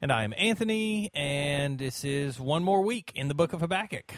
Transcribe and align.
And 0.00 0.12
I 0.12 0.24
am 0.24 0.34
Anthony, 0.36 1.10
and 1.14 1.78
this 1.78 2.04
is 2.04 2.38
one 2.38 2.62
more 2.62 2.82
week 2.82 3.12
in 3.14 3.28
the 3.28 3.34
book 3.34 3.52
of 3.52 3.60
Habakkuk 3.60 4.12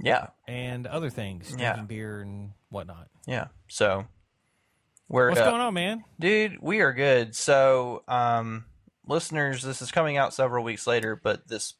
Yeah, 0.00 0.28
and 0.46 0.86
other 0.86 1.10
things, 1.10 1.48
drinking 1.48 1.64
Yeah. 1.66 1.82
beer 1.82 2.20
and 2.22 2.52
whatnot. 2.70 3.08
yeah. 3.26 3.48
So, 3.68 4.06
we're 5.08 5.28
What's 5.28 5.40
uh, 5.40 5.50
going 5.50 5.60
on, 5.60 5.74
man? 5.74 6.04
dude. 6.18 6.58
We 6.60 6.80
are 6.80 6.92
good. 6.92 7.34
So, 7.36 8.04
um, 8.08 8.64
listeners, 9.06 9.62
this 9.62 9.82
is 9.82 9.90
coming 9.92 10.16
out 10.16 10.32
several 10.34 10.64
weeks 10.64 10.86
later, 10.86 11.14
but 11.16 11.46
this 11.48 11.74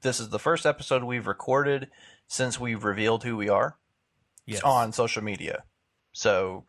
this 0.00 0.20
is 0.20 0.28
the 0.28 0.38
first 0.38 0.66
episode 0.66 1.02
we've 1.02 1.26
recorded 1.26 1.88
since 2.26 2.60
we've 2.60 2.84
revealed 2.84 3.24
who 3.24 3.36
we 3.38 3.48
are 3.48 3.78
Yes. 4.46 4.60
on 4.62 4.92
social 4.92 5.22
media. 5.22 5.64
So, 6.12 6.64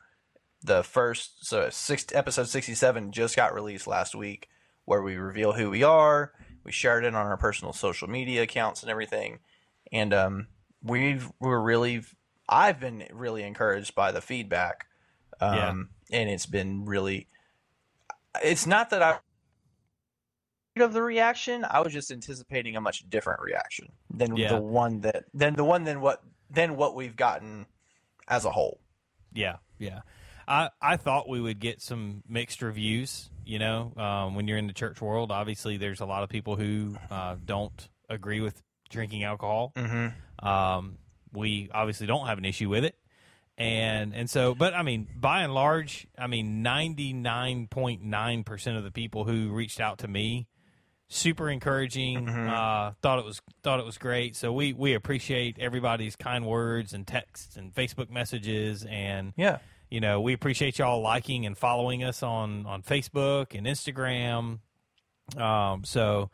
the 0.61 0.83
first 0.83 1.45
so 1.45 1.69
six 1.69 2.05
episode 2.13 2.47
sixty 2.49 2.75
seven 2.75 3.11
just 3.11 3.35
got 3.35 3.53
released 3.53 3.87
last 3.87 4.15
week, 4.15 4.47
where 4.85 5.01
we 5.01 5.17
reveal 5.17 5.53
who 5.53 5.69
we 5.69 5.83
are. 5.83 6.31
We 6.63 6.71
shared 6.71 7.03
it 7.03 7.13
on 7.13 7.27
our 7.27 7.37
personal 7.37 7.73
social 7.73 8.07
media 8.07 8.43
accounts 8.43 8.81
and 8.81 8.89
everything, 8.89 9.39
and 9.91 10.13
um, 10.13 10.47
we've 10.81 11.31
we're 11.39 11.59
really 11.59 12.01
I've 12.49 12.79
been 12.79 13.05
really 13.11 13.43
encouraged 13.43 13.93
by 13.95 14.11
the 14.11 14.21
feedback, 14.21 14.87
um, 15.41 15.89
and 16.11 16.29
it's 16.29 16.45
been 16.45 16.85
really. 16.85 17.27
It's 18.43 18.67
not 18.67 18.89
that 18.89 19.01
I 19.01 19.19
of 20.81 20.93
the 20.93 21.01
reaction. 21.01 21.65
I 21.69 21.79
was 21.79 21.93
just 21.93 22.11
anticipating 22.11 22.75
a 22.75 22.81
much 22.81 23.09
different 23.09 23.41
reaction 23.41 23.87
than 24.09 24.35
Yeah. 24.35 24.49
the 24.49 24.61
one 24.61 25.01
that 25.01 25.25
than 25.33 25.55
the 25.55 25.63
one 25.63 25.83
than 25.83 26.01
what 26.01 26.23
than 26.49 26.75
what 26.75 26.95
we've 26.95 27.15
gotten 27.15 27.65
as 28.27 28.45
a 28.45 28.51
whole. 28.51 28.79
Yeah, 29.33 29.57
yeah. 29.79 30.01
I, 30.47 30.69
I 30.81 30.97
thought 30.97 31.27
we 31.27 31.41
would 31.41 31.59
get 31.59 31.81
some 31.81 32.23
mixed 32.27 32.61
reviews. 32.61 33.29
You 33.45 33.59
know, 33.59 33.93
um, 33.97 34.35
when 34.35 34.47
you're 34.47 34.57
in 34.57 34.67
the 34.67 34.73
church 34.73 34.99
world, 35.01 35.31
obviously 35.31 35.77
there's 35.77 36.01
a 36.01 36.05
lot 36.05 36.23
of 36.23 36.29
people 36.29 36.55
who 36.55 36.95
uh, 37.11 37.35
don't 37.43 37.87
agree 38.09 38.41
with 38.41 38.61
drinking 38.89 39.23
alcohol. 39.23 39.71
Mm-hmm. 39.75 40.45
Um, 40.47 40.97
we 41.31 41.69
obviously 41.73 42.07
don't 42.07 42.27
have 42.27 42.37
an 42.37 42.45
issue 42.45 42.69
with 42.69 42.83
it. 42.85 42.95
And 43.57 44.13
and 44.13 44.29
so, 44.29 44.53
but 44.53 44.73
I 44.73 44.81
mean, 44.81 45.07
by 45.15 45.43
and 45.43 45.53
large, 45.53 46.07
I 46.17 46.27
mean, 46.27 46.61
ninety 46.61 47.13
nine 47.13 47.67
point 47.67 48.01
nine 48.03 48.43
percent 48.43 48.77
of 48.77 48.83
the 48.83 48.91
people 48.91 49.23
who 49.23 49.51
reached 49.53 49.79
out 49.79 49.99
to 49.99 50.07
me, 50.09 50.47
super 51.07 51.49
encouraging. 51.49 52.25
Mhm. 52.25 52.49
Uh, 52.49 52.93
thought 53.01 53.19
it 53.19 53.25
was 53.25 53.41
thought 53.63 53.79
it 53.79 53.85
was 53.85 53.97
great. 53.97 54.35
So 54.35 54.51
we 54.51 54.73
we 54.73 54.93
appreciate 54.93 55.57
everybody's 55.57 56.17
kind 56.17 56.45
words 56.45 56.93
and 56.93 57.07
texts 57.07 57.55
and 57.55 57.73
Facebook 57.73 58.09
messages, 58.09 58.83
and 58.89 59.31
Yeah. 59.37 59.59
You 59.89 59.99
know 59.99 60.21
we 60.21 60.33
appreciate 60.33 60.79
y'all 60.79 61.01
liking 61.01 61.45
and 61.45 61.57
following 61.57 62.03
us 62.03 62.23
on 62.23 62.65
on 62.65 62.81
Facebook 62.81 63.57
and 63.57 63.67
Instagram. 63.67 64.59
Um, 65.37 65.83
so 65.83 66.29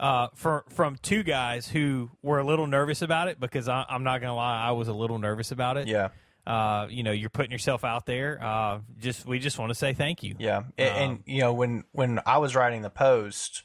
uh, 0.00 0.28
for 0.34 0.64
from 0.68 0.96
two 1.02 1.22
guys 1.22 1.68
who 1.68 2.10
were 2.22 2.38
a 2.38 2.44
little 2.44 2.66
nervous 2.66 3.02
about 3.02 3.28
it 3.28 3.38
because 3.38 3.68
I, 3.68 3.84
I'm 3.88 4.04
not 4.04 4.20
gonna 4.20 4.34
lie, 4.34 4.60
I 4.60 4.72
was 4.72 4.88
a 4.88 4.92
little 4.92 5.18
nervous 5.18 5.52
about 5.52 5.76
it. 5.76 5.86
Yeah. 5.86 6.08
Uh, 6.44 6.88
you 6.90 7.04
know, 7.04 7.12
you're 7.12 7.30
putting 7.30 7.52
yourself 7.52 7.84
out 7.84 8.04
there. 8.04 8.42
Uh, 8.42 8.80
just 8.98 9.26
we 9.26 9.38
just 9.38 9.58
want 9.58 9.70
to 9.70 9.76
say 9.76 9.94
thank 9.94 10.24
you. 10.24 10.34
Yeah, 10.38 10.64
and, 10.76 10.88
and 10.88 11.10
Um, 11.12 11.22
you 11.26 11.40
know 11.40 11.52
when 11.52 11.84
when 11.92 12.18
I 12.26 12.38
was 12.38 12.56
writing 12.56 12.82
the 12.82 12.90
post 12.90 13.62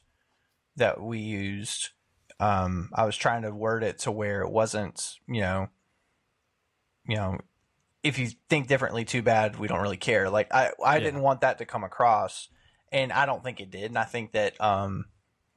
that 0.76 1.02
we 1.02 1.18
used, 1.18 1.90
um, 2.40 2.90
I 2.94 3.06
was 3.06 3.18
trying 3.18 3.42
to 3.42 3.52
word 3.52 3.84
it 3.84 3.98
to 4.00 4.12
where 4.12 4.42
it 4.42 4.52
wasn't, 4.52 5.16
you 5.28 5.42
know, 5.42 5.70
you 7.08 7.16
know, 7.16 7.40
if 8.08 8.18
you 8.20 8.30
think 8.50 8.68
differently, 8.68 9.06
too 9.06 9.22
bad. 9.22 9.58
We 9.60 9.68
don't 9.68 9.82
really 9.82 9.98
care. 9.98 10.30
Like 10.30 10.54
I, 10.54 10.72
I 10.84 11.00
Yeah. 11.00 11.06
didn't 11.06 11.22
want 11.22 11.42
that 11.42 11.58
to 11.60 11.66
come 11.66 11.84
across, 11.84 12.50
and 12.92 13.12
I 13.12 13.26
don't 13.26 13.44
think 13.44 13.60
it 13.60 13.70
did. 13.72 13.86
And 13.86 13.98
I 13.98 14.06
think 14.06 14.32
that, 14.34 14.60
um, 14.62 15.06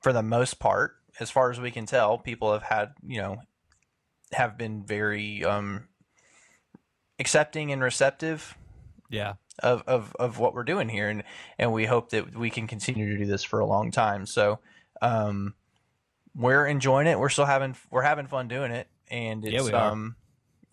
for 0.00 0.12
the 0.12 0.22
most 0.22 0.58
part, 0.58 0.96
as 1.18 1.30
far 1.30 1.50
as 1.50 1.60
we 1.60 1.70
can 1.70 1.86
tell, 1.86 2.18
people 2.18 2.52
have 2.52 2.62
had, 2.62 2.92
you 3.06 3.20
know, 3.20 3.36
have 4.32 4.56
been 4.58 4.84
very 4.84 5.44
um, 5.44 5.88
accepting 7.18 7.72
and 7.72 7.82
receptive 7.82 8.56
Yeah, 9.10 9.34
of, 9.62 9.82
of, 9.86 10.14
of 10.18 10.38
what 10.38 10.54
we're 10.54 10.62
doing 10.64 10.88
here 10.88 11.08
and 11.08 11.22
and 11.58 11.72
we 11.72 11.84
hope 11.84 12.10
that 12.10 12.34
we 12.34 12.48
can 12.50 12.66
continue 12.66 13.08
to 13.10 13.18
do 13.18 13.26
this 13.26 13.44
for 13.44 13.60
a 13.60 13.66
long 13.66 13.90
time 13.90 14.24
so 14.24 14.58
um 15.02 15.54
we're 16.34 16.64
enjoying 16.66 17.06
it 17.06 17.18
we're 17.18 17.28
still 17.28 17.44
having 17.44 17.76
we're 17.90 18.02
having 18.02 18.26
fun 18.26 18.48
doing 18.48 18.70
it 18.70 18.88
and 19.10 19.44
it's 19.44 19.54
Yeah, 19.54 19.62
we 19.62 19.72
are. 19.72 19.90
um 19.92 20.16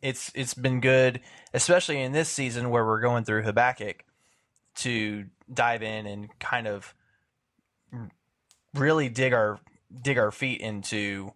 it's 0.01 0.31
it's 0.35 0.53
been 0.53 0.79
good 0.81 1.19
especially 1.53 2.01
in 2.01 2.11
this 2.11 2.29
season 2.29 2.69
where 2.69 2.85
we're 2.85 3.01
going 3.01 3.23
through 3.23 3.43
Habakkuk 3.43 4.03
to 4.75 5.25
dive 5.51 5.81
in 5.81 6.05
and 6.05 6.29
kind 6.39 6.67
of 6.67 6.93
really 8.73 9.09
dig 9.09 9.33
our 9.33 9.59
dig 10.01 10.17
our 10.17 10.31
feet 10.31 10.61
into 10.61 11.31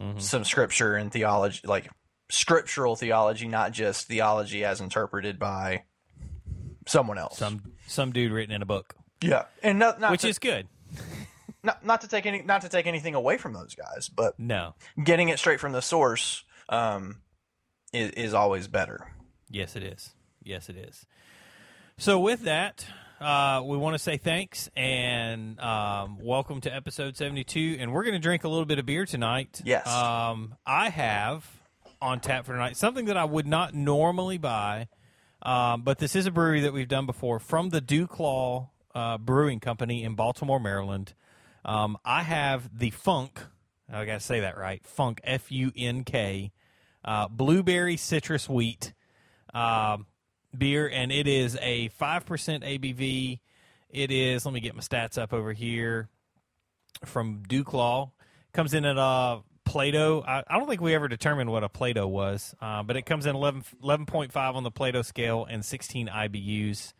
Mhm. 0.00 0.20
some 0.20 0.42
scripture 0.44 0.96
and 0.96 1.12
theology 1.12 1.60
like 1.64 1.88
scriptural 2.28 2.96
theology 2.96 3.46
not 3.46 3.70
just 3.70 4.08
theology 4.08 4.64
as 4.64 4.80
interpreted 4.80 5.38
by 5.38 5.84
someone 6.86 7.16
else 7.16 7.38
some 7.38 7.62
some 7.86 8.10
dude 8.10 8.32
written 8.32 8.52
in 8.54 8.60
a 8.60 8.66
book, 8.66 8.94
yeah 9.20 9.44
and 9.62 9.78
not, 9.78 10.00
not 10.00 10.10
which 10.10 10.22
to, 10.22 10.28
is 10.28 10.38
good. 10.40 10.66
not, 11.62 11.84
not 11.84 12.00
to 12.00 12.08
take 12.08 12.26
any 12.26 12.42
not 12.42 12.62
to 12.62 12.68
take 12.68 12.86
anything 12.88 13.14
away 13.14 13.36
from 13.38 13.52
those 13.52 13.74
guys 13.76 14.08
but 14.08 14.36
No, 14.38 14.74
getting 15.04 15.28
it 15.28 15.38
straight 15.38 15.60
from 15.60 15.70
the 15.72 15.80
source 15.82 16.42
um 16.68 17.20
is, 17.94 18.10
is 18.10 18.34
always 18.34 18.68
better 18.68 19.14
yes, 19.54 19.76
it 19.76 19.82
is. 19.82 20.10
Yes, 20.42 20.68
it 20.68 20.76
is. 20.76 21.06
So 21.96 22.18
with 22.18 22.42
that, 22.42 22.84
uh, 23.20 23.62
we 23.64 23.76
want 23.78 23.94
to 23.94 23.98
say 23.98 24.16
thanks 24.16 24.68
and 24.76 25.58
um, 25.60 26.18
welcome 26.20 26.60
to 26.62 26.74
episode 26.74 27.16
72. 27.16 27.76
And 27.78 27.92
we're 27.92 28.02
going 28.02 28.14
to 28.14 28.20
drink 28.20 28.44
a 28.44 28.48
little 28.48 28.64
bit 28.64 28.78
of 28.78 28.86
beer 28.86 29.06
tonight. 29.06 29.62
Yes. 29.64 29.86
Um, 29.86 30.56
I 30.66 30.90
have 30.90 31.48
on 32.02 32.20
tap 32.20 32.46
for 32.46 32.52
tonight 32.52 32.76
something 32.76 33.06
that 33.06 33.16
I 33.16 33.24
would 33.24 33.46
not 33.46 33.74
normally 33.74 34.38
buy, 34.38 34.88
um, 35.42 35.82
but 35.82 35.98
this 35.98 36.16
is 36.16 36.26
a 36.26 36.30
brewery 36.30 36.60
that 36.62 36.72
we've 36.72 36.88
done 36.88 37.06
before 37.06 37.38
from 37.38 37.70
the 37.70 37.80
DuClaw 37.80 38.68
uh, 38.94 39.18
Brewing 39.18 39.60
Company 39.60 40.02
in 40.02 40.14
Baltimore, 40.14 40.60
Maryland. 40.60 41.14
Um, 41.64 41.96
I 42.04 42.24
have 42.24 42.76
the 42.76 42.90
Funk. 42.90 43.40
I 43.90 44.04
got 44.04 44.14
to 44.14 44.26
say 44.26 44.40
that 44.40 44.58
right. 44.58 44.84
Funk, 44.84 45.20
F 45.24 45.52
U 45.52 45.70
N 45.76 46.02
K, 46.04 46.52
uh, 47.04 47.28
blueberry 47.28 47.96
citrus 47.96 48.48
wheat 48.48 48.92
um, 49.52 50.06
beer, 50.56 50.88
and 50.88 51.12
it 51.12 51.26
is 51.26 51.56
a 51.60 51.88
five 51.88 52.26
percent 52.26 52.64
ABV. 52.64 53.40
It 53.90 54.10
is. 54.10 54.44
Let 54.44 54.54
me 54.54 54.60
get 54.60 54.74
my 54.74 54.80
stats 54.80 55.18
up 55.18 55.32
over 55.32 55.52
here 55.52 56.08
from 57.04 57.42
DuClaw. 57.48 58.10
Comes 58.52 58.74
in 58.74 58.84
at 58.84 58.96
a 58.96 59.42
Plato. 59.64 60.22
I, 60.22 60.44
I 60.46 60.58
don't 60.58 60.68
think 60.68 60.80
we 60.80 60.94
ever 60.94 61.08
determined 61.08 61.50
what 61.50 61.64
a 61.64 61.68
Plato 61.68 62.06
was, 62.06 62.54
uh, 62.60 62.82
but 62.82 62.96
it 62.96 63.02
comes 63.02 63.26
in 63.26 63.34
11, 63.34 63.64
11.5 63.82 64.54
on 64.54 64.62
the 64.62 64.70
Plato 64.70 65.02
scale 65.02 65.46
and 65.48 65.64
16 65.64 66.08
IBUs. 66.08 66.92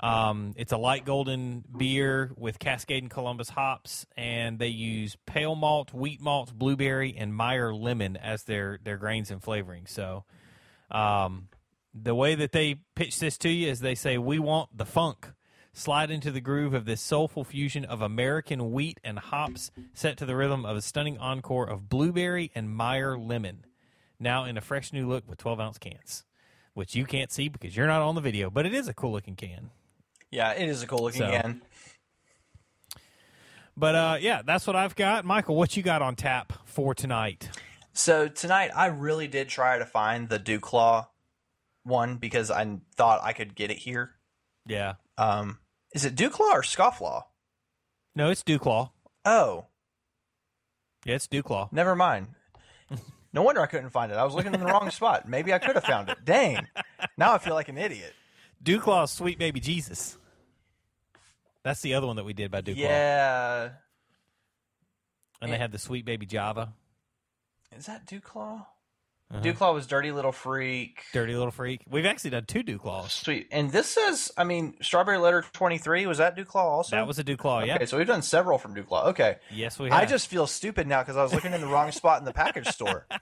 Um, 0.00 0.54
it's 0.56 0.72
a 0.72 0.76
light 0.76 1.04
golden 1.04 1.64
beer 1.76 2.30
with 2.36 2.58
Cascade 2.58 3.02
and 3.02 3.10
Columbus 3.10 3.48
hops, 3.48 4.06
and 4.16 4.58
they 4.58 4.68
use 4.68 5.16
pale 5.26 5.56
malt, 5.56 5.92
wheat 5.92 6.20
malt, 6.20 6.54
blueberry, 6.54 7.16
and 7.16 7.34
Meyer 7.34 7.74
lemon 7.74 8.16
as 8.16 8.44
their 8.44 8.78
their 8.82 8.96
grains 8.96 9.30
and 9.30 9.42
flavoring. 9.42 9.86
So, 9.86 10.24
um, 10.90 11.48
the 11.92 12.14
way 12.14 12.36
that 12.36 12.52
they 12.52 12.76
pitch 12.94 13.18
this 13.18 13.36
to 13.38 13.48
you 13.48 13.68
is 13.68 13.80
they 13.80 13.96
say, 13.96 14.18
"We 14.18 14.38
want 14.38 14.76
the 14.76 14.86
funk." 14.86 15.32
Slide 15.72 16.10
into 16.10 16.32
the 16.32 16.40
groove 16.40 16.74
of 16.74 16.86
this 16.86 17.00
soulful 17.00 17.44
fusion 17.44 17.84
of 17.84 18.02
American 18.02 18.72
wheat 18.72 18.98
and 19.04 19.16
hops, 19.18 19.70
set 19.94 20.16
to 20.16 20.26
the 20.26 20.34
rhythm 20.34 20.66
of 20.66 20.76
a 20.76 20.82
stunning 20.82 21.18
encore 21.18 21.68
of 21.68 21.88
blueberry 21.88 22.50
and 22.54 22.74
Meyer 22.74 23.16
lemon. 23.16 23.64
now 24.18 24.44
in 24.44 24.56
a 24.56 24.60
fresh 24.60 24.92
new 24.92 25.06
look 25.06 25.28
with 25.28 25.38
12 25.38 25.60
ounce 25.60 25.78
cans, 25.78 26.24
which 26.74 26.96
you 26.96 27.04
can't 27.04 27.30
see 27.30 27.48
because 27.48 27.76
you're 27.76 27.86
not 27.86 28.02
on 28.02 28.16
the 28.16 28.20
video, 28.20 28.50
but 28.50 28.66
it 28.66 28.74
is 28.74 28.88
a 28.88 28.94
cool 28.94 29.12
looking 29.12 29.36
can. 29.36 29.70
Yeah, 30.30 30.52
it 30.52 30.68
is 30.68 30.82
a 30.82 30.86
cool 30.86 31.00
looking 31.04 31.20
So- 31.22 31.30
can. 31.30 31.62
But 33.76 33.94
uh, 33.94 34.16
yeah, 34.20 34.42
that's 34.44 34.66
what 34.66 34.74
I've 34.74 34.96
got. 34.96 35.24
Michael, 35.24 35.54
what 35.54 35.76
you 35.76 35.82
got 35.84 36.02
on 36.02 36.16
tap 36.16 36.52
for 36.64 36.94
tonight? 36.94 37.48
So 37.92 38.26
tonight, 38.28 38.70
I 38.74 38.86
really 38.86 39.28
did 39.28 39.48
try 39.48 39.78
to 39.78 39.86
find 39.86 40.28
the 40.28 40.38
DuClaw 40.40 41.06
one 41.84 42.16
because 42.16 42.50
I 42.50 42.78
thought 42.96 43.20
I 43.22 43.32
could 43.32 43.54
get 43.54 43.70
it 43.70 43.78
here. 43.78 44.14
Yeah. 44.66 44.94
Um, 45.16 45.58
is 45.94 46.04
it 46.04 46.16
Dew 46.16 46.28
Claw 46.28 46.54
or 46.56 46.62
Scofflaw? 46.62 47.22
No, 48.16 48.30
it's 48.30 48.42
DuClaw. 48.42 48.90
Oh, 49.24 49.66
Yeah, 51.04 51.14
it's 51.14 51.28
DuClaw. 51.28 51.72
never 51.72 51.94
mind. 51.94 52.28
No 53.32 53.42
wonder 53.42 53.60
I 53.60 53.66
couldn't 53.66 53.90
find 53.90 54.10
it. 54.10 54.16
I 54.16 54.24
was 54.24 54.34
looking 54.34 54.54
in 54.54 54.60
the 54.60 54.66
wrong 54.66 54.90
spot. 54.92 55.28
Maybe 55.28 55.52
I 55.52 55.58
could 55.58 55.76
have 55.76 55.84
found 55.84 56.08
it. 56.08 56.18
Dang. 56.24 56.66
Now 57.16 57.34
I 57.34 57.38
feel 57.38 57.54
like 57.54 57.68
an 57.68 57.78
idiot. 57.78 58.12
DuClaw's 58.62 59.10
Sweet 59.10 59.38
Baby 59.38 59.60
Jesus. 59.60 60.18
That's 61.62 61.80
the 61.80 61.94
other 61.94 62.06
one 62.06 62.16
that 62.16 62.24
we 62.24 62.32
did 62.32 62.50
by 62.50 62.62
DuClaw. 62.62 62.76
Yeah. 62.76 63.68
And 65.40 65.52
they 65.52 65.58
had 65.58 65.72
the 65.72 65.78
Sweet 65.78 66.04
Baby 66.04 66.26
Java. 66.26 66.72
Is 67.76 67.86
that 67.86 68.06
DuClaw? 68.06 68.66
Uh-huh. 69.30 69.42
DuClaw 69.42 69.74
was 69.74 69.86
Dirty 69.86 70.10
Little 70.10 70.32
Freak. 70.32 71.02
Dirty 71.12 71.34
Little 71.34 71.50
Freak. 71.50 71.82
We've 71.90 72.06
actually 72.06 72.30
done 72.30 72.46
two 72.46 72.62
DuClaws. 72.62 73.10
Sweet. 73.10 73.48
And 73.52 73.70
this 73.70 73.86
says, 73.86 74.32
I 74.38 74.44
mean, 74.44 74.74
Strawberry 74.80 75.18
Letter 75.18 75.44
23. 75.52 76.06
Was 76.06 76.16
that 76.16 76.34
DuClaw 76.34 76.54
also? 76.54 76.96
That 76.96 77.06
was 77.06 77.18
a 77.18 77.24
DuClaw, 77.24 77.66
yeah. 77.66 77.74
Okay, 77.74 77.84
so 77.84 77.98
we've 77.98 78.06
done 78.06 78.22
several 78.22 78.56
from 78.56 78.74
DuClaw. 78.74 79.08
Okay. 79.08 79.36
Yes, 79.52 79.78
we 79.78 79.90
have. 79.90 80.00
I 80.00 80.06
just 80.06 80.28
feel 80.28 80.46
stupid 80.46 80.86
now 80.86 81.02
because 81.02 81.18
I 81.18 81.22
was 81.22 81.34
looking 81.34 81.52
in 81.52 81.60
the 81.60 81.66
wrong 81.66 81.92
spot 81.92 82.20
in 82.20 82.24
the 82.24 82.32
package 82.32 82.68
store. 82.68 83.06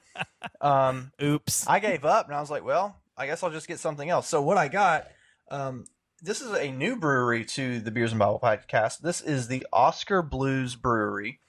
Um, 0.60 1.12
Oops. 1.22 1.66
I 1.68 1.80
gave 1.80 2.04
up 2.04 2.26
and 2.26 2.34
I 2.34 2.40
was 2.40 2.50
like, 2.50 2.64
well, 2.64 2.96
I 3.16 3.26
guess 3.26 3.42
I'll 3.42 3.50
just 3.50 3.68
get 3.68 3.78
something 3.78 4.08
else. 4.08 4.26
So 4.26 4.40
what 4.40 4.56
I 4.56 4.68
got, 4.68 5.06
um, 5.50 5.84
this 6.22 6.40
is 6.40 6.52
a 6.52 6.70
new 6.70 6.96
brewery 6.96 7.44
to 7.44 7.80
the 7.80 7.90
Beers 7.90 8.12
and 8.12 8.18
Bible 8.18 8.40
podcast. 8.42 9.00
This 9.00 9.20
is 9.20 9.48
the 9.48 9.66
Oskar 9.72 10.22
Blues 10.22 10.74
Brewery. 10.74 11.40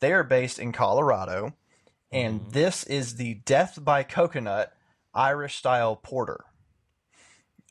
They 0.00 0.12
are 0.12 0.24
based 0.24 0.58
in 0.58 0.72
Colorado, 0.72 1.54
and 2.12 2.40
this 2.52 2.84
is 2.84 3.16
the 3.16 3.34
Death 3.44 3.78
by 3.82 4.02
Coconut 4.02 4.72
Irish 5.14 5.56
style 5.56 5.96
porter. 5.96 6.44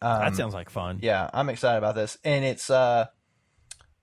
Um, 0.01 0.21
that 0.21 0.35
sounds 0.35 0.53
like 0.53 0.69
fun. 0.69 0.99
yeah, 1.01 1.29
I'm 1.33 1.49
excited 1.49 1.77
about 1.77 1.95
this, 1.95 2.17
and 2.23 2.45
it's 2.45 2.69
uh, 2.69 3.05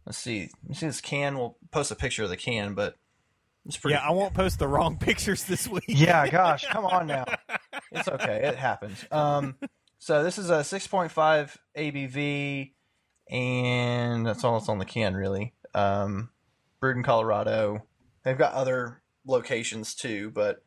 let's 0.04 0.18
see, 0.18 0.50
let 0.62 0.68
me 0.68 0.74
see 0.74 0.86
this 0.86 1.00
can. 1.00 1.36
We'll 1.38 1.56
post 1.70 1.90
a 1.90 1.96
picture 1.96 2.22
of 2.22 2.30
the 2.30 2.36
can, 2.36 2.74
but 2.74 2.96
it's 3.64 3.76
pretty. 3.76 3.94
Yeah, 3.94 4.06
I 4.06 4.12
won't 4.12 4.34
post 4.34 4.58
the 4.58 4.68
wrong 4.68 4.96
pictures 5.00 5.44
this 5.44 5.68
week. 5.68 5.84
Yeah, 5.88 6.28
gosh, 6.28 6.66
come 6.66 6.84
on 6.84 7.06
now. 7.06 7.24
It's 7.92 8.08
okay. 8.08 8.42
It 8.44 8.56
happens. 8.56 9.04
Um, 9.10 9.56
so 9.98 10.22
this 10.22 10.38
is 10.38 10.50
a 10.50 10.58
6.5 10.60 11.56
ABV, 11.76 12.72
and 13.30 14.26
that's 14.26 14.44
all 14.44 14.58
that's 14.58 14.68
on 14.68 14.78
the 14.78 14.84
can, 14.84 15.14
really. 15.14 15.54
Um, 15.74 16.30
brewed 16.80 16.96
in 16.96 17.02
Colorado. 17.02 17.82
They've 18.24 18.38
got 18.38 18.52
other 18.54 19.02
locations 19.26 19.94
too, 19.94 20.30
but 20.30 20.62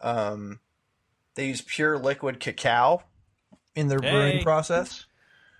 um, 0.00 0.60
they 1.34 1.46
use 1.48 1.60
pure 1.60 1.98
liquid 1.98 2.40
cacao 2.40 3.02
in 3.74 3.88
their 3.88 4.00
Hey. 4.00 4.10
brewing 4.10 4.42
process. 4.42 5.06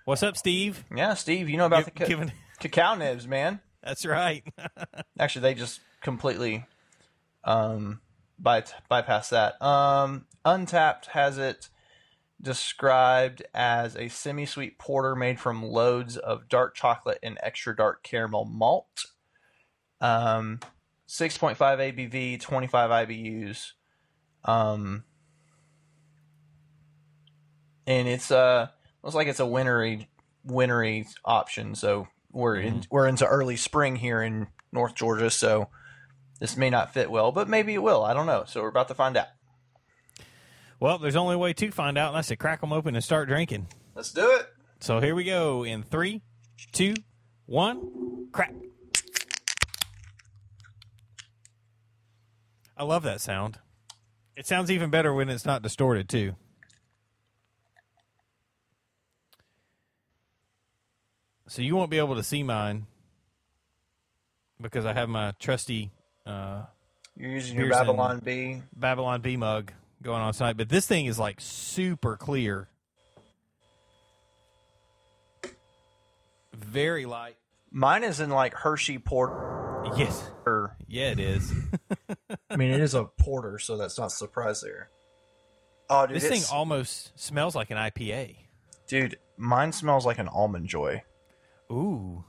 What's 0.05 0.23
up, 0.23 0.37
Steve? 0.37 0.83
Yeah, 0.95 1.13
Steve, 1.13 1.49
you 1.49 1.57
know 1.57 1.65
about 1.67 1.85
Give- 1.85 1.93
the 1.93 1.99
ca- 1.99 2.05
giving- 2.07 2.31
cacao 2.59 2.95
nibs, 2.95 3.27
man. 3.27 3.59
That's 3.83 4.05
right. 4.05 4.43
Actually, 5.19 5.41
they 5.43 5.53
just 5.53 5.79
completely 6.01 6.65
um, 7.43 8.01
by, 8.37 8.63
bypass 8.89 9.29
that. 9.29 9.61
Um, 9.61 10.25
Untappd 10.45 11.05
has 11.07 11.37
it 11.37 11.69
described 12.41 13.43
as 13.53 13.95
a 13.95 14.07
semi-sweet 14.07 14.79
porter 14.79 15.15
made 15.15 15.39
from 15.39 15.63
loads 15.63 16.17
of 16.17 16.47
dark 16.47 16.75
chocolate 16.75 17.19
and 17.21 17.37
extra 17.43 17.75
dark 17.75 18.03
caramel 18.03 18.45
malt. 18.45 19.05
Um, 20.01 20.59
6.5 21.07 21.57
ABV, 21.57 22.39
25 22.39 23.07
IBUs. 23.07 23.71
Um, 24.45 25.03
and 27.85 28.07
it's 28.07 28.31
uh 28.31 28.67
looks 29.03 29.15
like 29.15 29.27
it's 29.27 29.39
a 29.39 29.45
wintry 29.45 30.07
wintry 30.45 31.07
option. 31.25 31.75
So 31.75 32.07
we're 32.31 32.57
in, 32.57 32.83
we're 32.89 33.07
into 33.07 33.25
early 33.25 33.57
spring 33.57 33.95
here 33.95 34.21
in 34.21 34.47
North 34.71 34.95
Georgia, 34.95 35.29
so 35.29 35.69
this 36.39 36.55
may 36.55 36.69
not 36.69 36.93
fit 36.93 37.09
well, 37.09 37.31
but 37.31 37.49
maybe 37.49 37.73
it 37.73 37.83
will. 37.83 38.03
I 38.03 38.13
don't 38.13 38.27
know. 38.27 38.43
So 38.47 38.61
we're 38.61 38.69
about 38.69 38.87
to 38.89 38.93
find 38.93 39.17
out. 39.17 39.27
Well, 40.79 40.97
there's 40.97 41.17
only 41.17 41.35
a 41.35 41.37
way 41.37 41.51
to 41.53 41.71
find 41.71 41.97
out, 41.97 42.09
and 42.09 42.17
that's 42.17 42.29
to 42.29 42.37
crack 42.37 42.61
them 42.61 42.71
open 42.71 42.95
and 42.95 43.03
start 43.03 43.27
drinking. 43.27 43.67
Let's 43.95 44.13
do 44.13 44.31
it. 44.31 44.47
So 44.79 45.01
here 45.01 45.13
we 45.13 45.25
go 45.25 45.65
in 45.65 45.83
three, 45.83 46.21
two, 46.71 46.93
one, 47.45 48.29
crack. 48.31 48.53
I 52.77 52.83
love 52.83 53.03
that 53.03 53.19
sound. 53.19 53.59
It 54.37 54.47
sounds 54.47 54.71
even 54.71 54.89
better 54.89 55.13
when 55.13 55.27
it's 55.27 55.45
not 55.45 55.61
distorted, 55.61 56.07
too. 56.07 56.35
So 61.47 61.61
you 61.61 61.75
won't 61.75 61.91
be 61.91 61.97
able 61.97 62.15
to 62.15 62.23
see 62.23 62.41
mine 62.41 62.85
because 64.61 64.85
I 64.85 64.93
have 64.93 65.09
my 65.09 65.33
trusty 65.39 65.91
uh, 66.25 66.61
You're 67.17 67.31
using 67.31 67.57
your 67.57 67.69
Babylon 67.69 68.19
Bee. 68.19 68.61
Babylon 68.73 69.19
Bee 69.21 69.35
mug 69.35 69.73
going 70.01 70.21
on 70.21 70.33
tonight, 70.33 70.57
but 70.57 70.69
this 70.69 70.87
thing 70.87 71.05
is 71.05 71.19
like 71.19 71.37
super 71.39 72.15
clear. 72.17 72.69
Very 76.53 77.05
light. 77.05 77.35
Mine 77.71 78.03
is 78.03 78.19
in 78.19 78.29
like 78.29 78.53
Hershey 78.53 78.97
porter. 78.99 79.91
Yes. 79.95 80.29
Yeah, 80.87 81.11
it 81.11 81.19
is. 81.19 81.53
I 82.49 82.57
mean, 82.57 82.71
it 82.71 82.81
is 82.81 82.95
a 82.95 83.05
porter, 83.05 83.59
so 83.59 83.77
that's 83.77 83.97
not 83.97 84.07
a 84.07 84.09
surprise 84.09 84.61
there. 84.61 84.89
Oh, 85.89 86.05
dude, 86.05 86.17
this 86.17 86.27
thing 86.27 86.41
almost 86.51 87.17
smells 87.19 87.55
like 87.55 87.71
an 87.71 87.77
IPA. 87.77 88.35
dude, 88.87 89.17
mine 89.37 89.71
smells 89.71 90.05
like 90.05 90.17
an 90.17 90.27
almond 90.27 90.67
joy. 90.67 91.03
Ooh. 91.71 92.23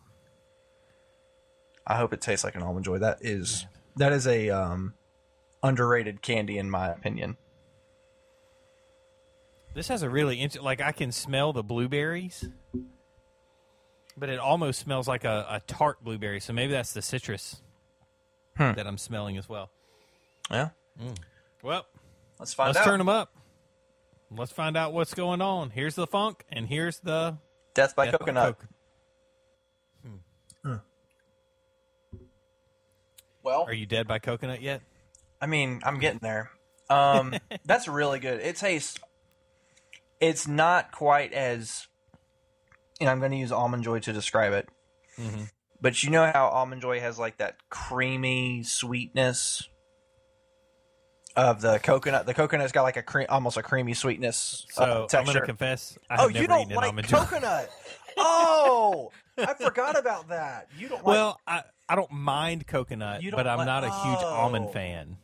I 1.86 1.96
hope 1.96 2.12
it 2.12 2.20
tastes 2.20 2.44
like 2.44 2.54
an 2.54 2.62
almond 2.62 2.84
joy. 2.84 2.98
That 2.98 3.18
is 3.20 3.66
that 3.96 4.12
is 4.12 4.26
a 4.26 4.50
um, 4.50 4.94
underrated 5.62 6.22
candy 6.22 6.58
in 6.58 6.70
my 6.70 6.88
opinion. 6.88 7.36
This 9.74 9.88
has 9.88 10.02
a 10.02 10.10
really 10.10 10.36
interesting. 10.36 10.62
like 10.64 10.80
I 10.80 10.92
can 10.92 11.12
smell 11.12 11.52
the 11.52 11.62
blueberries, 11.62 12.48
but 14.16 14.28
it 14.28 14.38
almost 14.38 14.80
smells 14.80 15.06
like 15.06 15.24
a, 15.24 15.46
a 15.48 15.60
tart 15.66 16.02
blueberry. 16.02 16.40
So 16.40 16.52
maybe 16.52 16.72
that's 16.72 16.92
the 16.92 17.02
citrus 17.02 17.62
Hmm. 18.56 18.72
that 18.72 18.86
I'm 18.86 18.98
smelling 18.98 19.38
as 19.38 19.48
well. 19.48 19.70
Yeah, 20.50 20.70
Well, 21.62 21.86
let's 22.40 22.52
find 22.52 22.68
let's 22.74 22.78
out. 22.78 22.84
turn 22.84 22.98
them 22.98 23.08
up. 23.08 23.32
Let's 24.32 24.50
find 24.52 24.76
out 24.76 24.92
what's 24.92 25.14
going 25.14 25.40
on. 25.40 25.70
Here's 25.70 25.94
the 25.94 26.06
funk, 26.06 26.44
and 26.50 26.66
here's 26.66 26.98
the 27.00 27.38
Death 27.74 27.94
by 27.94 28.06
Death 28.06 28.14
by 28.14 28.18
coconut. 28.18 28.58
Coke. 28.58 28.66
Well, 33.42 33.62
Are 33.62 33.72
you 33.72 33.86
dead 33.86 34.06
by 34.06 34.18
coconut 34.18 34.60
yet? 34.60 34.82
I 35.40 35.46
mean, 35.46 35.80
I'm 35.84 35.98
getting 35.98 36.18
there. 36.20 36.50
Um, 36.90 37.34
that's 37.64 37.88
really 37.88 38.18
good. 38.18 38.40
It 38.40 38.56
tastes. 38.56 38.98
It's 40.20 40.46
not 40.46 40.92
quite 40.92 41.32
as. 41.32 41.86
And 43.00 43.08
I'm 43.08 43.18
going 43.18 43.30
to 43.32 43.38
use 43.38 43.52
almond 43.52 43.82
joy 43.84 44.00
to 44.00 44.12
describe 44.12 44.52
it. 44.52 44.68
Mm-hmm. 45.18 45.44
But 45.80 46.02
you 46.02 46.10
know 46.10 46.30
how 46.30 46.48
almond 46.48 46.82
joy 46.82 47.00
has 47.00 47.18
like 47.18 47.38
that 47.38 47.56
creamy 47.70 48.62
sweetness 48.62 49.66
of 51.36 51.62
the 51.62 51.78
coconut. 51.78 52.26
The 52.26 52.34
coconut's 52.34 52.72
got 52.72 52.82
like 52.82 52.98
a 52.98 53.02
cream, 53.02 53.26
almost 53.30 53.56
a 53.56 53.62
creamy 53.62 53.94
sweetness 53.94 54.66
So 54.70 54.82
uh, 54.82 55.16
I'm 55.16 55.24
going 55.24 55.36
to 55.38 55.46
confess, 55.46 55.98
I 56.10 56.16
oh, 56.24 56.26
never 56.26 56.38
you 56.40 56.46
don't 56.46 56.60
eaten 56.62 56.76
like 56.76 56.86
almond 56.88 57.08
coconut? 57.08 57.70
oh, 58.18 59.10
I 59.38 59.54
forgot 59.54 59.98
about 59.98 60.28
that. 60.28 60.68
You 60.78 60.88
don't 60.88 60.98
like. 60.98 61.06
Well, 61.06 61.40
I, 61.46 61.62
I 61.88 61.96
don't 61.96 62.10
mind 62.12 62.66
coconut, 62.66 63.22
don't 63.22 63.30
but 63.32 63.46
I'm 63.46 63.58
like- 63.58 63.66
not 63.66 63.84
a 63.84 63.90
huge 63.90 64.18
Oh. 64.20 64.26
almond 64.34 64.72
fan, 64.72 65.16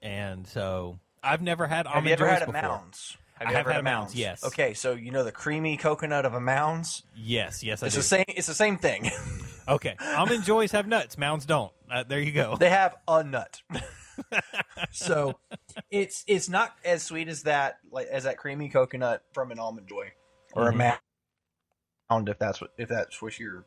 and 0.00 0.46
so 0.46 0.98
I've 1.22 1.42
never 1.42 1.66
had 1.66 1.86
have 1.86 1.96
almond 1.96 2.06
you 2.06 2.12
ever 2.14 2.28
had 2.28 2.42
a 2.42 2.46
before. 2.46 2.62
Mounds? 2.62 3.16
I 3.40 3.50
you 3.50 3.56
have 3.56 3.60
ever 3.66 3.72
had 3.72 3.80
a 3.80 3.82
Mounds, 3.82 4.14
yes. 4.14 4.44
Okay, 4.44 4.74
so 4.74 4.92
you 4.94 5.10
know 5.10 5.24
the 5.24 5.32
creamy 5.32 5.76
coconut 5.76 6.24
of 6.24 6.34
a 6.34 6.40
Mounds. 6.40 7.02
Yes, 7.16 7.62
yes, 7.62 7.82
I 7.82 7.86
It's 7.86 7.94
do. 7.94 8.00
the 8.00 8.06
same. 8.06 8.24
It's 8.28 8.46
the 8.46 8.54
same 8.54 8.78
thing. 8.78 9.10
Okay, 9.68 9.96
almond 10.16 10.44
joys 10.46 10.72
have 10.72 10.86
nuts. 10.88 11.18
Mounds 11.18 11.44
don't. 11.44 11.70
Uh, 11.90 12.02
there 12.02 12.20
you 12.20 12.32
go. 12.32 12.56
they 12.56 12.70
have 12.70 12.96
a 13.06 13.22
nut. 13.22 13.60
so 14.92 15.38
it's 15.90 16.24
it's 16.26 16.48
not 16.48 16.74
as 16.86 17.02
sweet 17.02 17.28
as 17.28 17.42
that 17.42 17.76
like 17.92 18.06
as 18.06 18.24
that 18.24 18.38
creamy 18.38 18.70
coconut 18.70 19.22
from 19.34 19.50
an 19.50 19.58
almond 19.58 19.86
joy 19.86 20.10
or 20.54 20.72
Mhm. 20.72 20.72
a 20.72 20.98
mound 22.10 22.28
if 22.30 22.38
that's 22.38 22.62
what 22.62 22.70
if 22.78 22.88
that's 22.88 23.20
what 23.20 23.38
you're 23.38 23.66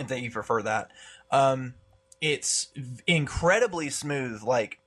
if 0.00 0.08
that 0.08 0.22
you 0.22 0.30
prefer 0.30 0.62
that. 0.62 0.90
Um, 1.30 1.74
it's 2.22 2.68
incredibly 3.06 3.90
smooth. 3.90 4.42
Like 4.42 4.78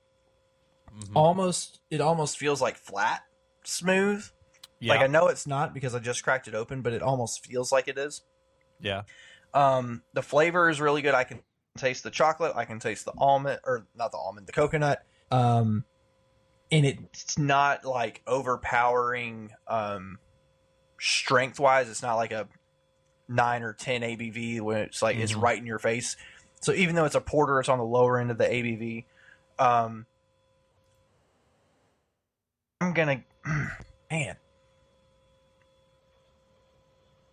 almost 1.14 1.80
it 1.90 2.00
almost 2.00 2.38
feels 2.38 2.60
like 2.60 2.76
flat 2.76 3.22
smooth. 3.64 4.24
Yeah. 4.80 4.94
Like 4.94 5.02
I 5.02 5.06
know 5.06 5.28
it's 5.28 5.46
not 5.46 5.72
because 5.74 5.94
I 5.94 5.98
just 6.00 6.22
cracked 6.24 6.48
it 6.48 6.54
open, 6.54 6.82
but 6.82 6.92
it 6.92 7.02
almost 7.02 7.46
feels 7.46 7.70
like 7.72 7.88
it 7.88 7.98
is. 7.98 8.22
yeah. 8.80 9.02
Um, 9.54 10.02
the 10.14 10.22
flavor 10.22 10.70
is 10.70 10.80
really 10.80 11.02
good. 11.02 11.14
I 11.14 11.24
can 11.24 11.40
taste 11.76 12.02
the 12.04 12.10
chocolate. 12.10 12.52
I 12.56 12.64
can 12.64 12.78
taste 12.80 13.04
the 13.04 13.12
almond, 13.18 13.60
or 13.64 13.86
not 13.94 14.10
the 14.10 14.16
almond, 14.18 14.46
the 14.46 14.52
coconut. 14.52 15.02
Um, 15.30 15.84
and 16.70 16.86
it's 16.86 17.36
not 17.38 17.84
like 17.84 18.22
overpowering. 18.26 19.50
Um, 19.68 20.18
strength 20.98 21.60
wise, 21.60 21.90
it's 21.90 22.00
not 22.02 22.14
like 22.14 22.32
a 22.32 22.48
nine 23.28 23.62
or 23.62 23.74
ten 23.74 24.00
ABV 24.00 24.62
when 24.62 24.78
it's 24.78 25.02
like 25.02 25.16
it's 25.16 25.32
Mhm. 25.32 25.42
right 25.42 25.58
in 25.58 25.66
your 25.66 25.78
face. 25.78 26.16
So 26.62 26.72
even 26.72 26.94
though 26.94 27.04
it's 27.04 27.14
a 27.14 27.20
porter, 27.20 27.60
it's 27.60 27.68
on 27.68 27.76
the 27.78 27.84
lower 27.84 28.18
end 28.18 28.30
of 28.30 28.38
the 28.38 28.44
ABV. 28.46 29.04
Um, 29.58 30.06
I'm 32.80 32.92
gonna, 32.94 33.22
man. 34.10 34.36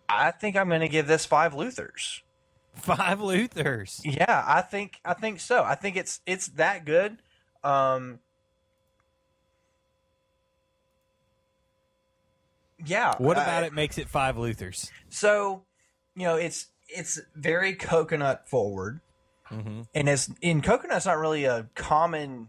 I 0.08 0.32
think 0.32 0.56
I'm 0.56 0.68
gonna 0.68 0.88
give 0.88 1.06
this 1.06 1.24
five 1.24 1.54
Luthers. 1.54 2.22
Five 2.74 3.20
Luthers. 3.20 4.00
Yeah, 4.04 4.44
I 4.46 4.60
think 4.62 5.00
I 5.04 5.14
think 5.14 5.40
so. 5.40 5.62
I 5.62 5.74
think 5.74 5.96
it's 5.96 6.20
it's 6.26 6.48
that 6.48 6.84
good. 6.84 7.18
Um 7.62 8.18
Yeah. 12.84 13.14
What 13.18 13.36
I- 13.38 13.42
about 13.42 13.64
it 13.64 13.72
makes 13.72 13.98
it 13.98 14.08
five 14.08 14.36
Luthers? 14.36 14.90
So, 15.08 15.64
you 16.16 16.24
know, 16.24 16.36
it's 16.36 16.68
it's 16.88 17.20
very 17.34 17.74
coconut 17.74 18.48
forward. 18.48 19.00
Mm-hmm. 19.50 19.82
And 19.94 20.08
it's 20.08 20.30
in 20.40 20.60
coconut's 20.62 21.06
not 21.06 21.18
really 21.18 21.44
a 21.44 21.68
common 21.74 22.48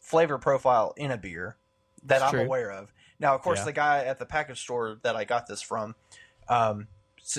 flavor 0.00 0.38
profile 0.38 0.92
in 0.96 1.10
a 1.10 1.16
beer 1.16 1.56
that 2.04 2.16
It's 2.16 2.24
I'm 2.24 2.30
true. 2.30 2.40
aware 2.44 2.70
of. 2.72 2.92
Now, 3.18 3.34
of 3.34 3.42
course, 3.42 3.60
Yeah. 3.60 3.64
the 3.66 3.72
guy 3.72 4.04
at 4.04 4.18
the 4.18 4.26
package 4.26 4.60
store 4.60 4.98
that 5.02 5.16
I 5.16 5.24
got 5.24 5.46
this 5.46 5.62
from 5.62 5.94
um, 6.48 6.88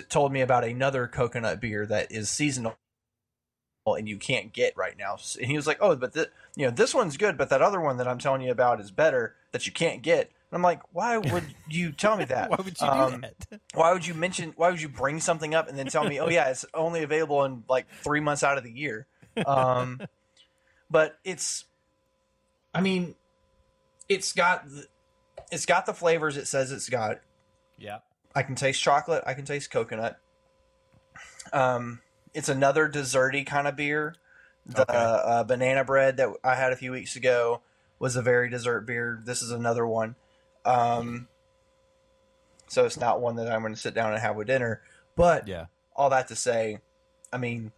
told 0.09 0.31
me 0.31 0.41
about 0.41 0.63
another 0.63 1.07
coconut 1.07 1.59
beer 1.61 1.85
that 1.85 2.11
is 2.11 2.29
seasonal 2.29 2.75
and 3.87 4.09
you 4.09 4.17
can't 4.17 4.51
get 4.51 4.75
right 4.75 4.97
now. 4.97 5.17
And 5.39 5.45
he 5.45 5.55
was 5.55 5.67
like, 5.67 5.77
"Oh, 5.79 5.95
but 5.95 6.13
the, 6.13 6.31
you 6.55 6.65
know, 6.65 6.71
this 6.71 6.95
one's 6.95 7.17
good, 7.17 7.37
but 7.37 7.49
that 7.49 7.61
other 7.61 7.79
one 7.79 7.97
that 7.97 8.07
I'm 8.07 8.17
telling 8.17 8.41
you 8.41 8.49
about 8.51 8.79
is 8.81 8.89
better 8.89 9.35
that 9.51 9.67
you 9.67 9.71
can't 9.71 10.01
get." 10.01 10.21
And 10.49 10.57
I'm 10.57 10.63
like, 10.63 10.81
"Why 10.91 11.17
would 11.31 11.43
you 11.69 11.91
tell 11.91 12.17
me 12.17 12.25
that? 12.25 12.49
Why 12.49 12.57
would 12.57 12.81
you 12.81 12.87
Um, 12.87 13.21
do 13.21 13.21
that? 13.21 13.61
why 13.75 13.93
would 13.93 14.07
you 14.07 14.15
mention 14.15 14.53
why 14.55 14.71
would 14.71 14.81
you 14.81 14.89
bring 14.89 15.19
something 15.19 15.53
up 15.53 15.67
and 15.69 15.77
then 15.77 15.85
tell 15.85 16.03
me 16.03 16.19
oh 16.19 16.29
yeah 16.29 16.49
it's 16.49 16.65
only 16.73 17.03
available 17.03 17.43
in 17.45 17.63
like 17.69 17.85
three 18.01 18.21
months 18.21 18.41
out 18.41 18.57
of 18.57 18.63
the 18.63 18.71
year 18.71 19.05
um 19.45 19.99
but 20.89 21.19
it's 21.23 21.65
i 22.73 22.81
mean 22.81 23.13
it's 24.09 24.33
got 24.33 24.67
the, 24.69 24.85
it's 25.51 25.65
got 25.65 25.85
the 25.85 25.93
flavors 25.93 26.37
it 26.37 26.47
says 26.47 26.71
it's 26.71 26.89
got 26.89 27.19
Yeah. 27.77 27.99
i 28.35 28.43
can 28.43 28.55
taste 28.55 28.81
chocolate 28.81 29.23
i 29.25 29.33
can 29.33 29.45
taste 29.45 29.71
coconut 29.71 30.19
um 31.53 32.01
it's 32.33 32.49
another 32.49 32.89
desserty 32.89 33.45
kind 33.45 33.67
of 33.67 33.75
beer 33.75 34.15
the 34.65 34.81
Okay. 34.81 34.97
uh, 34.97 35.43
banana 35.43 35.83
bread 35.83 36.17
that 36.17 36.29
i 36.43 36.55
had 36.55 36.71
a 36.73 36.75
few 36.75 36.91
weeks 36.91 37.15
ago 37.15 37.61
was 37.99 38.15
a 38.15 38.21
very 38.21 38.49
dessert 38.49 38.81
beer 38.81 39.21
this 39.23 39.41
is 39.41 39.51
another 39.51 39.85
one 39.85 40.15
um 40.65 41.27
so 42.67 42.85
it's 42.85 42.99
not 42.99 43.21
one 43.21 43.35
that 43.35 43.51
i'm 43.51 43.61
going 43.61 43.73
to 43.73 43.79
sit 43.79 43.93
down 43.93 44.11
and 44.11 44.21
have 44.21 44.35
with 44.35 44.47
dinner 44.47 44.81
but 45.15 45.47
Yeah. 45.47 45.67
all 45.95 46.09
that 46.09 46.27
to 46.27 46.35
say, 46.35 46.79
I 47.31 47.37
mean, 47.37 47.71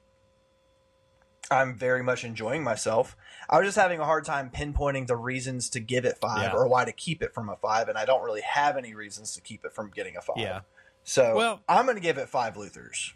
I'm 1.52 1.76
very 1.76 2.02
much 2.02 2.24
enjoying 2.24 2.64
myself. 2.64 3.16
I 3.50 3.58
was 3.60 3.68
just 3.68 3.78
having 3.78 4.00
a 4.00 4.06
hard 4.06 4.26
time 4.26 4.50
pinpointing 4.54 5.08
the 5.08 5.16
reasons 5.16 5.70
to 5.72 5.80
give 5.80 6.06
it 6.06 6.18
five 6.18 6.52
Yeah. 6.54 6.54
or 6.54 6.68
why 6.68 6.86
to 6.86 6.92
keep 6.92 7.22
it 7.24 7.34
from 7.34 7.50
a 7.50 7.56
five, 7.56 7.88
and 7.90 7.98
I 7.98 8.06
don't 8.06 8.24
really 8.24 8.42
have 8.42 8.76
any 8.78 8.94
reasons 8.94 9.34
to 9.36 9.42
keep 9.42 9.64
it 9.66 9.74
from 9.74 9.90
getting 9.90 10.18
a 10.18 10.22
five. 10.22 10.38
Yeah. 10.38 10.62
So 11.04 11.36
Well- 11.36 11.62
I'm 11.70 11.86
going 11.86 11.96
to 11.96 12.02
give 12.02 12.18
it 12.18 12.28
five 12.30 12.56
Luthers. 12.56 13.14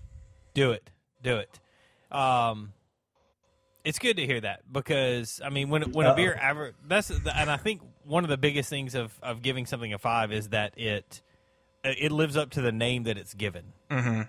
Do 0.54 0.72
it. 0.72 0.90
Do 1.22 1.38
it. 1.38 1.60
Um, 2.16 2.74
it's 3.84 4.00
good 4.00 4.18
to 4.18 4.26
hear 4.26 4.40
that 4.42 4.62
because 4.72 5.42
I 5.44 5.50
mean, 5.50 5.70
when 5.70 5.92
when 5.92 6.06
a 6.06 6.10
Uh-oh. 6.12 6.16
beer 6.16 6.34
ever 6.40 6.74
that's 6.88 7.08
the, 7.08 7.36
and 7.36 7.50
I 7.50 7.58
think 7.58 7.82
one 8.04 8.24
of 8.24 8.30
the 8.30 8.38
biggest 8.38 8.70
things 8.70 8.96
of 8.96 9.18
of 9.24 9.42
giving 9.42 9.66
something 9.66 9.94
a 9.94 9.98
five 9.98 10.32
is 10.32 10.50
that 10.50 10.78
it 10.78 11.22
it 11.84 12.12
lives 12.12 12.38
up 12.38 12.52
to 12.52 12.62
the 12.62 12.72
name 12.72 13.04
that 13.04 13.18
it's 13.18 13.34
given. 13.34 13.74
Mm-hmm. 13.90 14.22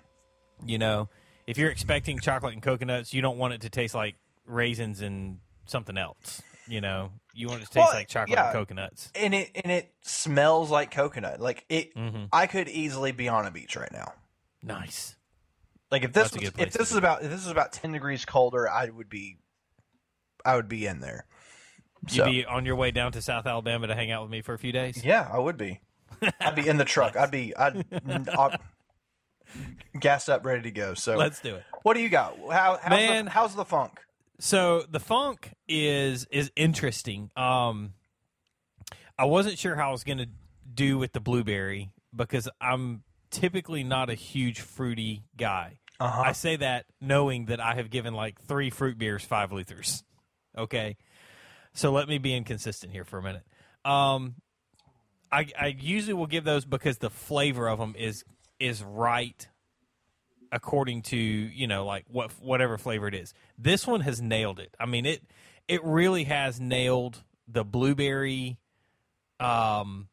You 0.67 0.77
know, 0.79 1.09
if 1.45 1.57
you're 1.57 1.69
expecting 1.69 2.19
chocolate 2.19 2.53
and 2.53 2.63
coconuts, 2.63 3.13
you 3.13 3.21
don't 3.21 3.37
want 3.37 3.53
it 3.53 3.61
to 3.61 3.69
taste 3.69 3.93
like 3.93 4.15
raisins 4.45 5.01
and 5.01 5.39
something 5.65 5.97
else. 5.97 6.41
You 6.67 6.79
know, 6.81 7.11
you 7.33 7.47
want 7.49 7.61
it 7.61 7.65
to 7.65 7.71
taste 7.71 7.87
Well, 7.87 7.93
like 7.93 8.07
chocolate 8.07 8.37
yeah. 8.37 8.45
and 8.45 8.53
coconuts. 8.53 9.11
And 9.15 9.33
it 9.33 9.51
and 9.55 9.71
it 9.71 9.93
smells 10.01 10.71
like 10.71 10.91
coconut. 10.91 11.39
Like 11.41 11.65
it, 11.69 11.93
Mhm. 11.95 12.29
I 12.31 12.47
could 12.47 12.69
easily 12.69 13.11
be 13.11 13.27
on 13.27 13.45
a 13.45 13.51
beach 13.51 13.75
right 13.75 13.91
now. 13.91 14.13
Nice. 14.61 15.15
Like 15.91 16.03
if 16.05 16.13
this 16.13 16.31
was, 16.33 16.43
if 16.57 16.71
this 16.71 16.77
was 16.91 16.95
about 16.95 17.21
if 17.21 17.29
this 17.29 17.41
was 17.43 17.51
about 17.51 17.73
ten 17.73 17.91
degrees 17.91 18.23
colder, 18.25 18.69
I 18.69 18.89
would 18.89 19.09
be, 19.09 19.39
I 20.45 20.55
would 20.55 20.69
be 20.69 20.85
in 20.85 21.01
there. 21.01 21.25
You'd 22.09 22.11
So- 22.17 22.25
be 22.25 22.45
on 22.45 22.65
your 22.65 22.75
way 22.77 22.91
down 22.91 23.11
to 23.11 23.21
South 23.21 23.45
Alabama 23.45 23.87
to 23.87 23.95
hang 23.95 24.09
out 24.11 24.21
with 24.23 24.31
me 24.31 24.41
for 24.41 24.53
a 24.53 24.57
few 24.59 24.71
days. 24.71 25.03
Yeah, 25.03 25.29
I 25.31 25.39
would 25.39 25.57
be. 25.57 25.81
I'd 26.39 26.55
be 26.55 26.67
in 26.67 26.77
the 26.77 26.85
truck. 26.85 27.17
I'd 27.17 27.31
be 27.31 27.53
I'd, 27.57 27.85
I'd 28.39 28.59
gassed 29.99 30.29
up, 30.29 30.45
ready 30.45 30.61
to 30.63 30.71
go. 30.71 30.93
So, 30.93 31.15
Let's 31.17 31.39
do 31.41 31.55
it. 31.55 31.63
what 31.83 31.93
do 31.95 31.99
you 32.01 32.09
got? 32.09 32.37
How 32.51 32.79
how's, 32.81 32.89
Man. 32.89 33.25
the, 33.25 33.31
how's 33.31 33.55
the 33.55 33.65
funk? 33.65 33.99
So 34.39 34.83
the 34.89 34.99
funk 34.99 35.53
is 35.67 36.25
is 36.31 36.51
interesting. 36.55 37.29
Um, 37.35 37.93
I 39.17 39.25
wasn't 39.25 39.57
sure 39.57 39.75
how 39.75 39.89
I 39.89 39.91
was 39.91 40.03
going 40.03 40.17
to 40.17 40.29
do 40.73 40.97
with 40.97 41.13
the 41.13 41.19
blueberry 41.19 41.91
because 42.15 42.49
I'm 42.59 43.03
typically 43.29 43.83
not 43.83 44.09
a 44.09 44.15
huge 44.15 44.61
fruity 44.61 45.23
guy. 45.37 45.79
Uh-huh. 45.99 46.21
I 46.21 46.31
say 46.31 46.55
that 46.57 46.85
knowing 46.99 47.45
that 47.45 47.59
I 47.59 47.75
have 47.75 47.89
given 47.89 48.13
like 48.13 48.41
three 48.41 48.69
fruit 48.69 48.97
beers 48.97 49.23
five 49.23 49.51
Luthers. 49.51 50.03
Okay, 50.57 50.97
so 51.73 51.91
let 51.91 52.07
me 52.07 52.17
be 52.17 52.35
inconsistent 52.35 52.91
here 52.91 53.05
for 53.05 53.19
a 53.19 53.23
minute. 53.23 53.43
Um, 53.85 54.35
I 55.31 55.47
I 55.59 55.75
usually 55.79 56.13
will 56.13 56.27
give 56.27 56.43
those 56.43 56.65
because 56.65 56.97
the 56.97 57.09
flavor 57.09 57.67
of 57.67 57.79
them 57.79 57.95
is 57.97 58.23
is 58.59 58.83
right 58.83 59.47
according 60.53 61.01
to 61.01 61.17
you 61.17 61.67
know 61.67 61.85
like 61.85 62.05
what 62.07 62.31
whatever 62.39 62.77
flavor 62.77 63.07
it 63.07 63.15
is. 63.15 63.33
This 63.57 63.85
one 63.85 64.01
has 64.01 64.21
nailed 64.21 64.59
it. 64.59 64.73
I 64.79 64.85
mean 64.85 65.05
it 65.05 65.23
it 65.67 65.83
really 65.83 66.25
has 66.25 66.59
nailed 66.61 67.23
the 67.47 67.65
blueberry 67.65 68.59
um 69.39 70.07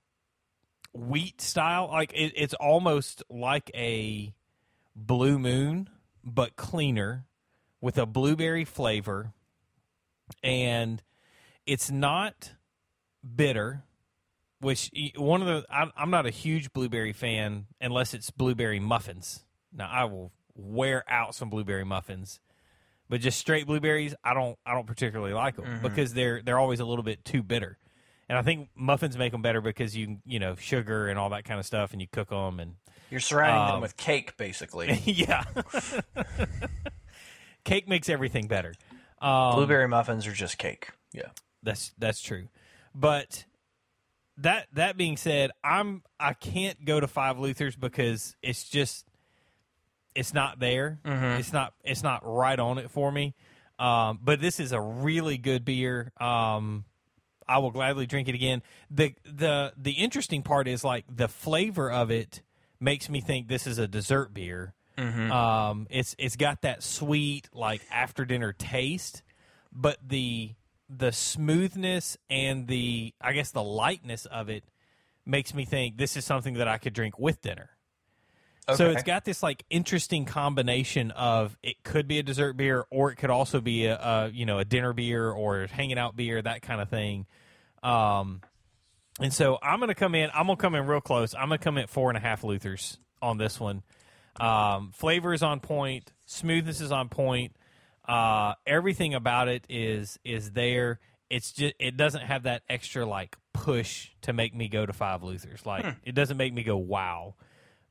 wheat 0.92 1.40
style 1.40 1.88
like 1.92 2.12
it, 2.14 2.32
it's 2.34 2.54
almost 2.54 3.22
like 3.30 3.70
a 3.74 4.34
blue 4.96 5.38
moon 5.38 5.88
but 6.24 6.56
cleaner 6.56 7.26
with 7.80 7.96
a 7.96 8.06
blueberry 8.06 8.64
flavor 8.64 9.32
and 10.42 11.02
it's 11.66 11.90
not 11.90 12.54
bitter 13.36 13.84
which 14.60 14.90
one 15.16 15.40
of 15.42 15.46
the 15.46 15.64
I'm, 15.70 15.92
I'm 15.96 16.10
not 16.10 16.26
a 16.26 16.30
huge 16.30 16.72
blueberry 16.72 17.12
fan 17.12 17.66
unless 17.80 18.12
it's 18.12 18.30
blueberry 18.30 18.80
muffins 18.80 19.44
now 19.72 19.88
i 19.90 20.04
will 20.04 20.32
wear 20.54 21.04
out 21.08 21.34
some 21.34 21.48
blueberry 21.50 21.84
muffins 21.84 22.40
but 23.08 23.20
just 23.20 23.38
straight 23.38 23.66
blueberries 23.66 24.14
i 24.24 24.34
don't 24.34 24.58
i 24.66 24.74
don't 24.74 24.86
particularly 24.86 25.32
like 25.32 25.56
them 25.56 25.80
because 25.82 26.12
they're 26.14 26.42
they're 26.42 26.58
always 26.58 26.80
a 26.80 26.84
little 26.84 27.02
bit 27.04 27.24
too 27.24 27.42
bitter 27.42 27.78
and 28.28 28.36
i 28.38 28.42
think 28.42 28.68
muffins 28.74 29.16
make 29.16 29.32
them 29.32 29.42
better 29.42 29.60
because 29.60 29.96
you 29.96 30.18
you 30.24 30.38
know 30.38 30.54
sugar 30.56 31.08
and 31.08 31.18
all 31.18 31.30
that 31.30 31.44
kind 31.44 31.58
of 31.60 31.66
stuff 31.66 31.92
and 31.92 32.00
you 32.00 32.08
cook 32.12 32.28
them 32.30 32.60
and 32.60 32.74
You're 33.10 33.20
surrounding 33.20 33.66
them 33.66 33.74
Um, 33.76 33.80
with 33.80 33.96
cake, 33.96 34.36
basically. 34.36 34.92
yeah 35.04 35.44
cake 37.64 37.88
makes 37.88 38.08
everything 38.08 38.46
better 38.46 38.74
um, 39.22 39.54
Blueberry 39.56 39.86
muffins 39.86 40.26
are 40.26 40.32
just 40.32 40.56
cake. 40.56 40.88
Yeah. 41.12 41.28
That's 41.62 41.92
that's 41.98 42.22
true. 42.22 42.48
But 42.94 43.44
that 44.38 44.66
that 44.72 44.96
being 44.96 45.18
said, 45.18 45.50
I'm 45.62 46.02
I 46.18 46.32
can't 46.32 46.86
go 46.86 46.98
to 47.00 47.06
five 47.06 47.36
Luthers 47.38 47.76
because 47.78 48.34
it's 48.42 48.66
just 48.66 49.04
it's 50.14 50.34
not 50.34 50.58
there. 50.58 50.98
It's 51.38 51.52
not 51.52 51.74
it's 51.84 52.02
not 52.02 52.22
right 52.24 52.58
on 52.58 52.78
it 52.78 52.90
for 52.90 53.10
me. 53.12 53.34
Um, 53.78 54.18
but 54.22 54.40
this 54.40 54.60
is 54.60 54.72
a 54.72 54.80
really 54.80 55.38
good 55.38 55.64
beer. 55.64 56.12
Um, 56.20 56.84
I 57.48 57.58
will 57.58 57.70
gladly 57.70 58.06
drink 58.06 58.28
it 58.28 58.34
again. 58.34 58.62
the 58.90 59.14
the 59.24 59.72
The 59.76 59.92
interesting 59.92 60.42
part 60.42 60.68
is 60.68 60.84
like 60.84 61.04
the 61.08 61.28
flavor 61.28 61.90
of 61.90 62.10
it 62.10 62.42
makes 62.78 63.08
me 63.08 63.20
think 63.20 63.48
this 63.48 63.66
is 63.66 63.78
a 63.78 63.88
dessert 63.88 64.32
beer. 64.34 64.74
Um, 65.30 65.86
it's 65.90 66.14
it's 66.18 66.36
got 66.36 66.62
that 66.62 66.82
sweet 66.82 67.48
like 67.54 67.80
after 67.90 68.24
dinner 68.24 68.52
taste, 68.52 69.22
but 69.72 69.96
the 70.06 70.54
the 70.88 71.12
smoothness 71.12 72.18
and 72.28 72.66
the 72.68 73.14
I 73.20 73.32
guess 73.32 73.50
the 73.50 73.62
lightness 73.62 74.26
of 74.26 74.48
it 74.50 74.64
makes 75.24 75.54
me 75.54 75.64
think 75.64 75.96
this 75.96 76.16
is 76.16 76.24
something 76.24 76.54
that 76.54 76.68
I 76.68 76.78
could 76.78 76.92
drink 76.92 77.18
with 77.18 77.40
dinner. 77.40 77.70
So 78.76 78.90
it's 78.90 79.02
got 79.02 79.24
this 79.24 79.42
like 79.42 79.64
interesting 79.70 80.24
combination 80.24 81.10
of 81.12 81.56
it 81.62 81.82
could 81.82 82.06
be 82.06 82.18
a 82.18 82.22
dessert 82.22 82.56
beer 82.56 82.84
or 82.90 83.10
it 83.10 83.16
could 83.16 83.30
also 83.30 83.60
be 83.60 83.86
a, 83.86 83.96
a 83.96 84.30
you 84.32 84.46
know 84.46 84.58
a 84.58 84.64
dinner 84.64 84.92
beer 84.92 85.30
or 85.30 85.66
hanging 85.66 85.98
out 85.98 86.16
beer 86.16 86.40
that 86.40 86.62
kind 86.62 86.80
of 86.80 86.88
thing. 86.88 87.26
Um, 87.82 88.42
and 89.18 89.32
so 89.32 89.58
I'm 89.62 89.80
gonna 89.80 89.94
come 89.94 90.14
in. 90.14 90.30
I'm 90.34 90.46
gonna 90.46 90.56
come 90.56 90.74
in 90.74 90.86
real 90.86 91.00
close. 91.00 91.34
I'm 91.34 91.48
gonna 91.48 91.58
come 91.58 91.78
in 91.78 91.86
four 91.86 92.10
and 92.10 92.16
a 92.16 92.20
half 92.20 92.42
Luthers 92.42 92.98
on 93.20 93.38
this 93.38 93.58
one. 93.58 93.82
Um, 94.38 94.92
flavor 94.94 95.32
is 95.32 95.42
on 95.42 95.60
point. 95.60 96.12
Smoothness 96.26 96.80
is 96.80 96.92
on 96.92 97.08
point. 97.08 97.56
Uh, 98.06 98.54
everything 98.66 99.14
about 99.14 99.48
it 99.48 99.64
is 99.68 100.18
is 100.24 100.52
there. 100.52 101.00
It's 101.28 101.52
just 101.52 101.74
it 101.78 101.96
doesn't 101.96 102.22
have 102.22 102.44
that 102.44 102.62
extra 102.68 103.04
like 103.04 103.36
push 103.52 104.10
to 104.22 104.32
make 104.32 104.54
me 104.54 104.68
go 104.68 104.86
to 104.86 104.92
five 104.92 105.22
Luthers. 105.22 105.66
Like 105.66 105.84
it 106.04 106.14
doesn't 106.14 106.36
make 106.36 106.54
me 106.54 106.62
go 106.62 106.76
wow 106.76 107.34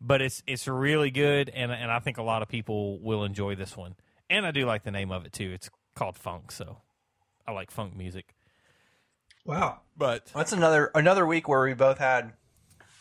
but 0.01 0.21
it's 0.21 0.43
it's 0.47 0.67
really 0.67 1.11
good, 1.11 1.49
and 1.49 1.71
and 1.71 1.91
I 1.91 1.99
think 1.99 2.17
a 2.17 2.23
lot 2.23 2.41
of 2.41 2.47
people 2.47 2.99
will 2.99 3.23
enjoy 3.23 3.55
this 3.55 3.75
one. 3.75 3.95
And 4.29 4.45
I 4.45 4.51
do 4.51 4.65
like 4.65 4.83
the 4.83 4.91
name 4.91 5.11
of 5.11 5.25
it 5.25 5.33
too. 5.33 5.51
It's 5.53 5.69
called 5.95 6.17
funk, 6.17 6.51
so 6.51 6.77
I 7.47 7.51
like 7.51 7.71
funk 7.71 7.95
music. 7.95 8.35
Wow. 9.45 9.79
But 9.97 10.31
That's 10.35 10.53
another 10.53 10.91
another 10.93 11.25
week 11.25 11.47
where 11.47 11.63
we 11.63 11.73
both 11.73 11.97
had 11.97 12.33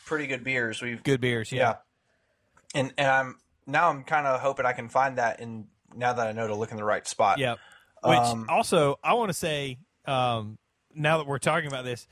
pretty 0.06 0.26
good 0.26 0.42
beers. 0.42 0.80
We've 0.80 1.02
good 1.02 1.20
beers, 1.20 1.52
yeah, 1.52 1.74
yeah. 2.74 2.80
and 2.80 2.94
and 2.96 3.08
I'm 3.08 3.36
now 3.66 3.90
I'm 3.90 4.04
kind 4.04 4.26
of 4.26 4.40
hoping 4.40 4.64
I 4.66 4.72
can 4.72 4.88
find 4.88 5.18
that 5.18 5.40
in 5.40 5.66
now 5.94 6.14
that 6.14 6.26
I 6.26 6.32
know 6.32 6.46
to 6.46 6.54
look 6.54 6.70
in 6.70 6.76
the 6.76 6.84
right 6.84 7.06
spot. 7.06 7.38
Yeah. 7.38 7.56
Which 8.02 8.18
Um, 8.18 8.46
also, 8.48 8.98
I 9.02 9.14
want 9.14 9.30
to 9.30 9.34
say, 9.34 9.78
um, 10.06 10.58
now 10.94 11.18
that 11.18 11.26
we're 11.26 11.38
talking 11.38 11.66
about 11.66 11.84
this, 11.84 12.06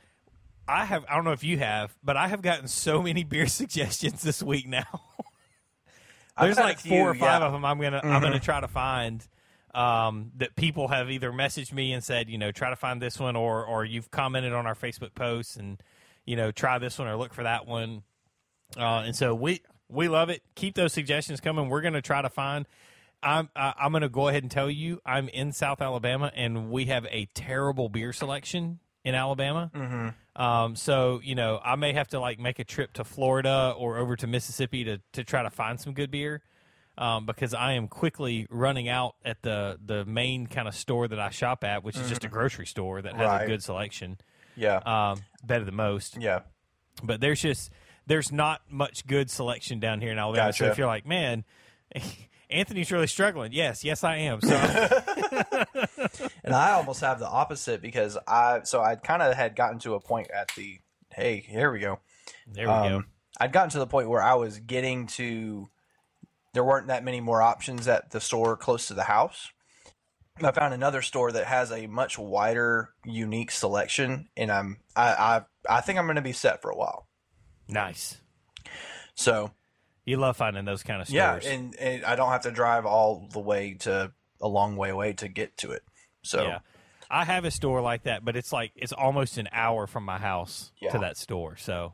I 0.69 0.85
have 0.85 1.05
I 1.09 1.15
don't 1.15 1.25
know 1.25 1.33
if 1.33 1.45
you 1.45 1.59
have, 1.59 1.97
but 2.03 2.17
I 2.17 2.29
have 2.29 2.43
gotten 2.43 2.69
so 2.69 3.03
many 3.03 3.25
beer 3.25 3.47
suggestions 3.47 4.23
this 4.23 4.43
week 4.43 4.67
now. 4.69 5.03
There's 6.41 6.59
like 6.59 6.79
four 6.81 6.91
few, 6.91 7.03
or 7.03 7.15
five 7.15 7.21
yeah. 7.21 7.35
Mm-hmm. 7.35 7.45
of 7.45 7.53
them 7.53 7.65
I'm 7.65 7.81
gonna 7.81 8.01
I'm 8.03 8.23
gonna 8.23 8.41
try 8.41 8.61
to 8.61 8.69
find. 8.69 9.27
Um, 9.75 10.33
that 10.39 10.57
people 10.57 10.89
have 10.89 11.11
either 11.11 11.31
messaged 11.31 11.71
me 11.71 11.93
and 11.93 12.03
said, 12.03 12.31
you 12.31 12.39
know, 12.39 12.51
try 12.51 12.71
to 12.71 12.77
find 12.77 13.03
this 13.03 13.21
one, 13.21 13.37
or 13.37 13.63
or 13.63 13.85
you've 13.85 14.11
commented 14.11 14.55
on 14.55 14.67
our 14.67 14.75
Facebook 14.75 15.15
posts 15.15 15.57
and 15.57 15.83
you 16.25 16.35
know, 16.35 16.51
try 16.51 16.79
this 16.79 16.99
one 16.99 17.09
or 17.09 17.17
look 17.17 17.33
for 17.33 17.45
that 17.45 17.67
one. 17.67 18.03
Uh, 18.77 19.05
and 19.07 19.15
so 19.15 19.35
we 19.35 19.61
we 19.89 20.09
love 20.09 20.29
it. 20.29 20.43
Keep 20.55 20.75
those 20.75 20.93
suggestions 20.93 21.41
coming. 21.41 21.69
We're 21.69 21.83
gonna 21.83 22.03
try 22.03 22.23
to 22.23 22.31
find. 22.31 22.67
I'm 23.23 23.49
I, 23.55 23.75
I'm 23.79 23.93
gonna 23.93 24.09
go 24.09 24.29
ahead 24.29 24.43
and 24.43 24.51
tell 24.51 24.71
you 24.71 25.01
I'm 25.07 25.29
in 25.29 25.53
South 25.53 25.81
Alabama 25.81 26.33
and 26.35 26.71
we 26.71 26.87
have 26.87 27.07
a 27.11 27.27
terrible 27.35 27.89
beer 27.89 28.13
selection 28.13 28.81
in 29.07 29.15
Alabama. 29.15 29.71
Mm-hmm. 29.75 30.43
Um, 30.43 30.77
so 30.77 31.21
you 31.23 31.35
know 31.35 31.61
I 31.65 31.77
may 31.77 31.95
have 31.95 32.09
to 32.09 32.21
like 32.21 32.39
make 32.39 32.59
a 32.59 32.65
trip 32.65 32.93
to 32.95 33.05
Florida 33.05 33.73
or 33.79 33.97
over 33.97 34.17
to 34.17 34.27
Mississippi 34.27 34.85
to 34.85 34.99
to 35.13 35.25
try 35.25 35.43
to 35.43 35.51
find 35.51 35.81
some 35.81 35.95
good 35.95 36.11
beer. 36.11 36.43
Um, 36.99 37.27
because 37.27 37.53
I 37.53 37.73
am 37.75 37.89
quickly 37.89 38.47
running 38.51 38.89
out 38.89 39.17
at 39.25 39.43
the 39.43 39.79
the 39.85 40.05
main 40.07 40.47
kind 40.47 40.67
of 40.67 40.75
store 40.75 41.07
that 41.09 41.21
I 41.21 41.29
shop 41.31 41.63
at, 41.63 41.85
which 41.85 41.97
is 41.97 42.09
just 42.09 42.25
a 42.25 42.29
grocery 42.29 42.67
store 42.67 43.03
that 43.03 43.15
has 43.15 43.43
a 43.43 43.47
good 43.47 43.63
selection, 43.63 44.17
Yeah, 44.57 44.77
um, 44.79 45.23
better 45.45 45.65
than 45.67 45.75
most 45.75 46.17
yeah. 46.19 46.41
but 47.03 47.21
there's 47.21 47.43
just 47.43 47.71
there's 48.07 48.33
not 48.33 48.63
much 48.71 49.07
good 49.07 49.31
selection 49.31 49.79
down 49.79 50.01
here 50.01 50.11
in 50.11 50.19
Alabama. 50.19 50.53
So 50.55 50.67
if 50.67 50.79
you're 50.79 50.87
like, 50.87 51.05
man, 51.07 51.45
Anthony's 52.51 52.93
really 52.93 53.07
struggling, 53.07 53.53
yes, 53.53 53.85
yes, 53.85 54.05
I 54.05 54.17
am. 54.17 54.41
So 54.41 54.57
And 56.45 56.55
I 56.55 56.73
almost 56.73 57.01
have 57.01 57.19
the 57.19 57.29
opposite 57.29 57.83
because 57.83 58.17
I 58.27 58.61
so 58.65 58.81
I 58.81 58.97
kind 58.97 59.21
of 59.21 59.35
had 59.35 59.57
gotten 59.57 59.79
to 59.81 59.95
a 59.95 60.01
point 60.01 60.31
at 60.31 60.53
the 60.57 60.79
hey 61.13 61.45
here 61.47 61.73
we 61.73 61.81
go. 61.81 61.99
there 62.47 62.67
we 62.67 62.89
go. 62.89 62.97
Um, 62.97 63.07
I'd 63.39 63.53
gotten 63.53 63.71
to 63.71 63.79
the 63.79 63.87
point 63.87 64.09
where 64.09 64.23
I 64.23 64.35
was 64.35 64.59
getting 64.61 65.09
to 65.09 65.69
there 66.55 66.65
weren't 66.65 66.87
that 66.87 67.05
many 67.05 67.21
more 67.21 67.43
options 67.43 67.89
at 67.89 68.11
the 68.11 68.21
store 68.21 68.57
close 68.57 68.87
to 68.87 68.95
the 68.95 69.03
house. 69.03 69.51
I 70.43 70.53
found 70.53 70.73
another 70.73 71.03
store 71.03 71.33
that 71.33 71.47
has 71.47 71.73
a 71.73 71.87
much 71.87 72.19
wider, 72.19 72.91
unique 73.05 73.51
selection, 73.51 74.29
and 74.37 74.53
I'm 74.53 74.79
I 74.95 75.13
I, 75.69 75.77
I 75.79 75.81
think 75.81 75.99
I'm 75.99 76.07
going 76.07 76.17
to 76.17 76.23
be 76.23 76.33
set 76.33 76.63
for 76.63 76.71
a 76.71 76.77
while. 76.77 77.09
Nice. 77.69 78.19
So 79.17 79.51
You 80.07 80.17
love 80.17 80.37
finding 80.39 80.65
those 80.65 80.83
kind 80.83 81.03
of 81.03 81.11
yeah, 81.11 81.39
stores. 81.39 81.47
and, 81.53 81.77
and 81.77 82.05
I 82.05 82.17
don't 82.17 82.31
have 82.31 82.43
to 82.43 82.51
drive 82.51 82.87
all 82.87 83.29
the 83.33 83.41
way 83.41 83.75
to 83.81 84.13
a 84.41 84.49
long 84.49 84.77
way 84.77 84.89
away 84.91 85.13
to 85.15 85.29
get 85.29 85.57
to 85.59 85.73
it. 85.73 85.83
So 86.23 86.43
yeah. 86.45 86.59
I 87.11 87.25
have 87.25 87.45
a 87.45 87.51
store 87.51 87.81
like 87.83 88.05
that, 88.05 88.25
but 88.25 88.37
it's 88.37 88.53
like 88.53 88.73
it's 88.77 88.93
almost 88.93 89.37
an 89.37 89.49
hour 89.53 89.87
from 89.87 90.05
my 90.05 90.19
house 90.19 90.71
Yeah. 90.81 90.93
to 90.93 90.99
that 91.01 91.17
store. 91.17 91.57
So 91.57 91.93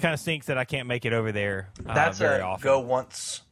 kind 0.00 0.12
of 0.12 0.20
stinks 0.20 0.46
that 0.46 0.58
I 0.58 0.64
can't 0.64 0.88
make 0.88 1.04
it 1.04 1.12
over 1.12 1.30
there 1.32 1.68
uh, 1.86 1.94
that's 1.94 2.18
very 2.18 2.40
a 2.40 2.44
often. 2.44 2.64
go 2.64 2.80
once 2.80 3.42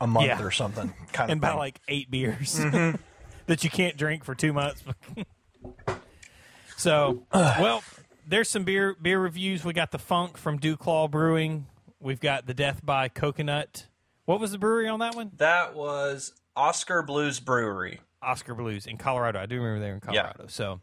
a 0.00 0.06
month 0.06 0.26
Yeah. 0.26 0.42
or 0.42 0.50
something 0.50 0.92
kind 1.12 1.30
and 1.30 1.38
of 1.38 1.42
buy 1.42 1.54
like 1.54 1.80
eight 1.88 2.10
beers 2.10 2.58
Mm-hmm. 2.58 2.96
that 3.46 3.64
you 3.64 3.70
can't 3.70 3.96
drink 3.96 4.24
for 4.24 4.34
two 4.34 4.52
months. 4.52 4.82
so, 6.76 7.22
well, 7.32 7.82
there's 8.26 8.48
some 8.50 8.64
beer 8.64 8.96
beer 9.00 9.18
reviews. 9.20 9.64
We 9.64 9.72
got 9.72 9.90
the 9.90 9.98
Funk 9.98 10.36
from 10.36 10.58
DuClaw 10.58 11.10
Brewing. 11.10 11.66
We've 12.04 12.20
got 12.20 12.44
the 12.44 12.52
Death 12.52 12.84
by 12.84 13.08
Coconut. 13.08 13.86
What 14.26 14.38
was 14.38 14.52
the 14.52 14.58
brewery 14.58 14.88
on 14.88 14.98
that 14.98 15.14
one? 15.14 15.30
that 15.38 15.74
was 15.74 16.34
Oskar 16.54 17.02
Blues 17.02 17.40
Brewery. 17.40 18.00
Oskar 18.22 18.54
Blues 18.54 18.86
in 18.86 18.98
Colorado. 18.98 19.40
I 19.40 19.46
do 19.46 19.56
remember 19.56 19.80
they 19.80 19.90
were 19.90 19.94
in 19.94 20.14
Yeah. 20.14 20.22
Colorado. 20.32 20.46
So, 20.48 20.80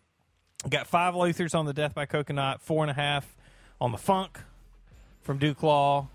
we 0.64 0.72
got 0.72 0.88
five 0.88 1.14
Luthers 1.14 1.54
on 1.54 1.66
the 1.68 1.74
Death 1.74 1.94
by 1.94 2.08
Coconut, 2.08 2.60
four 2.64 2.84
and 2.84 2.90
a 2.90 2.96
half 2.96 3.36
on 3.80 3.92
the 3.92 4.00
Funk 4.00 4.40
from 5.22 5.38
DuClaw. 5.38 6.08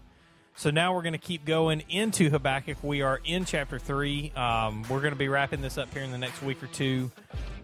So 0.57 0.71
now 0.71 0.93
we're 0.93 1.03
going 1.03 1.13
to 1.13 1.19
keep 1.19 1.45
going 1.45 1.85
into 1.89 2.29
Habakkuk. 2.31 2.79
We 2.83 3.03
are 3.03 3.21
in 3.25 3.45
chapter 3.45 3.79
three. 3.79 4.33
Um, 4.35 4.83
we're 4.89 5.01
going 5.03 5.13
to 5.13 5.19
be 5.19 5.29
wrapping 5.29 5.61
this 5.61 5.79
up 5.79 5.93
here 5.95 6.03
in 6.03 6.11
the 6.11 6.19
next 6.19 6.43
week 6.43 6.61
or 6.65 6.67
two, 6.69 7.13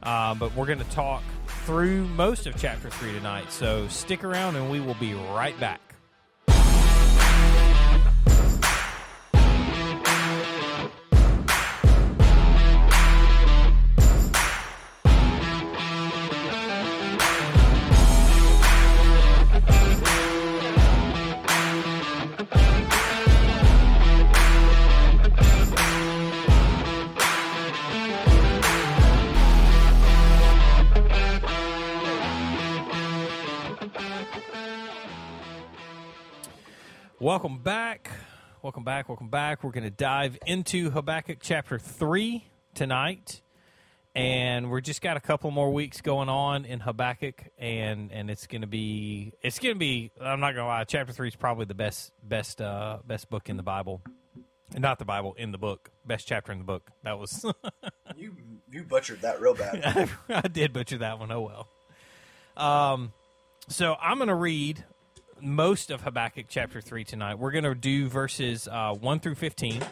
uh, 0.04 0.34
but 0.36 0.54
we're 0.54 0.66
going 0.66 0.78
to 0.78 0.90
talk 0.90 1.24
through 1.64 2.06
most 2.08 2.46
of 2.46 2.54
chapter 2.56 2.88
three 2.90 3.12
tonight. 3.12 3.50
So 3.50 3.88
stick 3.88 4.22
around, 4.22 4.54
and 4.54 4.70
we 4.70 4.78
will 4.78 4.94
be 4.94 5.14
right 5.14 5.58
back. 5.58 5.80
Welcome 37.32 37.60
back. 37.60 38.10
Welcome 38.60 38.84
back. 38.84 39.08
Welcome 39.08 39.30
back. 39.30 39.64
We're 39.64 39.70
going 39.70 39.84
to 39.84 39.90
dive 39.90 40.36
into 40.46 40.90
Habakkuk 40.90 41.38
chapter 41.40 41.78
3 41.78 42.44
tonight. 42.74 43.40
And 44.14 44.70
we're 44.70 44.82
just 44.82 45.00
got 45.00 45.16
a 45.16 45.20
couple 45.20 45.50
more 45.50 45.72
weeks 45.72 46.02
going 46.02 46.28
on 46.28 46.66
in 46.66 46.80
Habakkuk 46.80 47.42
and 47.56 48.12
and 48.12 48.28
it's 48.30 48.46
going 48.46 48.60
to 48.60 48.66
be 48.66 49.32
it's 49.40 49.58
going 49.58 49.74
to 49.74 49.78
be 49.78 50.10
I'm 50.20 50.40
not 50.40 50.52
going 50.52 50.64
to 50.64 50.66
lie, 50.66 50.84
chapter 50.84 51.14
3 51.14 51.28
is 51.28 51.34
probably 51.34 51.64
the 51.64 51.74
best 51.74 52.12
best 52.22 52.60
uh 52.60 52.98
best 53.06 53.30
book 53.30 53.48
in 53.48 53.56
the 53.56 53.62
Bible. 53.62 54.02
Not 54.76 54.98
the 54.98 55.06
Bible, 55.06 55.32
in 55.38 55.52
the 55.52 55.58
book. 55.58 55.90
Best 56.04 56.28
chapter 56.28 56.52
in 56.52 56.58
the 56.58 56.64
book. 56.64 56.90
That 57.02 57.18
was 57.18 57.46
You 58.14 58.36
you 58.70 58.84
butchered 58.84 59.22
that 59.22 59.40
real 59.40 59.54
bad. 59.54 60.10
I 60.28 60.48
did 60.48 60.74
butcher 60.74 60.98
that 60.98 61.18
one. 61.18 61.32
Oh 61.32 61.40
well. 61.40 62.92
Um, 62.92 63.14
so 63.68 63.96
I'm 64.02 64.18
going 64.18 64.28
to 64.28 64.34
read 64.34 64.84
most 65.42 65.90
of 65.90 66.02
Habakkuk 66.02 66.46
chapter 66.48 66.80
three 66.80 67.04
tonight. 67.04 67.38
We're 67.38 67.50
going 67.50 67.64
to 67.64 67.74
do 67.74 68.08
verses 68.08 68.68
uh, 68.68 68.94
one 68.94 69.20
through 69.20 69.34
fifteen. 69.34 69.82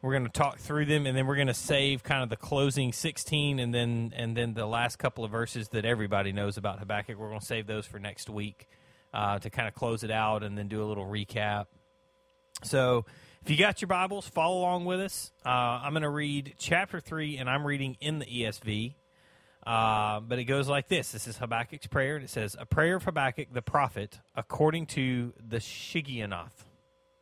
We're 0.00 0.12
going 0.12 0.24
to 0.24 0.30
talk 0.30 0.58
through 0.58 0.86
them, 0.86 1.04
and 1.04 1.16
then 1.16 1.26
we're 1.26 1.34
going 1.34 1.48
to 1.48 1.54
save 1.54 2.02
kind 2.02 2.22
of 2.22 2.30
the 2.30 2.36
closing 2.36 2.92
sixteen, 2.92 3.58
and 3.58 3.74
then 3.74 4.12
and 4.16 4.36
then 4.36 4.54
the 4.54 4.66
last 4.66 4.98
couple 4.98 5.24
of 5.24 5.30
verses 5.30 5.68
that 5.68 5.84
everybody 5.84 6.32
knows 6.32 6.56
about 6.56 6.78
Habakkuk. 6.78 7.18
We're 7.18 7.28
going 7.28 7.40
to 7.40 7.46
save 7.46 7.66
those 7.66 7.86
for 7.86 7.98
next 7.98 8.30
week 8.30 8.68
uh, 9.12 9.38
to 9.40 9.50
kind 9.50 9.68
of 9.68 9.74
close 9.74 10.04
it 10.04 10.10
out, 10.10 10.42
and 10.42 10.56
then 10.56 10.68
do 10.68 10.82
a 10.82 10.86
little 10.86 11.06
recap. 11.06 11.66
So, 12.62 13.06
if 13.42 13.50
you 13.50 13.56
got 13.56 13.80
your 13.80 13.88
Bibles, 13.88 14.28
follow 14.28 14.58
along 14.58 14.84
with 14.84 15.00
us. 15.00 15.32
Uh, 15.44 15.48
I'm 15.48 15.92
going 15.92 16.02
to 16.02 16.10
read 16.10 16.54
chapter 16.58 17.00
3, 17.00 17.38
and 17.38 17.48
I'm 17.48 17.66
reading 17.66 17.96
in 18.00 18.18
the 18.18 18.26
ESV. 18.26 18.94
Uh, 19.66 20.20
but 20.20 20.38
it 20.38 20.44
goes 20.44 20.68
like 20.68 20.88
this 20.88 21.12
This 21.12 21.26
is 21.26 21.38
Habakkuk's 21.38 21.86
prayer, 21.86 22.16
and 22.16 22.24
it 22.24 22.30
says, 22.30 22.56
A 22.58 22.66
prayer 22.66 22.96
of 22.96 23.04
Habakkuk 23.04 23.48
the 23.52 23.62
prophet, 23.62 24.20
according 24.34 24.86
to 24.86 25.32
the 25.38 25.58
Shigionoth. 25.58 26.64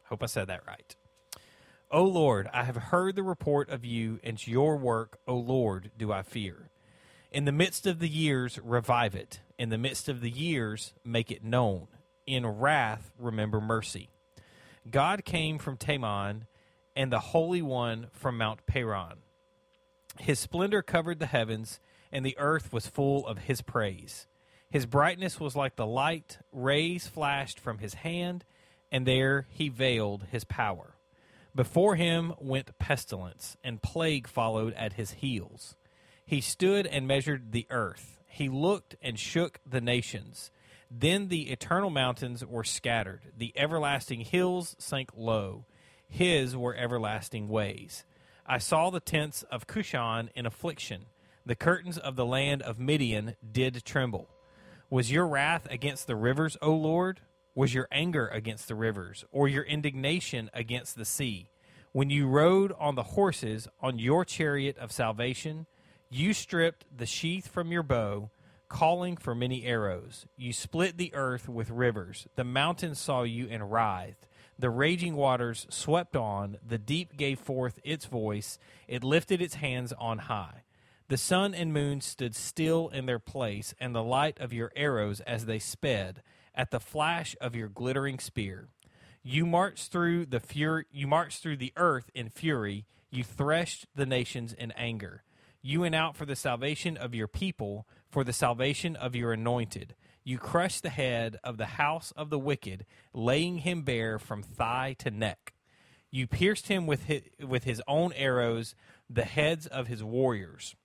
Hope 0.05 0.23
I 0.23 0.27
said 0.27 0.47
that 0.47 0.67
right. 0.67 0.95
O 1.91 2.05
Lord, 2.05 2.49
I 2.53 2.65
have 2.65 2.77
heard 2.77 3.17
the 3.17 3.23
report 3.23 3.71
of 3.71 3.85
you, 3.85 4.21
and 4.23 4.45
your 4.47 4.77
work, 4.77 5.19
O 5.27 5.35
Lord, 5.35 5.91
do 5.97 6.13
I 6.13 6.23
fear. 6.23 6.71
In 7.31 7.45
the 7.45 7.53
midst 7.53 7.87
of 7.87 7.99
the 7.99 8.09
years, 8.09 8.59
revive 8.63 9.15
it. 9.15 9.41
In 9.59 9.71
the 9.71 9.79
midst 9.79 10.09
of 10.09 10.21
the 10.21 10.31
years, 10.31 10.93
make 11.05 11.31
it 11.31 11.43
known. 11.43 11.89
In 12.27 12.47
wrath, 12.47 13.11
remember 13.19 13.61
mercy. 13.61 14.11
God 14.91 15.25
came 15.25 15.59
from 15.59 15.77
Teman, 15.77 16.43
and 16.95 17.13
the 17.13 17.19
Holy 17.19 17.63
One 17.63 18.09
from 18.13 18.39
Mount 18.39 18.67
Paran. 18.67 19.19
His 20.19 20.39
splendor 20.39 20.83
covered 20.83 21.21
the 21.21 21.27
heavens, 21.27 21.81
and 22.13 22.25
the 22.25 22.37
earth 22.39 22.73
was 22.73 22.87
full 22.87 23.27
of 23.27 23.39
his 23.39 23.63
praise. 23.63 24.27
His 24.71 24.87
brightness 24.87 25.41
was 25.41 25.57
like 25.57 25.77
the 25.77 25.87
light, 25.87 26.39
rays 26.53 27.07
flashed 27.07 27.59
from 27.59 27.79
his 27.79 27.95
hand, 27.95 28.45
and 28.93 29.07
there 29.07 29.47
he 29.51 29.69
veiled 29.69 30.27
his 30.31 30.45
power. 30.45 30.97
Before 31.55 31.97
him 31.97 32.35
went 32.39 32.79
pestilence, 32.79 33.57
and 33.65 33.83
plague 33.83 34.29
followed 34.29 34.75
at 34.75 34.93
his 34.95 35.13
heels. 35.13 35.75
He 36.25 36.41
stood 36.41 36.87
and 36.87 37.09
measured 37.09 37.53
the 37.53 37.67
earth. 37.71 38.19
He 38.27 38.49
looked 38.49 38.97
and 39.01 39.19
shook 39.19 39.59
the 39.67 39.81
nations. 39.81 40.51
Then 40.91 41.29
the 41.29 41.51
eternal 41.51 41.91
mountains 41.91 42.45
were 42.45 42.65
scattered, 42.65 43.33
the 43.37 43.53
everlasting 43.57 44.21
hills 44.21 44.77
sank 44.79 45.11
low. 45.17 45.65
His 46.09 46.57
were 46.57 46.75
everlasting 46.75 47.49
ways. 47.49 48.05
I 48.47 48.59
saw 48.59 48.89
the 48.89 49.01
tents 49.01 49.43
of 49.51 49.67
Cushan 49.67 50.31
in 50.35 50.47
affliction. 50.47 51.07
The 51.49 51.57
curtains 51.57 51.97
of 51.97 52.15
the 52.15 52.27
land 52.27 52.61
of 52.61 52.79
Midian 52.79 53.35
did 53.51 53.83
tremble. 53.83 54.29
Was 54.91 55.11
your 55.11 55.27
wrath 55.27 55.67
against 55.71 56.07
the 56.07 56.15
rivers, 56.15 56.59
O 56.61 56.75
Lord? 56.75 57.23
Was 57.55 57.73
your 57.73 57.89
anger 57.91 58.29
against 58.29 58.69
the 58.69 58.75
rivers, 58.75 59.25
or 59.33 59.49
your 59.49 59.63
indignation 59.63 60.51
against 60.53 60.95
the 60.95 61.07
sea? 61.07 61.49
When 61.93 62.11
you 62.11 62.29
rode 62.29 62.75
on 62.79 62.97
the 62.97 63.03
horses 63.03 63.67
on 63.81 63.99
your 63.99 64.27
chariot 64.27 64.77
of 64.77 64.93
salvation, 64.93 65.65
you 66.11 66.35
stripped 66.35 66.85
the 66.95 67.07
sheath 67.07 67.49
from 67.49 67.73
your 67.73 67.83
bow, 67.83 68.31
calling 68.69 69.17
for 69.17 69.35
many 69.35 69.65
arrows. 69.65 70.27
You 70.37 70.53
split 70.53 70.99
the 70.99 71.15
earth 71.15 71.49
with 71.49 71.71
rivers. 71.71 72.27
The 72.37 72.45
mountains 72.45 72.99
saw 72.99 73.23
you 73.23 73.49
and 73.49 73.73
writhed. 73.73 74.29
The 74.59 74.69
raging 74.69 75.17
waters 75.17 75.67
swept 75.71 76.15
on. 76.15 76.59
The 76.63 76.77
deep 76.77 77.17
gave 77.17 77.39
forth 77.39 77.79
its 77.85 78.05
voice. 78.05 78.59
It 78.87 79.03
lifted 79.03 79.41
its 79.41 79.55
hands 79.55 79.95
on 79.95 80.19
high. 80.19 80.65
The 81.09 81.17
sun 81.17 81.55
and 81.55 81.73
moon 81.73 82.03
stood 82.03 82.37
still 82.37 82.89
in 82.89 83.07
their 83.07 83.19
place, 83.19 83.75
and 83.81 83.95
the 83.95 84.03
light 84.03 84.39
of 84.41 84.53
your 84.53 84.71
arrows 84.77 85.21
as 85.21 85.47
they 85.47 85.59
sped, 85.59 86.23
at 86.55 86.71
the 86.71 86.81
flash 86.81 87.35
of 87.41 87.57
your 87.57 87.69
glittering 87.69 88.19
spear. 88.19 88.69
You 89.23 89.47
marched 89.47 89.91
through 89.91 90.27
the 90.27 90.41
fur- 90.41 90.85
you 90.91 91.07
marched 91.07 91.43
through 91.43 91.57
the 91.57 91.73
earth 91.77 92.11
in 92.15 92.29
fury, 92.29 92.85
you 93.11 93.25
threshed 93.25 93.87
the 93.95 94.05
nations 94.05 94.53
in 94.53 94.71
anger. 94.73 95.23
You 95.63 95.81
went 95.81 95.95
out 95.95 96.15
for 96.15 96.27
the 96.27 96.37
salvation 96.37 96.99
of 96.99 97.15
your 97.15 97.27
people, 97.27 97.87
for 98.11 98.23
the 98.23 98.33
salvation 98.35 98.95
of 98.95 99.17
your 99.17 99.33
anointed. 99.33 99.95
You 100.25 100.37
crushed 100.37 100.83
the 100.83 100.91
head 100.91 101.39
of 101.43 101.57
the 101.57 101.67
house 101.67 102.13
of 102.17 102.29
the 102.29 102.39
wicked, 102.39 102.85
laying 103.15 103.59
him 103.59 103.81
bare 103.81 104.19
from 104.19 104.43
thigh 104.43 104.95
to 104.99 105.11
neck. 105.11 105.55
You 106.11 106.27
pierced 106.27 106.69
him 106.69 106.87
with 106.87 107.05
his, 107.05 107.23
with 107.41 107.65
his 107.65 107.83
own 107.89 108.13
arrows, 108.13 108.75
the 109.09 109.25
heads 109.25 109.67
of 109.67 109.87
his 109.87 110.05
warriors, 110.05 110.77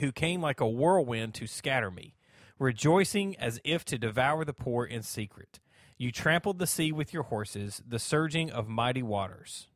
who 0.00 0.12
came 0.12 0.40
like 0.40 0.60
a 0.60 0.68
whirlwind 0.68 1.34
to 1.34 1.46
scatter 1.46 1.90
me, 1.90 2.14
rejoicing 2.58 3.36
as 3.36 3.60
if 3.64 3.84
to 3.86 3.98
devour 3.98 4.44
the 4.44 4.52
poor 4.52 4.84
in 4.84 5.02
secret. 5.02 5.60
You 5.96 6.10
trampled 6.10 6.58
the 6.58 6.66
sea 6.66 6.92
with 6.92 7.12
your 7.12 7.24
horses, 7.24 7.82
the 7.86 7.98
surging 7.98 8.50
of 8.50 8.68
mighty 8.68 9.02
waters. 9.02 9.68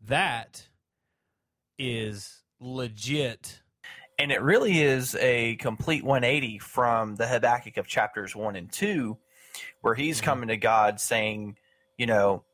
That 0.00 0.68
is 1.78 2.42
legit. 2.60 3.60
And 4.18 4.30
it 4.30 4.42
really 4.42 4.80
is 4.82 5.14
a 5.16 5.56
complete 5.56 6.04
180 6.04 6.58
from 6.58 7.16
the 7.16 7.26
Habakkuk 7.26 7.76
of 7.76 7.86
chapters 7.86 8.36
1 8.36 8.56
and 8.56 8.70
2, 8.70 9.18
where 9.80 9.94
he's 9.94 10.20
Mhm. 10.20 10.24
coming 10.24 10.48
to 10.48 10.56
God 10.56 11.00
saying, 11.00 11.56
you 11.96 12.06
know, 12.06 12.44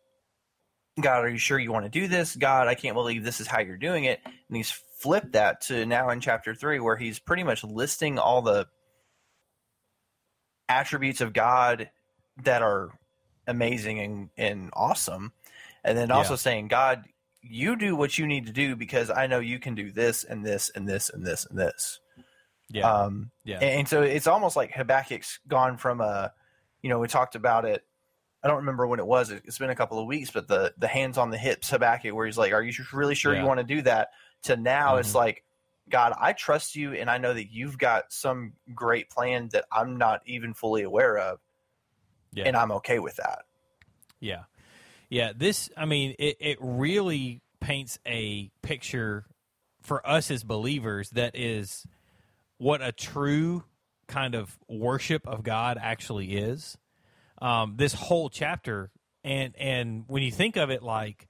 God, 1.00 1.24
are 1.24 1.28
you 1.28 1.38
sure 1.38 1.58
you 1.58 1.72
want 1.72 1.84
to 1.84 1.90
do 1.90 2.08
this? 2.08 2.34
God, 2.36 2.68
I 2.68 2.74
can't 2.74 2.94
believe 2.94 3.22
this 3.22 3.40
is 3.40 3.46
how 3.46 3.60
you're 3.60 3.76
doing 3.76 4.04
it. 4.04 4.20
And 4.24 4.56
he's 4.56 4.70
flipped 5.00 5.32
that 5.32 5.60
to 5.62 5.86
now 5.86 6.10
in 6.10 6.20
chapter 6.20 6.54
3, 6.54 6.80
where 6.80 6.96
he's 6.96 7.18
pretty 7.18 7.42
much 7.44 7.62
listing 7.64 8.18
all 8.18 8.42
the 8.42 8.66
attributes 10.68 11.20
of 11.20 11.32
God 11.32 11.90
that 12.44 12.62
are 12.62 12.90
amazing 13.46 14.00
and, 14.00 14.30
and 14.36 14.70
awesome. 14.74 15.32
And 15.84 15.96
then 15.96 16.10
also 16.10 16.34
Yeah. 16.34 16.36
saying, 16.38 16.68
God, 16.68 17.04
you 17.40 17.76
do 17.76 17.96
what 17.96 18.18
you 18.18 18.26
need 18.26 18.46
to 18.46 18.52
do 18.52 18.76
because 18.76 19.10
I 19.10 19.26
know 19.26 19.38
you 19.40 19.58
can 19.58 19.74
do 19.74 19.90
this 19.90 20.24
and 20.24 20.44
this 20.44 20.70
and 20.74 20.88
this 20.88 21.08
and 21.08 21.24
this 21.26 21.46
and 21.46 21.58
this. 21.58 22.00
Yeah. 22.70 22.90
Um, 22.90 23.30
yeah. 23.44 23.60
and, 23.60 23.88
so 23.88 24.02
it's 24.02 24.26
almost 24.26 24.56
like 24.56 24.72
Habakkuk's 24.72 25.38
gone 25.48 25.78
from 25.78 26.00
a, 26.02 26.32
you 26.82 26.90
know, 26.90 26.98
we 26.98 27.08
talked 27.08 27.34
about 27.34 27.64
it. 27.64 27.82
I 28.42 28.48
don't 28.48 28.58
remember 28.58 28.86
when 28.86 29.00
it 29.00 29.06
was. 29.06 29.30
It- 29.30 29.42
It's 29.46 29.58
been 29.58 29.70
a 29.70 29.74
couple 29.74 29.98
of 29.98 30.06
weeks, 30.06 30.30
but 30.30 30.46
the 30.46 30.72
the 30.78 30.86
hands 30.86 31.18
on 31.18 31.30
the 31.30 31.38
hips 31.38 31.70
Habakkuk, 31.70 32.14
where 32.14 32.24
he's 32.26 32.38
like, 32.38 32.52
"Are 32.52 32.62
you 32.62 32.72
really 32.92 33.16
sure 33.16 33.34
Yeah. 33.34 33.40
you 33.40 33.46
want 33.46 33.58
to 33.58 33.64
do 33.64 33.82
that?" 33.82 34.10
To 34.44 34.56
now, 34.56 34.96
it's 34.96 35.12
Mhm. 35.12 35.16
like, 35.16 35.44
God, 35.88 36.14
I 36.18 36.32
trust 36.32 36.76
you, 36.76 36.92
and 36.94 37.10
I 37.10 37.18
know 37.18 37.32
that 37.34 37.50
you've 37.50 37.78
got 37.78 38.12
some 38.12 38.54
great 38.74 39.10
plan 39.10 39.48
that 39.52 39.64
I'm 39.72 39.96
not 39.96 40.22
even 40.26 40.54
fully 40.54 40.82
aware 40.82 41.18
of, 41.18 41.40
yeah. 42.32 42.44
and 42.44 42.56
I'm 42.56 42.72
okay 42.72 42.98
with 42.98 43.16
that. 43.16 43.44
Yeah. 44.20 44.44
Yeah. 45.08 45.32
This, 45.34 45.70
I 45.76 45.86
mean, 45.86 46.14
it, 46.18 46.36
it 46.40 46.58
really 46.60 47.40
paints 47.60 47.98
a 48.06 48.50
picture 48.62 49.26
for 49.80 50.06
us 50.06 50.30
as 50.30 50.44
believers 50.44 51.10
that 51.10 51.34
is 51.34 51.86
what 52.58 52.82
a 52.82 52.92
true 52.92 53.64
kind 54.06 54.34
of 54.34 54.58
worship 54.68 55.26
of 55.26 55.42
God 55.42 55.78
actually 55.80 56.36
is. 56.36 56.76
Um, 57.40 57.74
this 57.76 57.94
whole 57.94 58.28
chapter, 58.28 58.90
and 59.22 59.54
and 59.56 60.04
when 60.08 60.22
you 60.22 60.32
think 60.32 60.56
of 60.56 60.70
it 60.70 60.82
like 60.82 61.28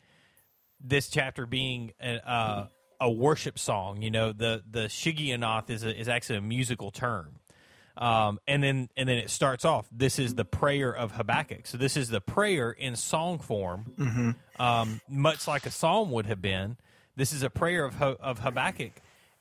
this 0.81 1.09
chapter 1.09 1.45
being 1.45 1.93
a, 2.01 2.29
uh, 2.29 2.67
a 3.01 3.11
worship 3.11 3.59
song, 3.59 4.03
you 4.03 4.11
know, 4.11 4.33
the 4.33 4.63
the 4.69 4.87
Shigionoth 4.89 5.71
is 5.71 5.85
a, 5.85 5.99
is 5.99 6.09
actually 6.09 6.39
a 6.39 6.43
musical 6.43 6.91
term. 6.91 7.37
Um, 7.97 8.39
and 8.47 8.63
then 8.63 8.89
and 8.97 9.09
then 9.09 9.19
it 9.19 9.29
starts 9.29 9.65
off. 9.65 9.89
This 9.91 10.19
is 10.21 10.35
the 10.37 10.45
prayer 10.45 10.95
of 10.95 11.13
Habakkuk. 11.13 11.67
So 11.67 11.77
this 11.79 11.97
is 11.97 12.09
the 12.11 12.21
prayer 12.21 12.71
in 12.71 12.95
song 12.97 13.39
form, 13.41 13.93
Mm-hmm. 13.99 14.63
um, 14.63 15.01
much 15.09 15.49
like 15.49 15.67
a 15.67 15.71
psalm 15.71 16.11
would 16.13 16.27
have 16.27 16.41
been. 16.41 16.77
This 17.17 17.33
is 17.33 17.43
a 17.43 17.51
prayer 17.51 17.85
of 17.85 18.01
of 18.01 18.39
Habakkuk, 18.41 18.93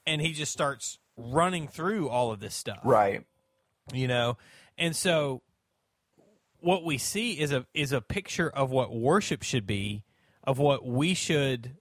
and 0.07 0.21
he 0.21 0.33
just 0.33 0.51
starts 0.51 0.97
running 1.15 1.67
through 1.67 2.09
all 2.09 2.31
of 2.31 2.39
this 2.39 2.55
stuff, 2.55 2.79
Right. 2.83 3.23
you 3.93 4.07
know. 4.07 4.37
And 4.77 4.95
so, 4.95 5.41
what 6.59 6.83
we 6.83 6.97
see 6.97 7.39
is 7.39 7.51
a 7.51 7.65
is 7.75 7.91
a 7.91 8.01
picture 8.01 8.49
of 8.49 8.71
what 8.71 8.91
worship 8.93 9.43
should 9.43 9.67
be, 9.67 10.03
of 10.43 10.57
what 10.57 10.85
we 10.85 11.13
should 11.13 11.75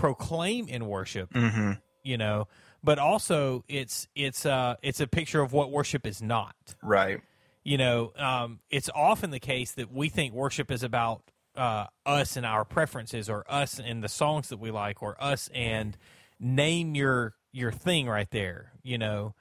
proclaim 0.00 0.66
in 0.68 0.86
worship, 0.86 1.32
Mm-hmm. 1.32 1.72
you 2.02 2.16
know. 2.18 2.48
But 2.82 2.98
also, 2.98 3.64
it's 3.68 4.08
it's 4.14 4.46
uh 4.46 4.76
it's 4.82 5.00
a 5.00 5.06
picture 5.06 5.42
of 5.42 5.52
what 5.52 5.70
worship 5.70 6.06
is 6.06 6.22
not 6.22 6.54
Right. 6.82 7.20
you 7.62 7.76
know, 7.76 8.12
um, 8.16 8.60
it's 8.70 8.88
often 8.94 9.30
the 9.30 9.38
case 9.40 9.72
that 9.72 9.92
we 9.92 10.08
think 10.08 10.32
worship 10.32 10.70
is 10.70 10.82
about 10.82 11.22
uh, 11.56 11.86
us 12.06 12.36
and 12.38 12.46
our 12.46 12.64
preferences, 12.64 13.28
or 13.28 13.44
us 13.48 13.78
and 13.78 14.02
the 14.02 14.08
songs 14.08 14.48
that 14.48 14.58
we 14.58 14.70
like, 14.70 15.02
or 15.02 15.22
us 15.22 15.50
and 15.54 15.96
name 16.38 16.94
your 16.94 17.34
your 17.52 17.70
thing 17.72 18.08
right 18.08 18.30
there. 18.30 18.72
You 18.82 18.96
know, 18.96 19.34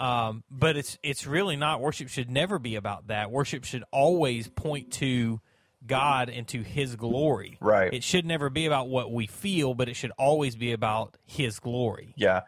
um, 0.00 0.42
but 0.50 0.76
it's 0.76 0.98
it's 1.04 1.26
really 1.28 1.54
not. 1.56 1.80
Worship 1.80 2.08
should 2.08 2.28
never 2.30 2.58
be 2.58 2.74
about 2.74 3.06
that. 3.06 3.30
Worship 3.30 3.64
should 3.64 3.84
always 3.92 4.48
point 4.48 4.90
to 4.94 5.40
God 5.86 6.28
into 6.28 6.62
His 6.62 6.96
glory. 6.96 7.58
Right. 7.60 7.92
It 7.92 8.04
should 8.04 8.26
never 8.26 8.50
be 8.50 8.66
about 8.66 8.88
what 8.88 9.12
we 9.12 9.26
feel, 9.26 9.74
but 9.74 9.88
it 9.88 9.94
should 9.94 10.12
always 10.18 10.56
be 10.56 10.72
about 10.72 11.16
His 11.26 11.58
glory. 11.58 12.14
Yeah, 12.16 12.42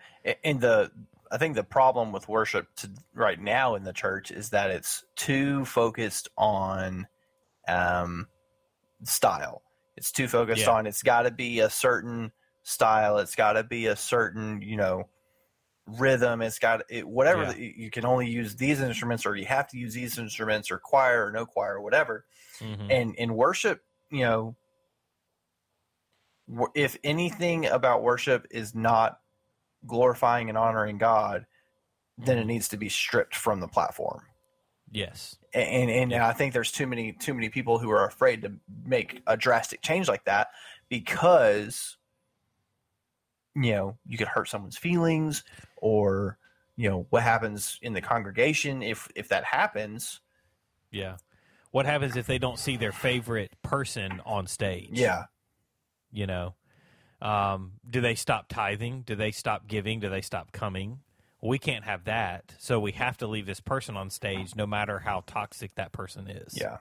and 0.45 0.61
the 0.61 0.91
I 1.31 1.39
think 1.39 1.55
the 1.55 1.65
problem 1.65 2.13
with 2.13 2.29
worship 2.29 2.67
to, 2.77 2.91
right 3.15 3.41
now 3.41 3.75
in 3.75 3.85
the 3.85 3.93
church 3.95 4.31
is 4.31 4.51
that 4.51 4.71
it's 4.71 5.05
too 5.17 5.65
focused 5.65 6.29
on 6.37 7.07
um, 7.67 8.29
style. 9.05 9.63
It's 9.97 10.13
too 10.13 10.29
focused 10.29 10.63
Yeah. 10.63 10.73
on 10.73 10.87
it's 10.87 11.03
got 11.03 11.23
to 11.23 11.31
be 11.31 11.61
a 11.61 11.71
certain 11.71 12.33
style. 12.65 13.19
It's 13.19 13.35
got 13.35 13.55
to 13.55 13.65
be 13.65 13.87
a 13.87 13.97
certain 13.97 14.61
you 14.63 14.77
know 14.77 15.09
rhythm. 15.87 16.43
It's 16.43 16.59
got 16.59 16.83
it, 16.91 17.07
whatever. 17.09 17.43
Yeah. 17.43 17.47
that 17.47 17.59
You 17.59 17.73
you 17.77 17.91
can 17.91 18.05
only 18.05 18.29
use 18.31 18.57
these 18.57 18.81
instruments, 18.81 19.27
or 19.27 19.37
you 19.37 19.47
have 19.47 19.69
to 19.69 19.79
use 19.79 19.95
these 19.95 20.19
instruments, 20.19 20.71
or 20.71 20.79
choir, 20.79 21.27
or 21.27 21.33
no 21.33 21.47
choir, 21.47 21.75
or 21.77 21.81
whatever. 21.83 22.27
Mhm. 22.61 22.91
And 22.91 23.15
in 23.17 23.35
worship, 23.35 23.85
you 24.11 24.21
know, 24.21 24.57
if 26.75 26.97
anything 27.05 27.67
about 27.67 28.03
worship 28.03 28.47
is 28.51 28.75
not 28.75 29.21
glorifying 29.87 30.49
and 30.49 30.59
honoring 30.59 30.99
God, 30.99 31.47
then 32.19 32.39
it 32.39 32.47
needs 32.47 32.69
to 32.69 32.77
be 32.77 32.89
stripped 32.89 33.37
from 33.37 33.61
the 33.61 33.69
platform. 33.69 34.27
Yes. 34.91 35.39
And 35.55 35.91
and 35.91 36.13
Yeah. 36.13 36.27
I 36.27 36.33
think 36.33 36.53
there's 36.53 36.73
too 36.73 36.87
many 36.87 37.13
too 37.13 37.35
many 37.35 37.49
people 37.49 37.79
who 37.79 37.91
are 37.91 38.07
afraid 38.07 38.43
to 38.43 38.59
make 38.85 39.23
a 39.27 39.37
drastic 39.37 39.83
change 39.83 40.09
like 40.09 40.25
that 40.25 40.49
because 40.89 41.97
you 43.55 43.73
know 43.73 43.99
you 44.07 44.19
could 44.19 44.29
hurt 44.29 44.49
someone's 44.49 44.79
feelings 44.79 45.45
or 45.83 46.39
you 46.77 46.89
know 46.89 47.07
what 47.11 47.23
happens 47.23 47.79
in 47.83 47.93
the 47.93 48.01
congregation 48.01 48.83
if 48.83 49.07
if 49.15 49.29
that 49.29 49.45
happens 49.45 50.21
Yeah. 50.91 51.17
what 51.71 51.85
happens 51.85 52.17
if 52.17 52.27
they 52.27 52.39
don't 52.39 52.59
see 52.59 52.77
their 52.79 52.93
favorite 52.93 53.53
person 53.63 54.23
on 54.25 54.47
stage? 54.47 54.91
Yeah. 54.93 55.25
You 56.11 56.27
know, 56.27 56.55
um, 57.21 57.73
do 57.89 58.01
they 58.01 58.15
stop 58.15 58.49
tithing? 58.49 59.03
Do 59.03 59.15
they 59.17 59.31
stop 59.33 59.67
giving? 59.67 60.01
Do 60.01 60.09
they 60.11 60.21
stop 60.23 60.53
coming? 60.53 61.01
We 61.41 61.59
can't 61.59 61.85
have 61.85 62.05
that. 62.05 62.55
So 62.59 62.79
we 62.79 62.93
have 62.93 63.17
to 63.19 63.27
leave 63.27 63.47
this 63.47 63.61
person 63.61 63.97
on 63.97 64.11
stage 64.11 64.55
no 64.55 64.67
matter 64.67 65.01
how 65.01 65.25
toxic 65.27 65.75
that 65.75 65.91
person 65.93 66.29
is. 66.29 66.55
Yeah. 66.59 66.79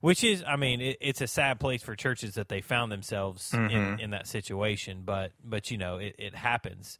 Which 0.00 0.24
is, 0.24 0.42
I 0.46 0.56
mean, 0.56 0.80
it, 0.80 0.96
it's 1.00 1.20
a 1.20 1.26
sad 1.28 1.60
place 1.60 1.82
for 1.82 1.94
churches 1.94 2.34
that 2.34 2.48
they 2.48 2.60
found 2.60 2.90
themselves 2.90 3.52
in, 3.54 4.00
in 4.00 4.10
that 4.10 4.26
situation. 4.26 5.02
But, 5.04 5.30
but 5.44 5.70
you 5.70 5.78
know, 5.78 5.98
it, 5.98 6.16
it 6.18 6.34
happens. 6.34 6.98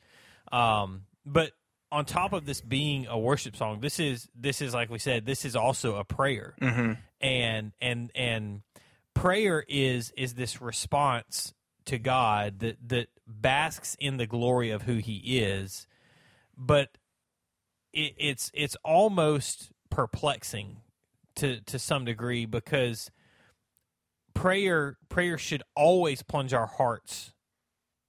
Um, 0.53 1.03
but 1.25 1.53
on 1.91 2.05
top 2.05 2.33
of 2.33 2.47
this 2.47 2.61
being 2.61 3.07
a 3.07 3.19
worship 3.19 3.57
song, 3.57 3.81
this 3.81 3.99
is 3.99 4.29
this 4.35 4.63
is 4.63 4.75
like 4.75 4.91
we 4.91 4.99
said, 4.99 5.27
this 5.27 5.45
is 5.45 5.57
also 5.57 5.97
a 5.97 6.05
prayer, 6.05 6.55
and 7.21 7.73
and 7.81 8.11
and 8.15 8.63
prayer 9.15 9.65
is 9.69 10.13
is 10.17 10.35
this 10.35 10.61
response 10.61 11.53
to 11.87 11.99
God 11.99 12.61
that 12.61 12.77
that 12.89 13.09
basks 13.27 13.97
in 13.99 14.17
the 14.17 14.27
glory 14.27 14.71
of 14.71 14.83
who 14.83 14.97
He 14.97 15.39
is, 15.39 15.87
but 16.57 16.97
it, 17.93 18.15
it's 18.19 18.51
it's 18.55 18.77
almost 18.85 19.71
perplexing 19.91 20.79
to 21.37 21.61
to 21.63 21.79
some 21.79 22.05
degree 22.05 22.47
because 22.47 23.11
prayer 24.35 24.97
prayer 25.09 25.37
should 25.39 25.63
always 25.77 26.23
plunge 26.23 26.55
our 26.55 26.67
hearts 26.67 27.35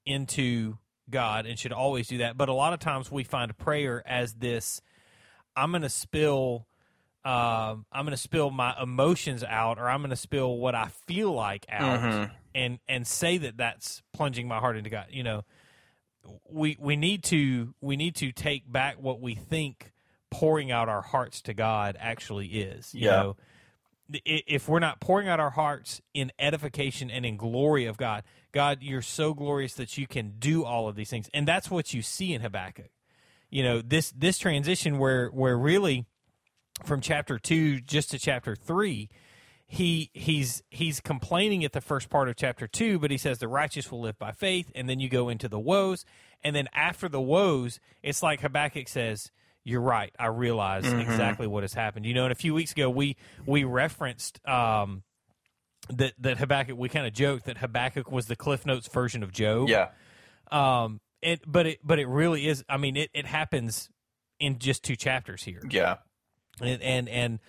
into 0.05 0.77
God 1.09 1.45
and 1.45 1.57
should 1.57 1.73
always 1.73 2.07
do 2.07 2.19
that. 2.19 2.37
But 2.37 2.49
a 2.49 2.53
lot 2.53 2.73
of 2.73 2.79
times 2.79 3.11
we 3.11 3.23
find 3.23 3.55
prayer 3.57 4.03
as 4.05 4.33
this 4.33 4.81
I'm 5.55 5.71
going 5.71 5.83
to 5.83 5.89
spill 5.89 6.67
um, 7.25 7.85
I'm 7.91 8.03
going 8.05 8.11
to 8.11 8.17
spill 8.17 8.51
my 8.51 8.75
emotions 8.81 9.43
out 9.43 9.79
or 9.79 9.89
I'm 9.89 9.99
going 10.01 10.09
to 10.09 10.15
spill 10.17 10.57
what 10.57 10.75
I 10.75 10.89
feel 11.07 11.31
like 11.31 11.65
out 11.69 11.99
and 12.53 12.79
and 12.87 13.07
say 13.07 13.37
that 13.37 13.57
that's 13.57 14.01
plunging 14.11 14.47
my 14.47 14.59
heart 14.59 14.75
into 14.75 14.89
God. 14.89 15.07
You 15.09 15.23
know, 15.23 15.45
we 16.49 16.77
we 16.79 16.95
need 16.95 17.23
to 17.25 17.73
we 17.79 17.95
need 17.95 18.15
to 18.15 18.31
take 18.31 18.69
back 18.69 19.01
what 19.01 19.21
we 19.21 19.35
think 19.35 19.91
pouring 20.31 20.71
out 20.71 20.89
our 20.89 21.01
hearts 21.01 21.41
to 21.43 21.53
God 21.53 21.95
actually 21.99 22.47
is. 22.47 22.93
You 22.93 23.05
Yeah. 23.05 23.11
know, 23.11 23.35
if 24.25 24.67
we're 24.67 24.79
not 24.79 24.99
pouring 24.99 25.27
out 25.29 25.39
our 25.39 25.51
hearts 25.51 26.01
in 26.13 26.31
edification 26.37 27.09
and 27.09 27.25
in 27.25 27.37
glory 27.37 27.85
of 27.85 27.95
God, 27.97 28.23
God, 28.53 28.79
you're 28.81 29.01
so 29.01 29.33
glorious 29.33 29.73
that 29.73 29.97
you 29.97 30.07
can 30.07 30.35
do 30.37 30.63
all 30.63 30.87
of 30.87 30.95
these 30.95 31.09
things, 31.09 31.29
and 31.33 31.47
that's 31.47 31.69
what 31.71 31.93
you 31.93 32.01
see 32.01 32.33
in 32.33 32.41
Habakkuk. 32.41 32.91
You 33.49 33.63
know 33.63 33.81
this 33.81 34.11
this 34.11 34.37
transition 34.37 34.97
where 34.99 35.27
where 35.29 35.57
really 35.57 36.05
from 36.85 37.01
chapter 37.01 37.37
two 37.37 37.81
just 37.81 38.11
to 38.11 38.19
chapter 38.19 38.55
three, 38.55 39.09
he 39.65 40.11
he's 40.13 40.63
he's 40.69 40.99
complaining 40.99 41.65
at 41.65 41.73
the 41.73 41.81
first 41.81 42.09
part 42.09 42.29
of 42.29 42.35
chapter 42.35 42.67
two, 42.67 42.99
but 42.99 43.11
he 43.11 43.17
says 43.17 43.39
the 43.39 43.47
righteous 43.47 43.91
will 43.91 44.01
live 44.01 44.17
by 44.19 44.31
faith, 44.31 44.71
and 44.75 44.87
then 44.87 44.99
you 44.99 45.09
go 45.09 45.29
into 45.29 45.49
the 45.49 45.59
woes, 45.59 46.05
and 46.43 46.55
then 46.55 46.67
after 46.73 47.09
the 47.09 47.21
woes, 47.21 47.79
it's 48.01 48.21
like 48.21 48.41
Habakkuk 48.41 48.87
says, 48.87 49.31
"You're 49.63 49.81
right. 49.81 50.13
I 50.19 50.27
realize 50.27 50.85
exactly 50.85 51.47
what 51.47 51.63
has 51.63 51.73
happened." 51.73 52.05
You 52.05 52.13
know, 52.13 52.25
and 52.25 52.31
a 52.31 52.35
few 52.35 52.53
weeks 52.53 52.71
ago 52.71 52.89
we 52.89 53.17
we 53.45 53.63
referenced 53.63 54.39
um, 54.47 55.03
that 55.89 56.13
that 56.19 56.37
Habakkuk. 56.37 56.77
We 56.77 56.89
kind 56.89 57.05
of 57.07 57.13
joked 57.13 57.45
that 57.45 57.57
Habakkuk 57.57 58.11
was 58.11 58.27
the 58.27 58.35
Cliff 58.35 58.65
Notes 58.65 58.87
version 58.87 59.23
of 59.23 59.31
Job. 59.31 59.69
Yeah. 59.69 59.89
Um. 60.51 60.99
It 61.21 61.41
but 61.47 61.65
it 61.65 61.79
but 61.83 61.99
it 61.99 62.07
really 62.07 62.47
is. 62.47 62.63
I 62.67 62.77
mean, 62.77 62.97
it 62.97 63.09
it 63.13 63.25
happens 63.25 63.89
in 64.39 64.59
just 64.59 64.83
two 64.83 64.95
chapters 64.97 65.43
here 65.43 65.61
Yeah. 65.69 65.97
and 66.59 66.81
and 66.81 67.07
and 67.07 67.39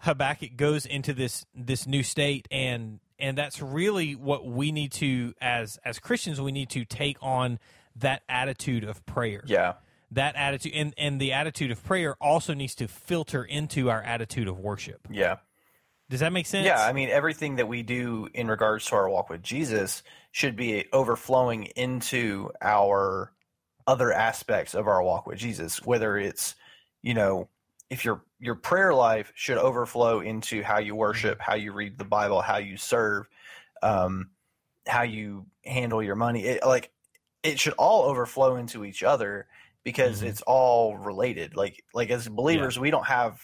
Habakkuk 0.00 0.56
goes 0.56 0.86
into 0.86 1.12
this 1.12 1.44
this 1.54 1.86
new 1.88 2.02
state 2.04 2.46
and 2.52 3.00
and 3.18 3.36
that's 3.36 3.60
really 3.60 4.14
what 4.14 4.46
we 4.46 4.70
need 4.70 4.92
to 4.92 5.32
as 5.40 5.78
as 5.84 5.98
Christians 5.98 6.40
we 6.40 6.52
need 6.52 6.70
to 6.70 6.84
take 6.84 7.16
on 7.20 7.58
that 7.96 8.22
attitude 8.28 8.84
of 8.84 9.04
prayer. 9.06 9.42
Yeah. 9.46 9.74
That 10.12 10.36
attitude 10.36 10.72
and 10.76 10.94
and 10.96 11.20
the 11.20 11.32
attitude 11.32 11.72
of 11.72 11.82
prayer 11.82 12.14
also 12.20 12.54
needs 12.54 12.76
to 12.76 12.86
filter 12.86 13.42
into 13.42 13.90
our 13.90 14.02
attitude 14.02 14.46
of 14.46 14.60
worship. 14.60 15.08
Yeah. 15.10 15.36
Does 16.08 16.20
that 16.20 16.32
make 16.32 16.46
sense? 16.46 16.66
Yeah, 16.66 16.80
I 16.82 16.92
mean, 16.92 17.08
everything 17.10 17.56
that 17.56 17.68
we 17.68 17.82
do 17.82 18.28
in 18.32 18.48
regards 18.48 18.86
to 18.86 18.94
our 18.94 19.10
walk 19.10 19.28
with 19.28 19.42
Jesus 19.42 20.02
should 20.30 20.56
be 20.56 20.86
overflowing 20.92 21.64
into 21.76 22.50
our 22.62 23.32
other 23.86 24.12
aspects 24.12 24.74
of 24.74 24.86
our 24.86 25.02
walk 25.02 25.26
with 25.26 25.38
Jesus. 25.38 25.82
Whether 25.84 26.16
it's, 26.16 26.54
you 27.02 27.12
know, 27.14 27.50
if 27.90 28.04
your 28.04 28.24
your 28.38 28.54
prayer 28.54 28.94
life 28.94 29.32
should 29.34 29.58
overflow 29.58 30.20
into 30.20 30.62
how 30.62 30.78
you 30.78 30.94
worship, 30.94 31.40
how 31.40 31.54
you 31.54 31.72
read 31.72 31.98
the 31.98 32.04
Bible, 32.04 32.40
how 32.40 32.56
you 32.58 32.76
serve, 32.76 33.28
um, 33.82 34.30
how 34.86 35.02
you 35.02 35.46
handle 35.64 36.02
your 36.02 36.16
money. 36.16 36.44
It, 36.44 36.64
like 36.64 36.92
it 37.42 37.60
should 37.60 37.74
all 37.74 38.04
overflow 38.04 38.56
into 38.56 38.84
each 38.84 39.02
other 39.02 39.48
because 39.84 40.22
Mhm. 40.22 40.28
it's 40.28 40.42
all 40.42 40.96
related. 40.96 41.56
Like 41.56 41.84
like 41.94 42.10
as 42.10 42.28
believers, 42.28 42.78
we 42.78 42.90
don't 42.90 43.06
have 43.06 43.40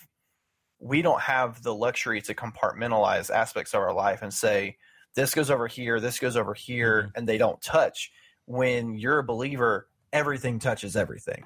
we 0.82 1.00
don't 1.00 1.20
have 1.20 1.62
the 1.62 1.72
luxury 1.72 2.20
to 2.20 2.34
compartmentalize 2.34 3.30
aspects 3.30 3.72
of 3.72 3.80
our 3.80 3.94
life 3.94 4.20
and 4.20 4.34
say 4.34 4.76
this 5.14 5.32
goes 5.32 5.48
over 5.48 5.68
here, 5.68 6.00
this 6.00 6.18
goes 6.18 6.36
over 6.36 6.54
here, 6.54 7.02
mm-hmm. 7.02 7.10
and 7.14 7.28
they 7.28 7.38
don't 7.38 7.62
touch. 7.62 8.10
When 8.46 8.96
you're 8.96 9.20
a 9.20 9.24
believer, 9.24 9.88
everything 10.12 10.58
touches 10.58 10.96
everything, 10.96 11.44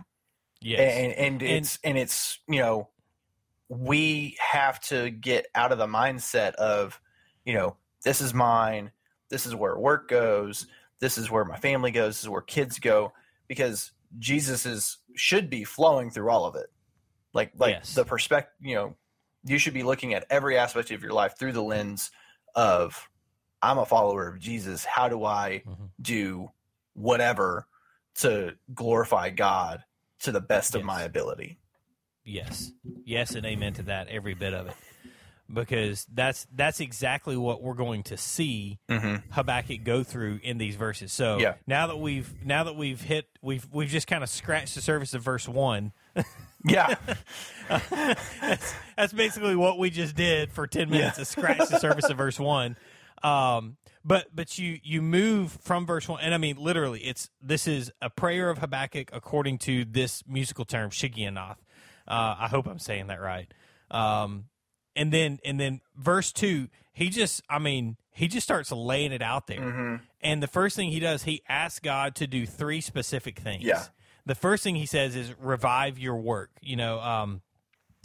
yes. 0.62 0.80
and, 0.80 1.12
and 1.12 1.42
it's 1.42 1.78
and 1.84 1.98
it's 1.98 2.38
you 2.48 2.60
know 2.60 2.88
we 3.68 4.36
have 4.40 4.80
to 4.80 5.10
get 5.10 5.46
out 5.54 5.72
of 5.72 5.78
the 5.78 5.86
mindset 5.86 6.54
of 6.54 6.98
you 7.44 7.52
know 7.52 7.76
this 8.04 8.22
is 8.22 8.32
mine, 8.32 8.90
this 9.28 9.44
is 9.44 9.54
where 9.54 9.76
work 9.76 10.08
goes, 10.08 10.66
this 11.00 11.18
is 11.18 11.30
where 11.30 11.44
my 11.44 11.58
family 11.58 11.90
goes, 11.90 12.14
this 12.14 12.22
is 12.22 12.28
where 12.30 12.40
kids 12.40 12.78
go, 12.78 13.12
because 13.48 13.92
Jesus 14.18 14.64
is 14.64 14.96
should 15.14 15.50
be 15.50 15.64
flowing 15.64 16.10
through 16.10 16.30
all 16.30 16.46
of 16.46 16.54
it. 16.54 16.68
Like 17.34 17.52
like 17.58 17.74
Yes. 17.74 17.94
the 17.94 18.06
perspective, 18.06 18.54
you 18.60 18.74
know, 18.74 18.96
you 19.46 19.58
should 19.58 19.74
be 19.74 19.82
looking 19.82 20.12
at 20.14 20.26
every 20.28 20.58
aspect 20.58 20.90
of 20.90 21.02
your 21.02 21.12
life 21.12 21.38
through 21.38 21.52
the 21.52 21.62
lens 21.62 22.10
of 22.54 23.08
I'm 23.62 23.78
a 23.78 23.86
follower 23.86 24.28
of 24.28 24.38
Jesus. 24.38 24.84
How 24.84 25.08
do 25.08 25.24
I 25.24 25.62
Mhm. 25.66 25.90
do 26.00 26.50
whatever 26.94 27.66
to 28.16 28.54
glorify 28.74 29.30
God 29.30 29.84
to 30.20 30.32
the 30.32 30.40
best 30.40 30.74
of 30.74 30.84
my 30.84 31.02
ability? 31.02 31.58
Yes, 32.24 32.72
yes, 33.04 33.34
and 33.34 33.46
amen 33.46 33.74
to 33.74 33.82
that. 33.84 34.08
Every 34.08 34.34
bit 34.34 34.52
of 34.52 34.66
it, 34.66 34.74
because 35.52 36.06
that's 36.12 36.46
that's 36.52 36.80
exactly 36.80 37.36
what 37.36 37.62
we're 37.62 37.74
going 37.74 38.02
to 38.04 38.16
see 38.16 38.78
Mm-hmm. 38.88 39.30
Habakkuk 39.32 39.84
go 39.84 40.02
through 40.02 40.40
in 40.42 40.58
these 40.58 40.74
verses. 40.76 41.12
So 41.12 41.38
Yeah. 41.38 41.54
now 41.68 41.86
that 41.86 41.98
we've 41.98 42.44
now 42.44 42.64
that 42.64 42.74
we've 42.74 43.00
hit 43.00 43.28
we've 43.42 43.66
we've 43.72 43.88
just 43.88 44.06
kind 44.08 44.24
of 44.24 44.28
scratched 44.30 44.74
the 44.74 44.80
surface 44.82 45.14
of 45.14 45.22
verse 45.22 45.46
one. 45.48 45.92
Yeah, 46.66 46.96
that's, 47.68 48.74
that's 48.96 49.12
basically 49.12 49.56
what 49.56 49.78
we 49.78 49.90
just 49.90 50.14
did 50.14 50.50
for 50.52 50.66
ten 50.66 50.90
minutes. 50.90 51.16
to 51.18 51.24
scratch 51.24 51.68
the 51.68 51.78
surface 51.78 52.08
of 52.10 52.16
verse 52.16 52.38
one. 52.38 52.76
Um, 53.22 53.76
but 54.04 54.28
but 54.34 54.58
you 54.58 54.78
you 54.82 55.02
move 55.02 55.52
from 55.62 55.86
verse 55.86 56.08
one, 56.08 56.20
and 56.22 56.32
I 56.34 56.38
mean 56.38 56.56
literally, 56.56 57.00
it's 57.00 57.28
this 57.42 57.66
is 57.66 57.90
a 58.00 58.10
prayer 58.10 58.50
of 58.50 58.58
Habakkuk 58.58 59.10
according 59.12 59.58
to 59.58 59.84
this 59.84 60.22
musical 60.26 60.64
term 60.64 60.90
Shigionoth. 60.90 61.56
Uh, 62.06 62.36
I 62.38 62.48
hope 62.48 62.66
I'm 62.66 62.78
saying 62.78 63.08
that 63.08 63.20
right. 63.20 63.52
Um, 63.90 64.44
and 64.94 65.12
then 65.12 65.38
and 65.44 65.58
then 65.58 65.80
verse 65.96 66.32
two, 66.32 66.68
he 66.92 67.08
just 67.08 67.42
I 67.50 67.58
mean 67.58 67.96
he 68.12 68.28
just 68.28 68.44
starts 68.44 68.70
laying 68.70 69.12
it 69.12 69.22
out 69.22 69.46
there. 69.46 69.60
Mm-hmm. 69.60 69.96
And 70.20 70.42
the 70.42 70.46
first 70.46 70.76
thing 70.76 70.90
he 70.90 71.00
does, 71.00 71.24
he 71.24 71.42
asks 71.48 71.80
God 71.80 72.14
to 72.16 72.26
do 72.26 72.46
three 72.46 72.80
specific 72.80 73.38
things. 73.38 73.62
Yeah. 73.62 73.84
The 74.26 74.34
first 74.34 74.64
thing 74.64 74.74
he 74.74 74.86
says 74.86 75.14
is 75.16 75.32
revive 75.40 75.98
your 75.98 76.16
work. 76.16 76.50
You 76.60 76.76
know, 76.76 77.00
um, 77.00 77.42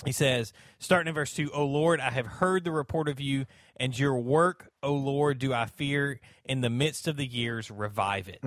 he 0.06 0.12
says, 0.12 0.54
starting 0.80 1.10
in 1.10 1.14
verse 1.16 1.34
2, 1.34 1.52
O 1.52 1.66
Lord, 1.66 2.00
I 2.00 2.10
have 2.12 2.26
heard 2.26 2.64
the 2.64 2.72
report 2.72 3.08
of 3.08 3.20
you, 3.20 3.46
and 3.78 3.98
your 3.98 4.18
work, 4.18 4.70
O 4.82 4.94
Lord, 4.94 5.40
do 5.40 5.54
I 5.54 5.66
fear. 5.66 6.20
In 6.46 6.62
the 6.62 6.70
midst 6.70 7.08
of 7.08 7.18
the 7.18 7.26
years, 7.26 7.70
revive 7.72 8.28
it. 8.28 8.40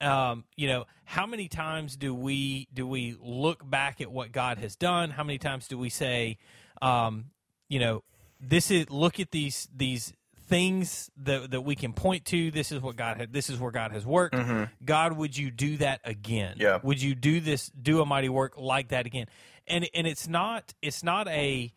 Um, 0.00 0.44
you 0.56 0.68
know, 0.68 0.84
how 1.04 1.26
many 1.26 1.48
times 1.48 1.96
do 1.96 2.14
we 2.14 2.68
do 2.72 2.86
we 2.86 3.16
look 3.20 3.68
back 3.68 4.00
at 4.00 4.10
what 4.10 4.32
God 4.32 4.58
has 4.58 4.74
done? 4.74 5.10
How 5.10 5.22
many 5.22 5.38
times 5.38 5.68
do 5.68 5.78
we 5.78 5.90
say, 5.90 6.38
um, 6.80 7.26
you 7.68 7.78
know, 7.78 8.02
this 8.40 8.70
is 8.70 8.90
look 8.90 9.20
at 9.20 9.30
these 9.30 9.68
these 9.74 10.12
things 10.52 11.10
that 11.16 11.50
that 11.50 11.62
we 11.62 11.74
can 11.74 11.92
point 11.92 12.24
to. 12.26 12.50
This 12.50 12.72
is 12.72 12.80
what 12.80 12.96
God 12.96 13.16
had. 13.16 13.32
This 13.32 13.48
is 13.50 13.58
where 13.58 13.72
God 13.72 13.92
has 13.92 14.04
worked. 14.04 14.34
Mm-hmm. 14.34 14.64
God, 14.84 15.16
would 15.16 15.36
you 15.36 15.50
do 15.50 15.78
that 15.78 16.00
again? 16.04 16.56
Yeah. 16.58 16.78
Would 16.82 17.00
you 17.00 17.14
do 17.14 17.40
this? 17.40 17.70
Do 17.70 18.00
a 18.00 18.06
mighty 18.06 18.28
work 18.28 18.54
like 18.56 18.88
that 18.88 19.06
again? 19.06 19.26
And 19.66 19.88
and 19.94 20.06
it's 20.06 20.28
not 20.28 20.74
it's 20.82 21.02
not 21.02 21.26
a 21.28 21.72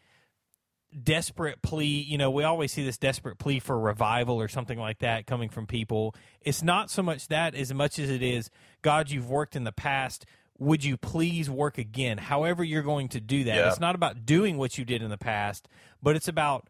desperate 1.03 1.61
plea. 1.61 2.01
You 2.01 2.17
know, 2.17 2.31
we 2.31 2.43
always 2.43 2.71
see 2.71 2.85
this 2.85 2.97
desperate 2.97 3.38
plea 3.38 3.59
for 3.59 3.79
revival 3.79 4.39
or 4.39 4.47
something 4.47 4.79
like 4.79 4.99
that 4.99 5.25
coming 5.25 5.49
from 5.49 5.67
people. 5.67 6.15
It's 6.41 6.63
not 6.63 6.89
so 6.89 7.01
much 7.03 7.27
that 7.29 7.55
as 7.55 7.73
much 7.73 7.99
as 7.99 8.09
it 8.09 8.21
is, 8.21 8.49
God, 8.81 9.09
you've 9.09 9.29
worked 9.29 9.55
in 9.55 9.63
the 9.63 9.71
past. 9.71 10.25
would 10.57 10.83
you 10.83 10.97
please 10.97 11.49
work 11.49 11.77
again? 11.77 12.17
However, 12.17 12.63
you're 12.63 12.81
going 12.83 13.09
to 13.09 13.19
do 13.19 13.43
that. 13.45 13.55
Yeah. 13.55 13.67
It's 13.67 13.79
not 13.79 13.95
about 13.95 14.25
doing 14.25 14.57
what 14.57 14.77
you 14.77 14.85
did 14.85 15.01
in 15.01 15.09
the 15.09 15.17
past, 15.17 15.67
but 16.01 16.15
it's 16.15 16.27
about 16.27 16.69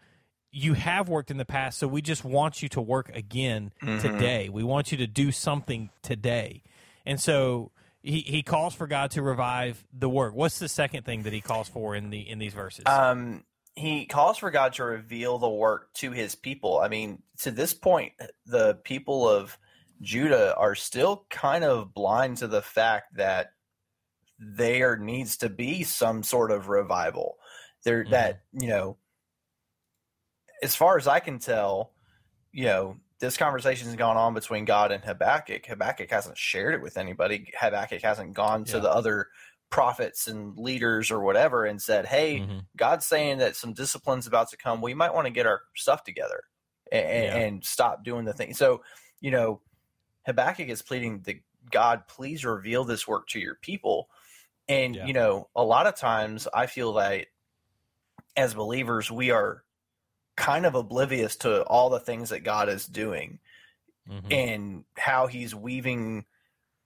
you 0.57 0.73
have 0.73 1.09
worked 1.09 1.31
in 1.31 1.37
the 1.37 1.45
past, 1.45 1.77
so 1.77 1.87
we 1.87 2.01
just 2.01 2.23
want 2.23 2.63
you 2.63 2.69
to 2.69 2.81
work 2.81 3.09
again 3.13 3.73
Mm-hmm. 3.81 3.99
today. 3.99 4.47
We 4.49 4.63
want 4.63 4.91
you 4.91 4.97
to 4.99 5.07
do 5.07 5.31
something 5.31 5.89
today. 6.01 6.63
And 7.05 7.19
so 7.19 7.71
he, 8.01 8.21
he 8.21 8.41
calls 8.41 8.73
for 8.73 8.87
God 8.87 9.11
to 9.11 9.21
revive 9.21 9.83
the 9.91 10.07
work. 10.07 10.33
What's 10.33 10.59
the 10.59 10.69
second 10.69 11.03
thing 11.03 11.23
that 11.23 11.33
he 11.33 11.41
calls 11.41 11.67
for 11.67 11.93
in 11.95 12.09
the 12.09 12.19
in 12.29 12.39
these 12.39 12.53
verses? 12.53 12.83
Um, 12.85 13.43
he 13.75 14.05
calls 14.05 14.37
for 14.37 14.49
God 14.49 14.73
to 14.73 14.85
reveal 14.85 15.37
the 15.39 15.49
work 15.49 15.91
to 15.95 16.11
his 16.11 16.35
people. 16.35 16.79
I 16.79 16.87
mean, 16.87 17.21
to 17.39 17.51
this 17.51 17.73
point, 17.73 18.13
the 18.45 18.75
people 18.75 19.27
of 19.27 19.57
Judah 20.01 20.55
are 20.55 20.75
still 20.75 21.25
kind 21.29 21.63
of 21.65 21.93
blind 21.93 22.37
to 22.37 22.47
the 22.47 22.61
fact 22.61 23.17
that 23.17 23.51
there 24.39 24.97
needs 24.97 25.37
to 25.37 25.49
be 25.49 25.83
some 25.83 26.23
sort 26.23 26.51
of 26.51 26.69
revival. 26.69 27.35
There, 27.83 28.03
Mhm. 28.05 28.09
that 28.11 28.41
you 28.53 28.67
know, 28.67 28.97
as 30.61 30.75
far 30.75 30.97
as 30.97 31.07
I 31.07 31.19
can 31.19 31.39
tell, 31.39 31.93
you 32.51 32.65
know, 32.65 32.97
this 33.19 33.37
conversation 33.37 33.87
has 33.87 33.95
gone 33.95 34.17
on 34.17 34.33
between 34.33 34.65
God 34.65 34.91
and 34.91 35.03
Habakkuk. 35.03 35.65
Habakkuk 35.65 36.09
hasn't 36.09 36.37
shared 36.37 36.73
it 36.73 36.81
with 36.81 36.97
anybody. 36.97 37.51
Habakkuk 37.59 38.01
hasn't 38.01 38.33
gone 38.33 38.65
to 38.65 38.79
the 38.79 38.91
other 38.91 39.29
prophets 39.69 40.27
and 40.27 40.57
leaders 40.57 41.11
or 41.11 41.21
whatever 41.21 41.65
and 41.65 41.81
said, 41.81 42.05
"Hey, 42.05 42.39
Mhm. 42.39 42.65
God's 42.77 43.05
saying 43.05 43.39
that 43.39 43.55
some 43.55 43.73
discipline's 43.73 44.27
about 44.27 44.49
to 44.51 44.57
come. 44.57 44.81
We 44.81 44.93
might 44.93 45.13
want 45.13 45.25
to 45.25 45.31
get 45.31 45.47
our 45.47 45.63
stuff 45.75 46.03
together 46.03 46.43
and, 46.91 47.23
Yeah. 47.25 47.35
and 47.35 47.65
stop 47.65 48.03
doing 48.03 48.25
the 48.25 48.33
thing." 48.33 48.53
So, 48.53 48.83
you 49.21 49.31
know, 49.31 49.61
Habakkuk 50.25 50.69
is 50.69 50.81
pleading 50.81 51.21
that 51.23 51.37
God, 51.71 52.07
please 52.07 52.45
reveal 52.45 52.83
this 52.83 53.07
work 53.07 53.27
to 53.29 53.39
your 53.39 53.55
people. 53.55 54.09
And 54.67 54.95
Yeah. 54.95 55.05
you 55.05 55.13
know, 55.13 55.49
a 55.55 55.63
lot 55.63 55.87
of 55.87 55.95
times 55.95 56.47
I 56.53 56.67
feel 56.67 56.93
that 56.93 57.27
as 58.37 58.53
believers, 58.53 59.09
we 59.11 59.31
are 59.31 59.64
kind 60.35 60.65
of 60.65 60.75
oblivious 60.75 61.35
to 61.37 61.63
all 61.63 61.89
the 61.89 61.99
things 61.99 62.29
that 62.29 62.41
God 62.41 62.69
is 62.69 62.85
doing 62.85 63.39
Mhm. 64.09 64.33
and 64.33 64.85
how 64.97 65.27
he's 65.27 65.55
weaving 65.55 66.25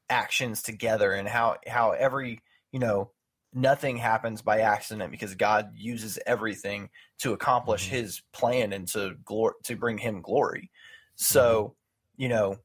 actions 0.09 0.63
together 0.63 1.11
and 1.11 1.27
how 1.27 1.57
how 1.67 1.91
every 1.91 2.39
you 2.71 2.79
know 2.79 3.11
nothing 3.53 3.97
happens 3.97 4.41
by 4.41 4.61
accident 4.61 5.11
because 5.11 5.35
God 5.35 5.71
uses 5.75 6.19
everything 6.25 6.89
to 7.19 7.33
accomplish 7.33 7.87
Mhm. 7.87 7.89
his 7.89 8.21
plan 8.31 8.73
and 8.73 8.87
to 8.89 9.15
glor- 9.23 9.61
to 9.63 9.75
bring 9.75 9.97
him 9.97 10.21
glory. 10.21 10.71
So, 11.15 11.75
you 12.15 12.29
know, 12.29 12.59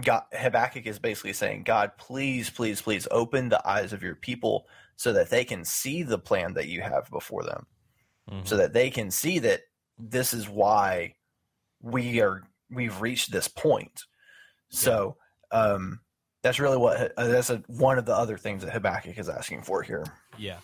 God 0.00 0.24
Habakkuk 0.32 0.86
is 0.86 1.00
basically 1.00 1.32
saying, 1.32 1.64
God, 1.64 1.96
please, 1.98 2.48
please, 2.50 2.80
please 2.80 3.08
open 3.10 3.48
the 3.48 3.66
eyes 3.68 3.92
of 3.92 4.02
your 4.04 4.14
people 4.14 4.68
so 4.96 5.12
that 5.12 5.30
they 5.30 5.44
can 5.44 5.64
see 5.64 6.04
the 6.04 6.18
plan 6.18 6.54
that 6.54 6.68
you 6.68 6.82
have 6.82 7.10
before 7.10 7.42
them 7.42 7.66
Mhm. 8.30 8.46
so 8.46 8.56
that 8.56 8.72
they 8.72 8.90
can 8.90 9.10
see 9.10 9.40
that 9.40 9.62
this 9.98 10.34
is 10.34 10.48
why 10.48 11.14
we 11.82 12.20
are 12.20 12.42
we've 12.70 13.00
reached 13.00 13.30
this 13.30 13.48
point. 13.48 14.02
So 14.68 15.16
um, 15.50 16.00
that's 16.42 16.58
really 16.58 16.76
what 16.76 17.12
uh, 17.16 17.28
that's 17.28 17.50
a, 17.50 17.62
one 17.66 17.98
of 17.98 18.06
the 18.06 18.14
other 18.14 18.36
things 18.36 18.64
that 18.64 18.72
Habakkuk 18.72 19.18
is 19.18 19.28
asking 19.28 19.62
for 19.62 19.82
here. 19.82 20.04
Yeah. 20.38 20.58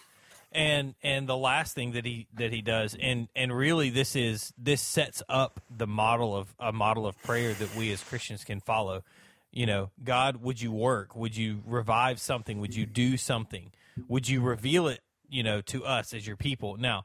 And 0.52 0.94
and 1.02 1.28
the 1.28 1.36
last 1.36 1.74
thing 1.74 1.92
that 1.92 2.04
he 2.04 2.26
that 2.34 2.52
he 2.52 2.60
does 2.60 2.96
and 3.00 3.28
and 3.36 3.56
really 3.56 3.88
this 3.88 4.16
is 4.16 4.52
this 4.58 4.80
sets 4.80 5.22
up 5.28 5.60
the 5.70 5.86
model 5.86 6.36
of 6.36 6.52
a 6.58 6.72
model 6.72 7.06
of 7.06 7.20
prayer 7.22 7.54
that 7.54 7.76
we 7.76 7.92
as 7.92 8.02
Christians 8.02 8.44
can 8.44 8.60
follow. 8.60 9.04
You 9.52 9.66
know, 9.66 9.90
God, 10.02 10.36
would 10.42 10.60
you 10.60 10.70
work? 10.72 11.14
Would 11.16 11.36
you 11.36 11.62
revive 11.66 12.20
something? 12.20 12.60
Would 12.60 12.74
you 12.74 12.86
do 12.86 13.16
something? 13.16 13.72
Would 14.08 14.28
you 14.28 14.40
reveal 14.40 14.86
it, 14.86 15.00
you 15.28 15.42
know, 15.42 15.60
to 15.62 15.84
us 15.84 16.14
as 16.14 16.26
your 16.26 16.36
people? 16.36 16.76
Now, 16.76 17.04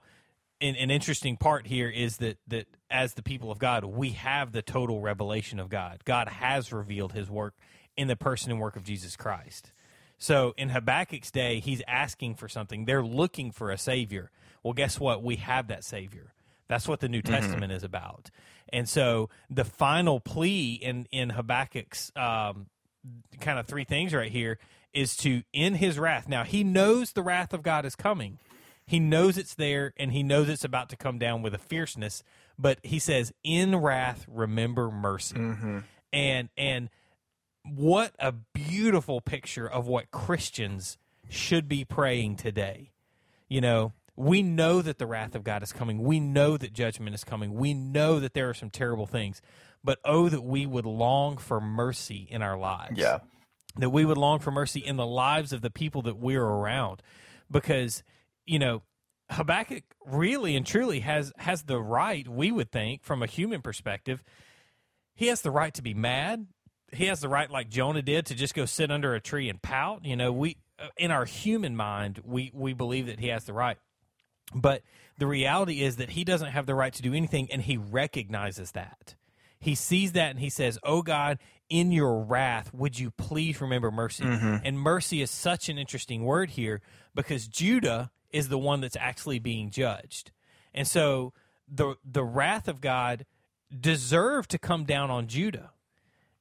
an, 0.62 0.76
an 0.76 0.92
interesting 0.92 1.38
part 1.38 1.68
here 1.68 1.90
is 1.90 2.18
that 2.18 2.38
that 2.48 2.68
as 2.90 3.14
the 3.14 3.24
people 3.24 3.52
of 3.52 3.60
God, 3.60 3.84
we 3.84 4.12
have 4.12 4.52
the 4.52 4.62
total 4.62 5.02
revelation 5.02 5.60
of 5.60 5.70
God. 5.70 6.04
God 6.06 6.28
has 6.28 6.72
revealed 6.72 7.14
his 7.14 7.30
work 7.30 7.56
in 7.98 8.08
the 8.08 8.16
person 8.16 8.52
and 8.52 8.60
work 8.60 8.76
of 8.76 8.84
Jesus 8.84 9.16
Christ. 9.16 9.72
So 10.18 10.54
in 10.58 10.70
Habakkuk's 10.70 11.32
day, 11.32 11.60
he's 11.60 11.82
asking 11.88 12.36
for 12.36 12.48
something. 12.48 12.86
They're 12.86 13.04
looking 13.04 13.52
for 13.52 13.70
a 13.70 13.78
savior. 13.78 14.32
Well, 14.64 14.74
guess 14.74 15.00
what? 15.00 15.24
We 15.24 15.36
have 15.38 15.68
that 15.68 15.84
savior. 15.84 16.34
That's 16.68 16.88
what 16.88 17.00
the 17.00 17.10
New 17.10 17.22
Testament 17.22 17.72
is 17.72 17.84
about. 17.84 18.32
And 18.70 18.90
so 18.90 19.30
the 19.50 19.66
final 19.66 20.20
plea 20.20 20.74
in 20.74 21.08
in 21.12 21.32
Habakkuk's 21.32 22.12
um, 22.16 22.68
kind 23.40 23.60
of 23.60 23.68
three 23.68 23.84
things 23.84 24.14
right 24.14 24.32
here 24.32 24.58
is 24.94 25.16
to 25.18 25.44
in 25.54 25.76
his 25.76 26.00
wrath. 26.00 26.28
Now 26.28 26.44
he 26.44 26.64
knows 26.64 27.12
the 27.12 27.22
wrath 27.22 27.54
of 27.54 27.62
God 27.62 27.86
is 27.86 27.96
coming. 27.96 28.40
He 28.86 29.00
knows 29.00 29.38
it's 29.38 29.56
there 29.56 29.94
and 29.98 30.12
he 30.12 30.22
knows 30.24 30.48
it's 30.48 30.64
about 30.64 30.90
to 30.90 30.96
come 30.96 31.18
down 31.18 31.42
with 31.42 31.54
a 31.54 31.58
fierceness, 31.58 32.24
but 32.58 32.80
he 32.84 33.00
says 33.00 33.34
in 33.44 33.76
wrath 33.76 34.26
remember 34.28 34.92
mercy. 34.92 35.36
Mm-hmm. 35.36 35.80
And 36.14 36.50
and 36.56 36.90
what 37.64 38.14
a 38.20 38.32
beautiful 38.32 39.22
picture 39.22 39.68
of 39.68 39.88
what 39.88 40.12
Christians 40.12 40.98
should 41.30 41.68
be 41.68 41.84
praying 41.84 42.36
today. 42.36 42.92
You 43.48 43.62
know, 43.62 43.94
we 44.16 44.42
know 44.42 44.82
that 44.82 44.98
the 44.98 45.08
wrath 45.08 45.36
of 45.36 45.44
God 45.44 45.64
is 45.64 45.74
coming. 45.74 46.04
We 46.04 46.20
know 46.20 46.58
that 46.58 46.74
judgment 46.74 47.16
is 47.16 47.24
coming. 47.24 47.54
We 47.54 47.74
know 47.74 48.20
that 48.20 48.34
there 48.34 48.50
are 48.50 48.54
some 48.54 48.70
terrible 48.70 49.08
things. 49.08 49.42
But 49.84 50.00
oh, 50.04 50.30
that 50.30 50.44
we 50.44 50.66
would 50.66 50.86
long 50.86 51.38
for 51.38 51.60
mercy 51.62 52.28
in 52.30 52.42
our 52.42 52.58
lives. 52.58 52.98
Yeah. 52.98 53.20
That 53.78 53.90
we 53.90 54.06
would 54.06 54.18
long 54.18 54.40
for 54.40 54.52
mercy 54.52 54.80
in 54.80 54.96
the 54.96 55.06
lives 55.06 55.54
of 55.54 55.62
the 55.62 55.70
people 55.70 56.02
that 56.04 56.18
we're 56.18 56.44
around. 56.44 57.02
Because, 57.52 58.04
you 58.46 58.60
know, 58.60 58.84
Habakkuk 59.30 59.84
really 60.06 60.56
and 60.56 60.66
truly 60.66 61.00
has 61.00 61.34
has 61.38 61.64
the 61.64 61.82
right, 61.82 62.28
we 62.28 62.52
would 62.52 62.72
think, 62.72 63.04
from 63.04 63.24
a 63.24 63.28
human 63.28 63.62
perspective, 63.62 64.24
he 65.16 65.28
has 65.28 65.42
the 65.42 65.52
right 65.52 65.74
to 65.74 65.82
be 65.82 65.94
mad. 65.94 66.48
He 66.94 67.06
has 67.06 67.20
the 67.20 67.30
right, 67.30 67.50
like 67.50 67.70
Jonah 67.70 68.04
did, 68.04 68.28
to 68.28 68.36
just 68.36 68.54
go 68.54 68.66
sit 68.66 68.92
under 68.92 69.16
a 69.16 69.20
tree 69.20 69.50
and 69.50 69.62
pout. 69.62 70.06
You 70.06 70.16
know, 70.16 70.32
we 70.32 70.58
uh, 70.78 70.88
in 70.98 71.12
our 71.12 71.26
human 71.26 71.76
mind, 71.76 72.22
we 72.24 72.52
we 72.54 72.74
believe 72.74 73.08
that 73.08 73.20
he 73.20 73.30
has 73.30 73.46
the 73.46 73.54
right, 73.54 73.78
but 74.54 74.84
the 75.18 75.28
reality 75.28 75.82
is 75.82 75.96
that 75.96 76.12
he 76.12 76.24
doesn't 76.24 76.52
have 76.52 76.66
the 76.66 76.76
right 76.76 76.94
to 76.94 77.02
do 77.02 77.14
anything, 77.14 77.50
and 77.52 77.62
he 77.64 77.78
recognizes 77.78 78.72
that. 78.74 79.16
He 79.60 79.74
sees 79.74 80.12
that 80.12 80.30
and 80.32 80.40
he 80.40 80.50
says, 80.52 80.78
"Oh 80.84 81.02
God, 81.02 81.40
in 81.70 81.92
your 81.92 82.22
wrath, 82.24 82.72
would 82.74 83.00
you 83.00 83.10
please 83.10 83.60
remember 83.60 83.90
mercy?" 83.90 84.24
And 84.64 84.80
mercy 84.80 85.22
is 85.24 85.32
such 85.32 85.70
an 85.70 85.80
interesting 85.80 86.24
word 86.24 86.52
here 86.52 86.82
because 87.16 87.48
Judah 87.48 88.12
is 88.32 88.50
the 88.50 88.58
one 88.58 88.82
that's 88.82 88.98
actually 88.98 89.40
being 89.40 89.70
judged, 89.70 90.32
and 90.74 90.88
so 90.88 91.34
the 91.68 91.96
the 92.04 92.24
wrath 92.24 92.68
of 92.68 92.82
God 92.82 93.26
deserved 93.78 94.52
to 94.52 94.58
come 94.58 94.86
down 94.86 95.10
on 95.10 95.28
Judah. 95.28 95.72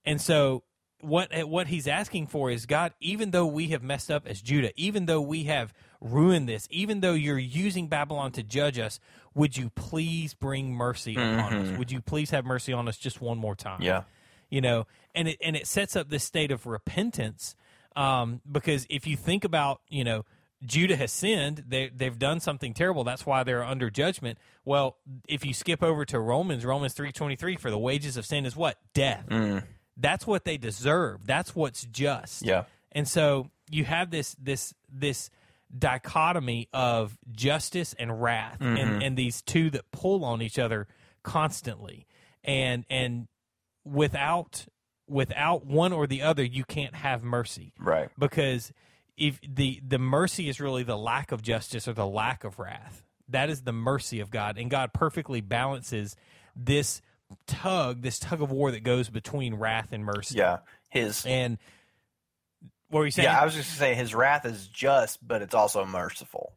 And 0.04 0.20
so 0.20 0.64
what 1.00 1.30
what 1.48 1.68
he's 1.68 1.86
asking 1.86 2.26
for 2.28 2.50
is 2.50 2.66
God, 2.66 2.92
even 3.00 3.30
though 3.30 3.46
we 3.46 3.68
have 3.68 3.82
messed 3.82 4.10
up 4.10 4.26
as 4.26 4.40
Judah, 4.40 4.70
even 4.76 5.06
though 5.06 5.20
we 5.20 5.44
have 5.44 5.72
ruined 6.00 6.48
this, 6.48 6.66
even 6.70 7.00
though 7.00 7.14
you're 7.14 7.38
using 7.38 7.88
Babylon 7.88 8.32
to 8.32 8.42
judge 8.42 8.78
us, 8.78 9.00
would 9.34 9.56
you 9.56 9.70
please 9.70 10.34
bring 10.34 10.74
mercy 10.74 11.14
upon 11.14 11.54
us? 11.54 11.78
Would 11.78 11.90
you 11.90 12.00
please 12.00 12.30
have 12.30 12.44
mercy 12.44 12.72
on 12.72 12.88
us 12.88 12.96
just 12.96 13.20
one 13.20 13.38
more 13.38 13.54
time? 13.54 13.80
Yeah. 13.82 14.02
you 14.50 14.60
know 14.60 14.86
and 15.14 15.28
it 15.28 15.38
and 15.40 15.56
it 15.56 15.66
sets 15.66 15.96
up 15.96 16.10
this 16.10 16.24
state 16.24 16.50
of 16.50 16.66
repentance 16.66 17.54
um, 17.96 18.40
because 18.50 18.86
if 18.90 19.06
you 19.06 19.16
think 19.16 19.44
about 19.44 19.80
you 19.88 20.04
know 20.04 20.24
Judah 20.64 20.96
has 20.96 21.12
sinned 21.12 21.64
they 21.68 21.90
they've 21.94 22.18
done 22.18 22.40
something 22.40 22.74
terrible. 22.74 23.04
That's 23.04 23.26
why 23.26 23.42
they're 23.42 23.64
under 23.64 23.90
judgment. 23.90 24.38
Well 24.64 24.96
if 25.28 25.44
you 25.44 25.54
skip 25.54 25.82
over 25.82 26.04
to 26.06 26.18
Romans 26.18 26.64
Romans 26.64 26.94
3:23 26.94 27.58
for 27.58 27.70
the 27.70 27.78
wages 27.78 28.16
of 28.16 28.26
sin 28.26 28.46
is 28.46 28.56
what? 28.56 28.78
Death. 28.94 29.26
Mm. 29.28 29.64
That's 29.96 30.26
what 30.26 30.44
they 30.44 30.56
deserve. 30.56 31.26
That's 31.26 31.54
what's 31.54 31.84
just. 31.84 32.44
Yeah. 32.44 32.64
and 32.92 33.06
so 33.06 33.50
you 33.70 33.84
have 33.84 34.10
this 34.10 34.36
this 34.40 34.74
this 34.92 35.30
dichotomy 35.76 36.68
of 36.72 37.16
justice 37.32 37.94
and 37.98 38.22
wrath 38.22 38.58
and, 38.60 38.78
mm-hmm. 38.78 39.02
and 39.02 39.16
these 39.16 39.42
two 39.42 39.70
that 39.70 39.90
pull 39.90 40.24
on 40.24 40.40
each 40.40 40.58
other 40.58 40.86
constantly. 41.22 42.06
And 42.42 42.84
and 42.90 43.28
without 43.84 44.66
without 45.08 45.66
one 45.66 45.92
or 45.92 46.06
the 46.06 46.22
other 46.22 46.44
you 46.44 46.64
can't 46.64 46.94
have 46.94 47.22
mercy. 47.22 47.72
Right. 47.78 48.08
because 48.18 48.72
if 49.16 49.40
the 49.48 49.80
the 49.86 49.98
mercy 49.98 50.48
is 50.48 50.60
really 50.60 50.82
the 50.82 50.96
lack 50.98 51.32
of 51.32 51.42
justice 51.42 51.86
or 51.88 51.92
the 51.92 52.06
lack 52.06 52.44
of 52.44 52.58
wrath 52.58 53.02
that 53.28 53.48
is 53.48 53.62
the 53.62 53.72
mercy 53.72 54.20
of 54.20 54.30
god 54.30 54.58
and 54.58 54.70
god 54.70 54.92
perfectly 54.92 55.40
balances 55.40 56.16
this 56.56 57.00
tug 57.46 58.02
this 58.02 58.18
tug 58.18 58.40
of 58.42 58.50
war 58.50 58.70
that 58.70 58.82
goes 58.82 59.08
between 59.08 59.54
wrath 59.54 59.88
and 59.92 60.04
mercy 60.04 60.36
Yeah. 60.38 60.58
His 60.90 61.24
and 61.26 61.58
what 62.88 63.00
were 63.00 63.04
you 63.06 63.10
saying 63.10 63.26
Yeah, 63.26 63.40
I 63.40 63.44
was 63.44 63.54
just 63.54 63.78
gonna 63.80 63.94
his 63.94 64.14
wrath 64.14 64.44
is 64.44 64.68
just, 64.68 65.26
but 65.26 65.42
it's 65.42 65.54
also 65.54 65.84
merciful. 65.84 66.52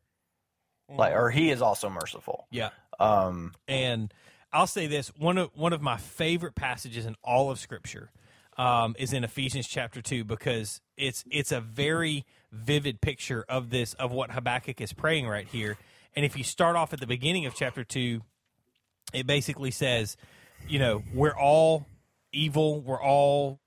Like 0.90 1.14
or 1.16 1.32
he 1.32 1.50
is 1.50 1.62
also 1.62 1.90
merciful. 1.90 2.48
yeah 2.52 2.70
Um 3.00 3.54
And 3.68 4.14
I'll 4.54 4.68
say 4.68 4.88
this 4.88 5.10
one 5.18 5.38
of 5.38 5.50
one 5.56 5.74
of 5.74 5.82
my 5.82 5.98
favorite 5.98 6.56
passages 6.56 7.06
in 7.06 7.16
all 7.24 7.50
of 7.52 7.60
Scripture 7.60 8.12
um, 8.58 8.96
is 8.98 9.14
in 9.14 9.24
Ephesians 9.24 9.68
chapter 9.68 10.02
two 10.02 10.24
because 10.24 10.82
it's 10.96 11.24
it's 11.30 11.52
a 11.52 11.62
very 11.62 12.26
vivid 12.52 13.02
picture 13.02 13.46
of 13.48 13.70
this 13.70 13.94
of 13.96 14.12
what 14.12 14.32
Habakkuk 14.32 14.82
is 14.82 14.94
praying 14.94 15.28
right 15.28 15.48
here. 15.48 15.78
And 16.16 16.26
if 16.26 16.38
you 16.38 16.44
start 16.44 16.76
off 16.76 16.94
at 16.94 17.00
the 17.00 17.08
beginning 17.08 17.46
of 17.46 17.56
chapter 17.56 17.84
two, 17.84 18.22
it 19.14 19.28
basically 19.28 19.72
says, 19.72 20.18
you 20.68 20.80
know, 20.80 21.04
we're 21.14 21.38
all 21.38 21.86
evil, 22.32 22.82
we're 22.82 23.02
all 23.02 23.60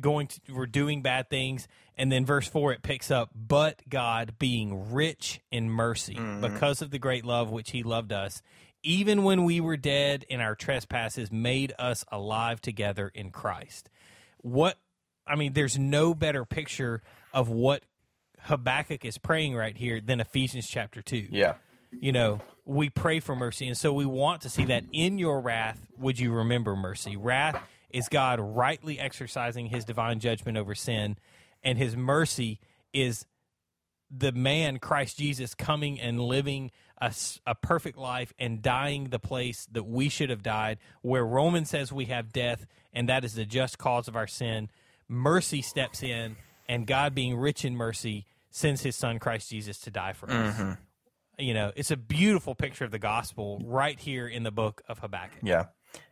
going 0.00 0.28
to 0.28 0.40
we're 0.52 0.66
doing 0.66 1.02
bad 1.02 1.28
things. 1.28 1.68
And 1.96 2.12
then 2.12 2.24
verse 2.24 2.46
4 2.46 2.74
it 2.74 2.82
picks 2.82 3.10
up 3.10 3.30
but 3.34 3.82
god 3.88 4.34
being 4.38 4.92
rich 4.92 5.40
in 5.50 5.68
mercy 5.68 6.14
mm-hmm. 6.14 6.40
because 6.40 6.80
of 6.80 6.92
the 6.92 6.98
great 7.00 7.24
love 7.24 7.50
which 7.50 7.72
he 7.72 7.82
loved 7.82 8.12
us 8.12 8.40
even 8.84 9.24
when 9.24 9.42
we 9.42 9.60
were 9.60 9.76
dead 9.76 10.24
in 10.28 10.40
our 10.40 10.54
trespasses 10.54 11.32
made 11.32 11.72
us 11.76 12.04
alive 12.12 12.60
together 12.60 13.10
in 13.12 13.32
christ. 13.32 13.90
What 14.38 14.78
i 15.26 15.34
mean 15.34 15.54
there's 15.54 15.76
no 15.76 16.14
better 16.14 16.44
picture 16.44 17.02
of 17.34 17.48
what 17.48 17.82
habakkuk 18.48 19.04
is 19.04 19.18
praying 19.18 19.54
right 19.54 19.76
here 19.76 20.00
than 20.00 20.20
ephesians 20.20 20.66
chapter 20.66 21.00
2 21.02 21.28
Yeah. 21.30 21.54
you 21.92 22.12
know, 22.12 22.40
we 22.64 22.90
pray 22.90 23.20
for 23.20 23.34
mercy. 23.34 23.66
And 23.66 23.76
so 23.76 23.92
we 23.92 24.04
want 24.04 24.42
to 24.42 24.50
see 24.50 24.64
that 24.66 24.84
in 24.92 25.18
your 25.18 25.40
wrath, 25.40 25.80
would 25.98 26.18
you 26.18 26.32
remember 26.32 26.76
mercy? 26.76 27.16
Wrath 27.16 27.62
is 27.90 28.08
God 28.08 28.40
rightly 28.40 28.98
exercising 28.98 29.66
his 29.66 29.84
divine 29.86 30.20
judgment 30.20 30.58
over 30.58 30.74
sin, 30.74 31.16
and 31.62 31.78
his 31.78 31.96
mercy 31.96 32.60
is 32.92 33.24
the 34.10 34.32
man, 34.32 34.78
Christ 34.78 35.16
Jesus, 35.18 35.54
coming 35.54 35.98
and 36.00 36.20
living 36.20 36.70
a 37.00 37.54
perfect 37.54 37.96
life 37.96 38.32
and 38.38 38.60
dying 38.60 39.04
the 39.04 39.18
place 39.18 39.66
that 39.72 39.84
we 39.84 40.08
should 40.08 40.30
have 40.30 40.42
died, 40.42 40.78
where 41.00 41.24
Romans 41.24 41.70
says 41.70 41.92
we 41.92 42.06
have 42.06 42.32
death, 42.32 42.66
and 42.92 43.08
that 43.08 43.24
is 43.24 43.34
the 43.34 43.44
just 43.46 43.78
cause 43.78 44.08
of 44.08 44.16
our 44.16 44.26
sin. 44.26 44.68
Mercy 45.08 45.62
steps 45.62 46.02
in, 46.02 46.36
and 46.68 46.86
God, 46.86 47.14
being 47.14 47.36
rich 47.36 47.64
in 47.64 47.76
mercy, 47.76 48.26
sends 48.50 48.82
his 48.82 48.96
son, 48.96 49.18
Christ 49.18 49.50
Jesus, 49.50 49.78
to 49.80 49.90
die 49.90 50.12
for 50.12 50.30
us 50.30 50.76
you 51.38 51.54
know, 51.54 51.72
it's 51.76 51.90
a 51.90 51.96
beautiful 51.96 52.54
picture 52.54 52.84
of 52.84 52.90
the 52.90 52.98
gospel 52.98 53.62
right 53.64 53.98
here 53.98 54.26
in 54.26 54.42
the 54.42 54.50
book 54.50 54.82
of 54.88 54.98
Habakkuk. 54.98 55.38
Yeah. 55.42 55.66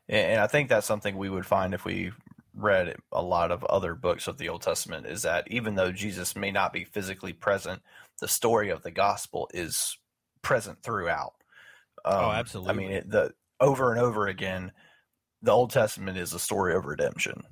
And 0.08 0.32
and 0.32 0.40
I 0.40 0.46
think 0.46 0.68
that's 0.68 0.86
something 0.86 1.16
we 1.16 1.28
would 1.28 1.46
find 1.46 1.74
if 1.74 1.84
we 1.84 2.12
read 2.54 2.96
a 3.12 3.22
lot 3.22 3.50
of 3.50 3.64
other 3.64 3.94
books 3.94 4.28
of 4.28 4.38
the 4.38 4.48
Old 4.48 4.62
Testament 4.62 5.06
is 5.06 5.22
that 5.22 5.50
even 5.50 5.74
though 5.74 5.92
Jesus 5.92 6.34
may 6.34 6.50
not 6.50 6.72
be 6.72 6.84
physically 6.84 7.34
present, 7.34 7.82
the 8.20 8.28
story 8.28 8.70
of 8.70 8.82
the 8.82 8.90
gospel 8.90 9.50
is 9.52 9.98
present 10.40 10.82
throughout. 10.82 11.34
Um, 12.04 12.24
Oh, 12.24 12.30
absolutely. 12.30 12.70
I 12.70 12.74
mean, 12.74 12.90
it, 12.92 13.10
the 13.10 13.34
over 13.60 13.90
and 13.90 14.00
over 14.00 14.26
again, 14.26 14.72
the 15.42 15.52
Old 15.52 15.70
Testament 15.70 16.16
is 16.16 16.32
a 16.32 16.38
story 16.38 16.74
of 16.74 16.86
redemption. 16.86 17.42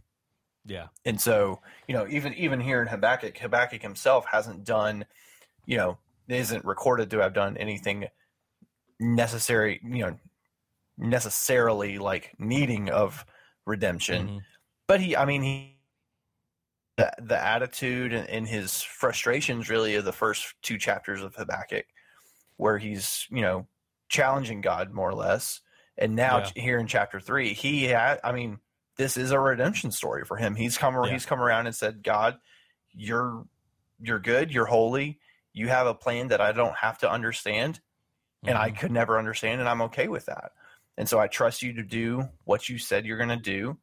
Yeah. 0.64 0.88
And 1.04 1.20
so, 1.20 1.60
you 1.88 1.94
know, 1.94 2.06
even 2.08 2.32
even 2.34 2.60
here 2.60 2.80
in 2.80 2.88
Habakkuk, 2.88 3.36
Habakkuk 3.38 3.82
himself 3.82 4.24
hasn't 4.26 4.64
done, 4.64 5.04
you 5.66 5.76
know, 5.76 5.98
isn't 6.28 6.64
recorded 6.64 7.10
to 7.10 7.18
have 7.18 7.34
done 7.34 7.56
anything 7.56 8.08
necessary, 9.00 9.80
you 9.84 10.06
know, 10.06 10.18
necessarily 10.98 11.98
like 11.98 12.34
needing 12.38 12.90
of 12.90 13.26
redemption. 13.66 14.28
Mhm. 14.28 14.44
But 14.86 15.00
he, 15.00 15.16
I 15.16 15.24
mean, 15.24 15.42
he, 15.42 15.80
the, 16.96 17.12
the 17.20 17.38
attitude 17.38 18.12
and, 18.12 18.28
and 18.28 18.46
his 18.48 18.82
frustrations 18.82 19.68
really 19.68 19.96
of 19.96 20.04
the 20.04 20.12
first 20.12 20.54
two 20.62 20.78
chapters 20.78 21.22
of 21.22 21.34
Habakkuk, 21.34 21.86
where 22.56 22.78
he's, 22.78 23.26
you 23.30 23.42
know, 23.42 23.66
challenging 24.08 24.60
God 24.60 24.92
more 24.92 25.10
or 25.10 25.14
less. 25.14 25.60
And 25.98 26.14
now 26.14 26.38
Yeah. 26.38 26.50
here 26.54 26.78
in 26.78 26.86
chapter 26.86 27.20
three, 27.20 27.54
he 27.54 27.84
had, 27.84 28.20
I 28.24 28.32
mean, 28.32 28.60
this 28.96 29.16
is 29.16 29.30
a 29.30 29.40
redemption 29.40 29.90
story 29.90 30.24
for 30.24 30.36
him. 30.36 30.54
He's 30.54 30.78
come, 30.78 30.94
Yeah. 31.04 31.12
he's 31.12 31.26
come 31.26 31.40
around 31.40 31.66
and 31.66 31.74
said, 31.74 32.02
God, 32.02 32.38
you're, 32.92 33.44
you're 34.00 34.20
good. 34.20 34.52
You're 34.52 34.66
holy. 34.66 35.18
You 35.52 35.68
have 35.68 35.86
a 35.86 35.94
plan 35.94 36.28
that 36.28 36.40
I 36.40 36.52
don't 36.52 36.76
have 36.76 36.98
to 36.98 37.10
understand 37.10 37.80
and 38.46 38.58
I 38.58 38.70
Mhm. 38.70 38.78
could 38.78 38.90
never 38.92 39.18
understand, 39.18 39.60
and 39.60 39.68
I'm 39.70 39.80
okay 39.82 40.06
with 40.06 40.26
that. 40.26 40.52
And 40.98 41.08
so 41.08 41.18
I 41.18 41.28
trust 41.28 41.62
you 41.62 41.72
to 41.74 41.82
do 41.82 42.28
what 42.44 42.68
you 42.68 42.76
said 42.78 43.06
you're 43.06 43.16
going 43.16 43.30
to 43.30 43.36
do 43.36 43.78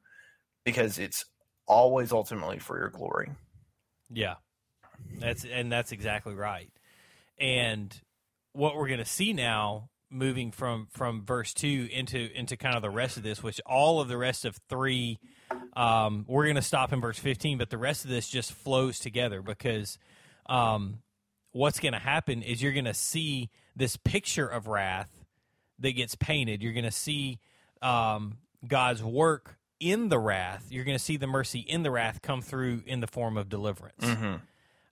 because 0.64 1.00
it's 1.00 1.26
always 1.66 2.12
ultimately 2.12 2.60
for 2.60 2.78
your 2.78 2.90
glory. 2.90 3.32
Yeah. 4.10 4.36
That's 5.18 5.44
and 5.46 5.72
that's 5.72 5.92
exactly 5.92 6.36
right. 6.36 6.72
And 7.40 8.00
what 8.54 8.76
we're 8.76 8.88
going 8.88 9.00
to 9.00 9.06
see 9.06 9.34
now 9.34 9.90
moving 10.12 10.52
from 10.52 10.88
from 10.92 11.26
verse 11.26 11.54
2 11.54 11.90
into 11.92 12.30
into 12.38 12.58
kind 12.58 12.76
of 12.76 12.82
the 12.82 12.90
rest 12.90 13.18
of 13.18 13.24
this 13.24 13.42
which 13.42 13.62
all 13.66 14.02
of 14.02 14.08
the 14.10 14.18
rest 14.18 14.44
of 14.46 14.60
3 14.70 15.18
um 15.76 16.26
we're 16.28 16.44
going 16.44 16.56
to 16.56 16.62
stop 16.62 16.92
in 16.92 17.00
verse 17.00 17.18
15 17.18 17.58
but 17.58 17.70
the 17.70 17.78
rest 17.78 18.04
of 18.04 18.12
this 18.12 18.28
just 18.28 18.52
flows 18.52 19.00
together 19.00 19.42
because 19.42 19.98
um 20.48 21.00
what's 21.52 21.80
going 21.80 21.94
to 21.94 22.00
happen 22.00 22.42
is 22.42 22.62
you're 22.62 22.72
going 22.74 22.86
to 22.86 22.94
see 22.94 23.50
this 23.76 23.98
picture 23.98 24.48
of 24.48 24.68
wrath 24.68 25.10
that 25.80 25.92
gets 25.94 26.16
painted. 26.16 26.62
You're 26.62 26.74
going 26.74 26.86
to 26.86 26.92
see 26.92 27.40
um, 27.82 28.38
God's 28.66 29.04
work 29.04 29.58
in 29.80 30.10
the 30.10 30.20
wrath. 30.20 30.68
You're 30.70 30.84
going 30.84 30.98
to 30.98 31.04
see 31.04 31.18
the 31.18 31.28
mercy 31.28 31.60
in 31.60 31.84
the 31.84 31.92
wrath 31.92 32.22
come 32.22 32.42
through 32.42 32.84
in 32.86 33.00
the 33.00 33.08
form 33.08 33.38
of 33.38 33.50
deliverance. 33.50 34.04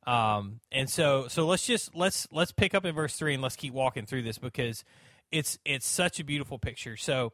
Um, 0.07 0.59
and 0.71 0.89
so, 0.89 1.27
so 1.27 1.45
let's 1.45 1.65
just 1.67 1.95
let's 1.95 2.27
let's 2.31 2.51
pick 2.51 2.73
up 2.73 2.83
in 2.83 2.95
verse 2.95 3.15
three 3.15 3.35
and 3.35 3.43
let's 3.43 3.55
keep 3.55 3.73
walking 3.73 4.05
through 4.07 4.23
this 4.23 4.39
because 4.39 4.83
it's 5.31 5.57
it's 5.65 5.87
such 5.87 6.19
a 6.19 6.23
beautiful 6.23 6.57
picture. 6.59 6.95
So, 6.97 7.33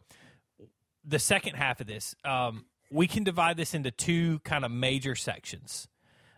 the 1.04 1.20
second 1.20 1.56
half 1.56 1.80
of 1.82 1.88
this, 1.88 2.16
um, 2.24 2.66
we 2.92 3.08
can 3.08 3.24
divide 3.24 3.58
this 3.58 3.74
into 3.74 3.92
two 3.92 4.40
kind 4.40 4.66
of 4.66 4.72
major 4.72 5.16
sections. 5.16 5.88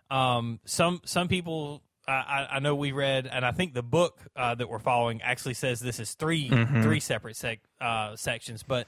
Um, 0.09 0.59
some 0.65 1.01
some 1.05 1.27
people 1.27 1.81
I, 2.07 2.47
I- 2.51 2.59
know 2.59 2.75
we 2.75 2.93
read, 2.93 3.27
and 3.27 3.45
I 3.45 3.51
think 3.51 3.73
the 3.73 3.83
book 3.83 4.21
uh, 4.35 4.55
that 4.55 4.69
we're 4.69 4.79
following 4.79 5.21
actually 5.21 5.55
says 5.55 5.79
this 5.81 5.99
is 5.99 6.13
3 6.13 6.49
three 6.81 6.99
separate 7.01 7.35
sec, 7.35 7.59
uh, 7.81 8.15
sections. 8.15 8.63
But 8.63 8.87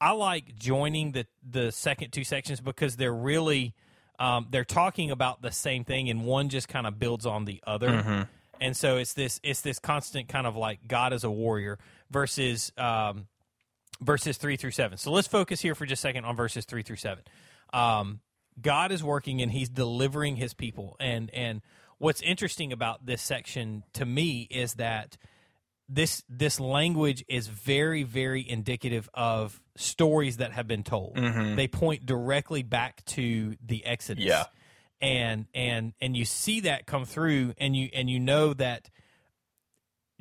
I 0.00 0.12
like 0.12 0.54
joining 0.56 1.12
the 1.12 1.26
the 1.48 1.72
second 1.72 2.12
two 2.12 2.24
sections 2.24 2.60
because 2.60 2.96
they're 2.96 3.12
really 3.12 3.74
um, 4.18 4.46
they're 4.50 4.64
talking 4.64 5.10
about 5.10 5.42
the 5.42 5.50
same 5.50 5.84
thing, 5.84 6.08
and 6.08 6.24
one 6.24 6.48
just 6.48 6.68
kind 6.68 6.86
of 6.86 6.98
builds 7.00 7.26
on 7.26 7.44
the 7.44 7.60
other. 7.66 8.28
And 8.62 8.76
so 8.76 8.96
it's 8.96 9.12
this 9.12 9.40
it's 9.42 9.60
this 9.60 9.78
constant 9.78 10.28
kind 10.28 10.46
of 10.46 10.56
like 10.56 10.86
God 10.86 11.12
as 11.12 11.24
a 11.24 11.30
warrior 11.30 11.78
versus 12.10 12.72
um, 12.78 13.26
verses 14.00 14.36
three 14.36 14.56
through 14.56 14.70
seven. 14.70 14.98
So 14.98 15.10
let's 15.10 15.26
focus 15.28 15.60
here 15.60 15.74
for 15.74 15.84
just 15.84 16.00
a 16.00 16.08
second 16.08 16.24
on 16.24 16.36
verses 16.36 16.64
three 16.64 16.82
through 16.82 16.96
seven. 16.96 17.24
Um, 17.72 18.20
God 18.60 18.92
is 18.92 19.02
working 19.02 19.42
and 19.42 19.50
He's 19.50 19.68
delivering 19.68 20.36
His 20.36 20.54
people. 20.54 20.96
And 21.00 21.28
and 21.34 21.60
what's 21.98 22.22
interesting 22.22 22.72
about 22.72 23.04
this 23.04 23.20
section 23.20 23.82
to 23.94 24.06
me 24.06 24.46
is 24.50 24.74
that 24.74 25.16
this 25.88 26.22
this 26.28 26.60
language 26.60 27.24
is 27.28 27.48
very 27.48 28.04
very 28.04 28.48
indicative 28.48 29.10
of 29.12 29.60
stories 29.76 30.36
that 30.36 30.52
have 30.52 30.68
been 30.68 30.84
told. 30.84 31.16
They 31.56 31.66
point 31.66 32.06
directly 32.06 32.62
back 32.62 33.04
to 33.06 33.56
the 33.66 33.84
Exodus. 33.84 34.24
Yeah. 34.24 34.44
And 35.02 35.46
and 35.52 35.92
and 36.00 36.16
you 36.16 36.24
see 36.24 36.60
that 36.60 36.86
come 36.86 37.04
through 37.04 37.54
and 37.58 37.76
you 37.76 37.90
and 37.92 38.08
you 38.08 38.20
know 38.20 38.54
that 38.54 38.88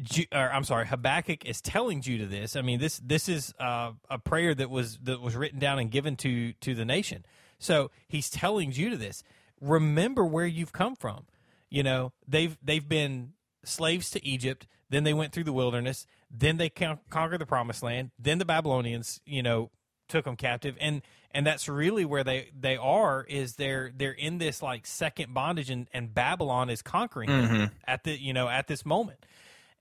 Ju- 0.02 0.26
or 0.34 0.52
I'm 0.52 0.64
sorry, 0.64 0.88
Habakkuk 0.88 1.46
is 1.46 1.62
telling 1.62 2.02
Judah 2.02 2.26
this. 2.26 2.56
I 2.56 2.62
mean, 2.62 2.80
this 2.80 3.00
this 3.04 3.30
is 3.30 3.54
uh, 3.60 3.92
a 4.10 4.18
prayer 4.18 4.56
that 4.56 4.70
was 4.70 4.98
that 5.04 5.22
was 5.22 5.36
written 5.36 5.60
down 5.60 5.78
and 5.80 5.92
given 5.92 6.16
to 6.18 6.54
to 6.54 6.74
the 6.74 6.86
nation. 6.86 7.26
So 7.60 7.92
he's 8.08 8.30
telling 8.30 8.72
Judah 8.72 8.98
this. 8.98 9.24
Remember 9.60 10.26
where 10.26 10.48
you've 10.48 10.74
come 10.74 10.96
from. 10.96 11.26
You 11.70 11.84
know, 11.84 12.14
they've 12.28 12.58
they've 12.64 12.88
been 12.88 13.34
slaves 13.64 14.10
to 14.12 14.26
Egypt. 14.26 14.68
Then 14.90 15.04
they 15.04 15.14
went 15.14 15.32
through 15.32 15.44
the 15.44 15.54
wilderness. 15.54 16.08
Then 16.30 16.58
they 16.58 16.70
con- 16.70 17.00
conquered 17.10 17.40
the 17.40 17.46
promised 17.46 17.84
land. 17.84 18.12
Then 18.18 18.40
the 18.40 18.46
Babylonians, 18.46 19.22
you 19.26 19.44
know, 19.44 19.70
took 20.12 20.26
them 20.26 20.36
captive. 20.36 20.76
And 20.80 21.01
and 21.32 21.47
that's 21.47 21.68
really 21.68 22.05
where 22.05 22.24
they 22.24 22.49
they 22.59 22.78
are. 22.78 23.26
Is 23.28 23.55
they're 23.55 23.91
they're 23.95 24.12
in 24.12 24.38
this 24.38 24.62
like 24.62 24.86
second 24.86 25.34
bondage, 25.34 25.70
and 25.70 25.88
and 25.93 26.14
Babylon 26.14 26.70
is 26.70 26.82
conquering 26.82 27.30
them 27.30 27.49
mm-hmm. 27.49 27.66
at 27.88 28.03
the 28.03 28.12
you 28.12 28.34
know 28.34 28.47
at 28.47 28.68
this 28.68 28.86
moment. 28.86 29.26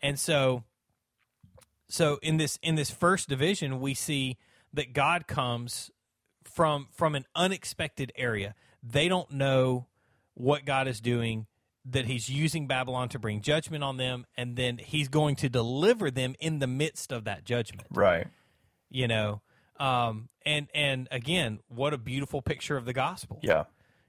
And 0.01 0.19
so 0.19 0.65
so 1.89 2.19
in 2.23 2.37
this 2.37 2.59
in 2.63 2.77
this 2.77 2.91
first 2.91 3.29
division 3.29 3.81
we 3.81 3.95
see 3.95 4.39
that 4.73 4.93
God 4.93 5.27
comes 5.27 5.91
from 6.45 6.89
from 6.93 7.15
an 7.15 7.27
unexpected 7.35 8.13
area. 8.17 8.55
They 8.83 9.09
don't 9.09 9.31
know 9.33 9.87
what 10.35 10.65
God 10.65 10.89
is 10.89 11.01
doing 11.01 11.47
that 11.85 12.07
he's 12.07 12.29
using 12.29 12.67
Babylon 12.67 13.09
to 13.11 13.19
bring 13.19 13.41
judgment 13.41 13.83
on 13.83 13.97
them 13.97 14.27
and 14.37 14.57
then 14.57 14.79
he's 14.79 15.09
going 15.09 15.35
to 15.37 15.49
deliver 15.49 16.11
them 16.11 16.35
in 16.39 16.59
the 16.59 16.67
midst 16.67 17.11
of 17.13 17.25
that 17.25 17.45
judgment 17.45 17.89
Right. 17.91 18.27
you 18.91 19.09
know 19.09 19.41
um 19.81 20.29
and 20.47 20.69
and 20.75 21.09
again 21.11 21.59
what 21.69 21.93
a 21.93 21.99
beautiful 21.99 22.43
picture 22.43 22.77
of 22.77 22.85
the 22.85 22.93
gospel 22.93 23.41
Yeah. 23.43 23.65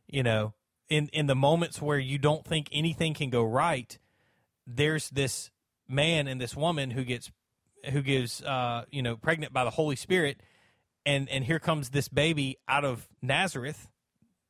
you 0.07 0.21
know 0.21 0.53
in 0.89 1.07
in 1.13 1.25
the 1.27 1.35
moments 1.35 1.81
where 1.81 1.97
you 1.97 2.17
don't 2.17 2.45
think 2.45 2.67
anything 2.71 3.13
can 3.13 3.29
go 3.29 3.43
right 3.43 3.97
there's 4.67 5.09
this 5.09 5.49
man 5.87 6.27
and 6.27 6.39
this 6.39 6.55
woman 6.55 6.91
who 6.91 7.03
gets 7.03 7.31
who 7.91 8.01
gives 8.01 8.43
uh 8.43 8.83
you 8.91 9.01
know 9.01 9.15
pregnant 9.15 9.53
by 9.53 9.63
the 9.63 9.69
holy 9.71 9.95
spirit 9.95 10.41
and 11.05 11.27
and 11.29 11.45
here 11.45 11.59
comes 11.59 11.89
this 11.89 12.07
baby 12.09 12.57
out 12.67 12.85
of 12.85 13.07
nazareth 13.21 13.87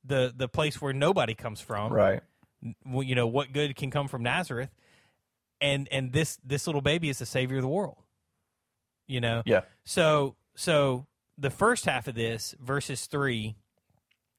the 0.03 0.33
the 0.35 0.47
place 0.47 0.81
where 0.81 0.93
nobody 0.93 1.35
comes 1.35 1.61
from 1.61 1.93
Right. 1.93 2.21
you 2.85 3.15
know 3.15 3.27
what 3.27 3.53
good 3.53 3.75
can 3.75 3.89
come 3.91 4.07
from 4.07 4.23
Nazareth, 4.23 4.69
and 5.59 5.87
and 5.91 6.11
this 6.11 6.37
this 6.43 6.65
little 6.67 6.81
baby 6.81 7.09
is 7.09 7.19
the 7.19 7.25
savior 7.25 7.57
of 7.57 7.61
the 7.63 7.67
world. 7.67 7.97
You 9.07 9.21
know, 9.21 9.43
Yeah. 9.45 9.61
So 9.83 10.35
so 10.55 11.05
the 11.37 11.49
first 11.49 11.85
half 11.85 12.07
of 12.07 12.15
this, 12.15 12.55
verses 12.59 13.05
three, 13.05 13.55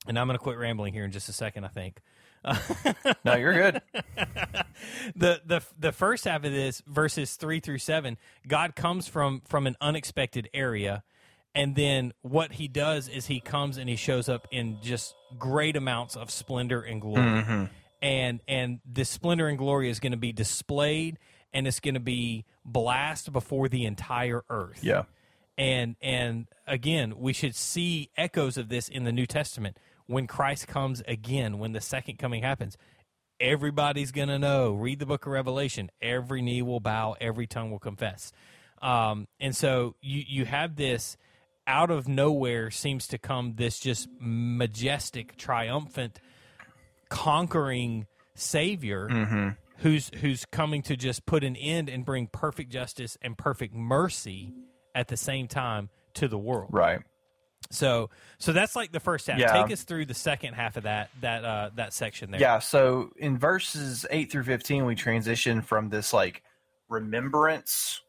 and 0.06 0.18
I'm 0.18 0.26
going 0.26 0.38
to 0.38 0.42
quit 0.42 0.58
rambling 0.58 0.92
here 0.92 1.04
in 1.04 1.12
just 1.12 1.28
a 1.28 1.32
second. 1.32 1.64
I 1.64 1.68
think. 1.68 2.00
No, 3.24 3.36
you're 3.36 3.54
good. 3.54 3.82
the 5.16 5.40
the 5.44 5.62
the 5.78 5.92
first 5.92 6.24
half 6.24 6.44
of 6.44 6.52
this 6.52 6.82
verses 6.86 7.36
3 7.36 7.60
through 7.60 7.78
7 7.78 8.16
god 8.46 8.74
comes 8.74 9.06
from 9.06 9.42
from 9.46 9.66
an 9.66 9.76
unexpected 9.80 10.48
area 10.52 11.02
and 11.54 11.76
then 11.76 12.12
what 12.22 12.52
he 12.52 12.68
does 12.68 13.08
is 13.08 13.26
he 13.26 13.40
comes 13.40 13.76
and 13.76 13.88
he 13.88 13.96
shows 13.96 14.28
up 14.28 14.48
in 14.50 14.78
just 14.82 15.14
great 15.38 15.76
amounts 15.76 16.16
of 16.16 16.30
splendor 16.30 16.80
and 16.80 17.00
glory 17.00 17.22
mm-hmm. 17.22 17.64
and 18.00 18.40
and 18.48 18.80
this 18.84 19.08
splendor 19.08 19.46
and 19.48 19.58
glory 19.58 19.88
is 19.88 20.00
going 20.00 20.12
to 20.12 20.18
be 20.18 20.32
displayed 20.32 21.18
and 21.52 21.66
it's 21.66 21.80
going 21.80 21.94
to 21.94 22.00
be 22.00 22.44
blast 22.64 23.32
before 23.32 23.68
the 23.68 23.84
entire 23.84 24.42
earth 24.50 24.82
yeah. 24.82 25.04
And 25.58 25.96
and 26.00 26.46
again 26.66 27.14
we 27.18 27.32
should 27.32 27.54
see 27.54 28.10
echoes 28.16 28.56
of 28.56 28.68
this 28.68 28.88
in 28.88 29.04
the 29.04 29.12
new 29.12 29.26
testament. 29.26 29.78
When 30.06 30.26
christ 30.26 30.66
comes 30.66 31.02
again 31.06 31.58
when 31.58 31.72
the 31.72 31.80
second 31.80 32.18
coming 32.18 32.42
happens 32.42 32.76
everybody's 33.40 34.12
gonna 34.12 34.38
know. 34.38 34.72
Read 34.72 34.98
the 35.00 35.06
book 35.06 35.26
of 35.26 35.32
revelation. 35.32 35.90
Every 36.00 36.42
knee 36.42 36.62
will 36.62 36.80
bow 36.80 37.16
every 37.20 37.46
tongue 37.46 37.70
will 37.70 37.78
confess. 37.78 38.32
Um, 38.80 39.26
and 39.40 39.54
so 39.54 39.96
you 40.00 40.22
you 40.26 40.44
have 40.44 40.76
this 40.76 41.16
out 41.66 41.90
of 41.90 42.08
nowhere 42.08 42.70
seems 42.70 43.06
to 43.08 43.18
come 43.18 43.54
this 43.54 43.78
just 43.78 44.08
majestic 44.18 45.36
triumphant 45.36 46.20
conquering 47.08 48.06
savior 48.34 49.06
who's 49.78 50.10
who's 50.20 50.44
coming 50.46 50.82
to 50.82 50.96
just 50.96 51.26
put 51.26 51.44
an 51.44 51.54
end 51.56 51.88
and 51.88 52.04
bring 52.04 52.26
perfect 52.26 52.72
justice 52.72 53.16
and 53.22 53.36
perfect 53.38 53.74
mercy 53.74 54.52
at 54.94 55.08
the 55.08 55.16
same 55.16 55.48
time 55.48 55.88
to 56.14 56.28
the 56.28 56.38
world. 56.38 56.70
Right. 56.72 57.00
So 57.70 58.10
so 58.38 58.52
that's 58.52 58.76
like 58.76 58.92
the 58.92 59.00
first 59.00 59.26
half. 59.26 59.38
Yeah. 59.38 59.52
Take 59.52 59.72
us 59.72 59.82
through 59.82 60.06
the 60.06 60.14
second 60.14 60.54
half 60.54 60.76
of 60.76 60.84
that 60.84 61.10
that 61.20 61.44
uh 61.44 61.70
that 61.76 61.92
section 61.92 62.30
there. 62.30 62.40
Yeah, 62.40 62.58
so 62.58 63.10
in 63.16 63.38
verses 63.38 64.04
8 64.10 64.30
through 64.30 64.44
15 64.44 64.84
we 64.84 64.94
transition 64.94 65.62
from 65.62 65.88
this 65.88 66.12
like 66.12 66.42
remembrance 66.88 68.02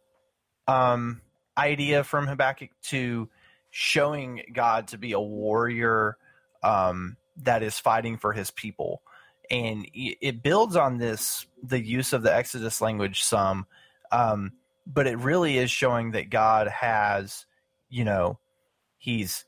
um 0.67 1.21
idea 1.57 2.03
from 2.03 2.27
Habakkuk 2.27 2.69
to 2.83 3.29
showing 3.69 4.43
God 4.53 4.89
to 4.89 4.97
be 4.97 5.13
a 5.13 5.19
warrior 5.19 6.17
um 6.61 7.17
that 7.37 7.63
is 7.63 7.79
fighting 7.79 8.17
for 8.17 8.33
his 8.33 8.51
people. 8.51 9.01
And 9.49 9.87
it 9.93 10.41
builds 10.41 10.75
on 10.75 10.97
this 10.97 11.45
the 11.61 11.79
use 11.79 12.11
of 12.13 12.23
the 12.23 12.33
Exodus 12.33 12.81
language 12.81 13.23
some 13.23 13.65
um 14.11 14.53
but 14.85 15.07
it 15.07 15.17
really 15.17 15.57
is 15.57 15.71
showing 15.71 16.11
that 16.11 16.29
God 16.29 16.67
has 16.67 17.45
you 17.89 18.03
know 18.03 18.39
he's 18.97 19.45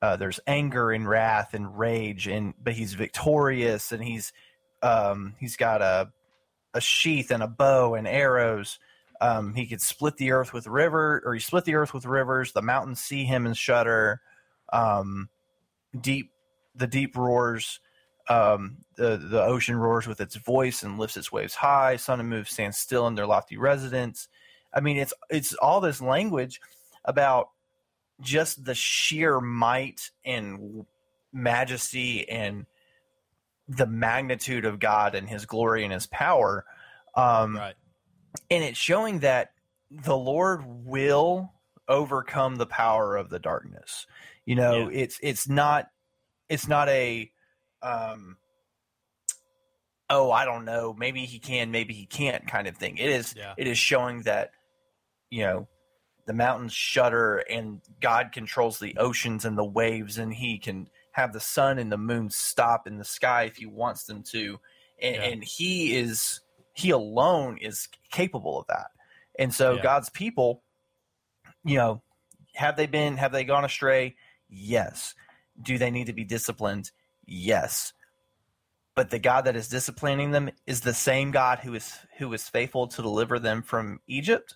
uh, 0.00 0.16
there's 0.16 0.40
anger 0.46 0.92
and 0.92 1.08
wrath 1.08 1.54
and 1.54 1.78
rage 1.78 2.26
and 2.26 2.54
but 2.62 2.72
he's 2.72 2.94
victorious 2.94 3.92
and 3.92 4.02
he's 4.02 4.32
um, 4.82 5.34
he's 5.38 5.56
got 5.56 5.82
a 5.82 6.10
a 6.74 6.80
sheath 6.80 7.30
and 7.30 7.42
a 7.42 7.48
bow 7.48 7.94
and 7.94 8.06
arrows. 8.06 8.78
Um, 9.20 9.54
he 9.54 9.66
could 9.66 9.80
split 9.80 10.16
the 10.16 10.30
earth 10.30 10.52
with 10.52 10.68
river 10.68 11.22
or 11.24 11.34
he 11.34 11.40
split 11.40 11.64
the 11.64 11.74
earth 11.74 11.92
with 11.92 12.06
rivers. 12.06 12.52
The 12.52 12.62
mountains 12.62 13.00
see 13.00 13.24
him 13.24 13.46
and 13.46 13.56
shudder. 13.56 14.20
Um, 14.72 15.28
deep 15.98 16.30
the 16.74 16.86
deep 16.86 17.16
roars 17.16 17.80
um, 18.28 18.78
the 18.96 19.16
the 19.16 19.42
ocean 19.42 19.76
roars 19.76 20.06
with 20.06 20.20
its 20.20 20.36
voice 20.36 20.82
and 20.82 20.98
lifts 20.98 21.16
its 21.16 21.32
waves 21.32 21.54
high. 21.54 21.96
Sun 21.96 22.20
and 22.20 22.28
moon 22.28 22.44
stand 22.44 22.74
still 22.74 23.06
in 23.06 23.14
their 23.14 23.26
lofty 23.26 23.56
residence 23.56 24.28
i 24.72 24.80
mean 24.80 24.96
it's 24.96 25.12
it's 25.30 25.54
all 25.54 25.80
this 25.80 26.00
language 26.00 26.60
about 27.04 27.50
just 28.20 28.64
the 28.64 28.74
sheer 28.74 29.40
might 29.40 30.10
and 30.24 30.84
majesty 31.32 32.28
and 32.28 32.66
the 33.68 33.86
magnitude 33.86 34.64
of 34.64 34.80
God 34.80 35.14
and 35.14 35.28
his 35.28 35.44
glory 35.46 35.84
and 35.84 35.92
his 35.92 36.06
power. 36.06 36.64
Um, 37.14 37.56
Right. 37.56 37.74
And 38.50 38.64
it's 38.64 38.78
showing 38.78 39.20
that 39.20 39.52
the 39.90 40.16
Lord 40.16 40.64
will 40.66 41.52
overcome 41.86 42.56
the 42.56 42.66
power 42.66 43.16
of 43.16 43.30
the 43.30 43.38
darkness. 43.38 44.06
You 44.44 44.54
know, 44.54 44.88
it's 44.88 45.18
it's 45.22 45.48
not 45.48 45.90
it's 46.48 46.66
not 46.68 46.88
a 46.88 47.30
um 47.82 48.36
oh, 50.10 50.30
I 50.32 50.46
don't 50.46 50.64
know, 50.64 50.94
maybe 50.96 51.26
he 51.26 51.38
can, 51.38 51.70
maybe 51.70 51.92
he 51.92 52.06
can't 52.06 52.46
kind 52.48 52.66
of 52.66 52.76
thing. 52.76 52.96
It 52.96 53.10
is 53.10 53.34
Yeah. 53.36 53.54
it 53.56 53.66
is 53.66 53.78
showing 53.78 54.22
that 54.22 54.52
you 55.30 55.42
know 55.42 55.68
the 56.26 56.34
mountains 56.34 56.74
shudder 56.74 57.38
and 57.38 57.80
God 58.00 58.32
controls 58.32 58.78
the 58.78 58.96
oceans 58.98 59.44
and 59.46 59.56
the 59.56 59.64
waves 59.64 60.18
and 60.18 60.32
he 60.32 60.58
can 60.58 60.88
have 61.12 61.32
the 61.32 61.40
sun 61.40 61.78
and 61.78 61.90
the 61.90 61.96
moon 61.96 62.28
stop 62.28 62.86
in 62.86 62.98
the 62.98 63.04
sky 63.04 63.44
if 63.44 63.56
he 63.56 63.66
wants 63.66 64.04
them 64.04 64.22
to. 64.22 64.60
And, 65.00 65.16
Yeah. 65.16 65.22
and 65.22 65.44
he 65.44 65.96
is 65.96 66.40
he 66.74 66.90
alone 66.90 67.56
is 67.58 67.88
capable 68.12 68.60
of 68.60 68.66
that. 68.68 68.88
And 69.38 69.52
so 69.52 69.76
Yeah. 69.76 69.82
God's 69.82 70.10
people 70.10 70.62
you 71.64 71.76
know 71.78 72.02
have 72.54 72.76
they 72.76 72.86
been 72.86 73.16
have 73.16 73.32
they 73.32 73.44
gone 73.44 73.64
astray? 73.64 74.16
Yes. 74.50 75.14
Do 75.60 75.78
they 75.78 75.90
need 75.90 76.06
to 76.06 76.12
be 76.12 76.24
disciplined? 76.24 76.90
Yes. 77.24 77.94
But 78.94 79.10
the 79.10 79.18
God 79.18 79.46
that 79.46 79.56
is 79.56 79.68
disciplining 79.68 80.32
them 80.32 80.50
is 80.66 80.82
the 80.82 80.94
same 80.94 81.30
God 81.30 81.60
who 81.60 81.74
is 81.74 81.98
who 82.18 82.32
is 82.34 82.48
faithful 82.48 82.86
to 82.88 83.02
deliver 83.02 83.38
them 83.38 83.62
from 83.62 84.00
Egypt 84.06 84.54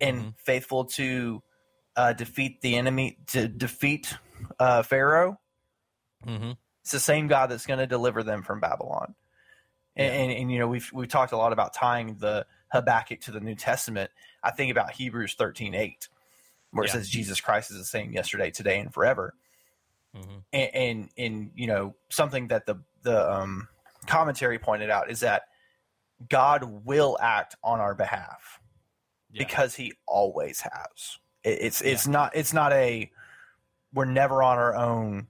and 0.00 0.18
Mhm. 0.20 0.38
faithful 0.38 0.84
to 0.86 1.42
uh, 1.96 2.12
defeat 2.12 2.60
the 2.60 2.76
enemy 2.76 3.18
to 3.26 3.48
defeat 3.48 4.16
uh, 4.58 4.82
Pharaoh. 4.82 5.38
Mhm. 6.24 6.56
It's 6.82 6.92
the 6.92 7.00
same 7.00 7.26
God 7.26 7.50
that's 7.50 7.66
going 7.66 7.80
to 7.80 7.86
deliver 7.86 8.22
them 8.22 8.42
from 8.42 8.60
Babylon. 8.60 9.14
And, 9.96 10.06
Yeah. 10.06 10.20
and, 10.20 10.32
and 10.32 10.52
you 10.52 10.58
know 10.58 10.68
we've 10.68 10.90
we've 10.92 11.08
talked 11.08 11.32
a 11.32 11.36
lot 11.36 11.52
about 11.52 11.74
tying 11.74 12.16
the 12.18 12.46
Habakkuk 12.72 13.20
to 13.22 13.32
the 13.32 13.40
New 13.40 13.54
Testament. 13.56 14.10
I 14.42 14.50
think 14.52 14.70
about 14.70 14.92
Hebrews 14.92 15.34
thirteen 15.34 15.74
eight, 15.74 16.08
where 16.70 16.84
it 16.84 16.90
says 16.90 17.08
Jesus 17.08 17.40
Christ 17.40 17.70
is 17.70 17.76
the 17.78 17.84
same 17.84 18.12
yesterday, 18.12 18.50
today, 18.50 18.78
and 18.80 18.94
forever 18.94 19.34
Mhm. 20.14 20.44
and, 20.52 20.74
and 20.74 21.10
and 21.18 21.50
you 21.54 21.66
know 21.66 21.94
something 22.08 22.48
that 22.48 22.66
the 22.66 22.76
the 23.02 23.30
um, 23.32 23.68
commentary 24.06 24.58
pointed 24.58 24.90
out 24.90 25.10
is 25.10 25.20
that 25.20 25.42
God 26.28 26.64
will 26.64 27.16
act 27.20 27.56
on 27.62 27.80
our 27.80 27.94
behalf 27.94 28.60
Yeah. 29.32 29.44
because 29.44 29.74
He 29.74 29.92
always 30.06 30.60
has. 30.60 31.18
It, 31.44 31.58
it's 31.62 31.80
it's 31.80 32.06
not 32.06 32.34
it's 32.34 32.52
not 32.52 32.72
a 32.72 33.10
we're 33.92 34.04
never 34.04 34.42
on 34.42 34.58
our 34.58 34.74
own 34.76 35.26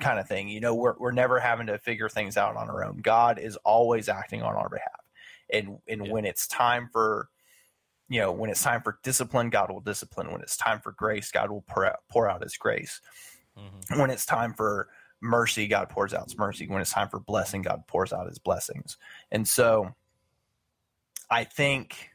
kind 0.00 0.18
of 0.18 0.28
thing. 0.28 0.48
You 0.48 0.60
know, 0.60 0.74
we're 0.74 0.94
we're 0.98 1.12
never 1.12 1.40
having 1.40 1.66
to 1.68 1.78
figure 1.78 2.08
things 2.08 2.36
out 2.36 2.56
on 2.56 2.68
our 2.70 2.84
own. 2.84 2.98
God 2.98 3.38
is 3.38 3.56
always 3.58 4.08
acting 4.08 4.42
on 4.42 4.54
our 4.54 4.68
behalf, 4.68 5.00
and 5.50 5.78
and 5.88 6.06
Yeah. 6.06 6.12
when 6.12 6.24
it's 6.24 6.46
time 6.46 6.88
for 6.92 7.28
you 8.08 8.20
know 8.20 8.32
when 8.32 8.48
it's 8.50 8.62
time 8.62 8.80
for 8.82 8.98
discipline, 9.02 9.50
God 9.50 9.70
will 9.70 9.80
discipline. 9.80 10.30
When 10.32 10.40
it's 10.40 10.56
time 10.56 10.80
for 10.80 10.92
grace, 10.92 11.30
God 11.30 11.50
will 11.50 11.62
pour 11.62 11.84
out, 11.86 11.98
pour 12.08 12.28
out 12.30 12.42
His 12.42 12.56
grace 12.56 13.00
Mhm. 13.58 13.98
when 13.98 14.10
it's 14.10 14.24
time 14.24 14.54
for 14.54 14.88
mercy, 15.20 15.66
God 15.66 15.88
pours 15.88 16.14
out 16.14 16.24
his 16.26 16.38
mercy. 16.38 16.68
When 16.68 16.80
it's 16.80 16.92
time 16.92 17.08
for 17.08 17.18
blessing, 17.18 17.62
God 17.62 17.88
pours 17.88 18.12
out 18.12 18.28
his 18.28 18.38
blessings. 18.38 18.96
And 19.32 19.48
so 19.48 19.96
I 21.28 21.42
think 21.42 22.10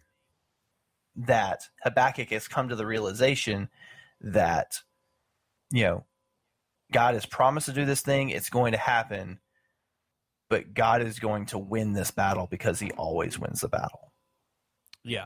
that 1.16 1.70
Habakkuk 1.84 2.30
has 2.30 2.48
come 2.48 2.70
to 2.70 2.76
the 2.76 2.86
realization 2.86 3.70
that, 4.22 4.80
you 5.72 5.84
know, 5.84 6.06
God 6.92 7.16
has 7.16 7.26
promised 7.26 7.66
to 7.68 7.74
do 7.74 7.86
this 7.86 8.02
thing, 8.02 8.30
it's 8.30 8.50
going 8.50 8.72
to 8.72 8.78
happen, 8.78 9.40
but 10.50 10.74
God 10.74 11.02
is 11.02 11.20
going 11.20 11.48
to 11.48 11.58
win 11.58 11.94
this 11.94 12.12
battle 12.12 12.48
because 12.50 12.80
he 12.80 12.92
always 12.92 13.40
wins 13.40 13.62
the 13.62 13.68
battle. 13.68 14.12
Yeah, 15.04 15.26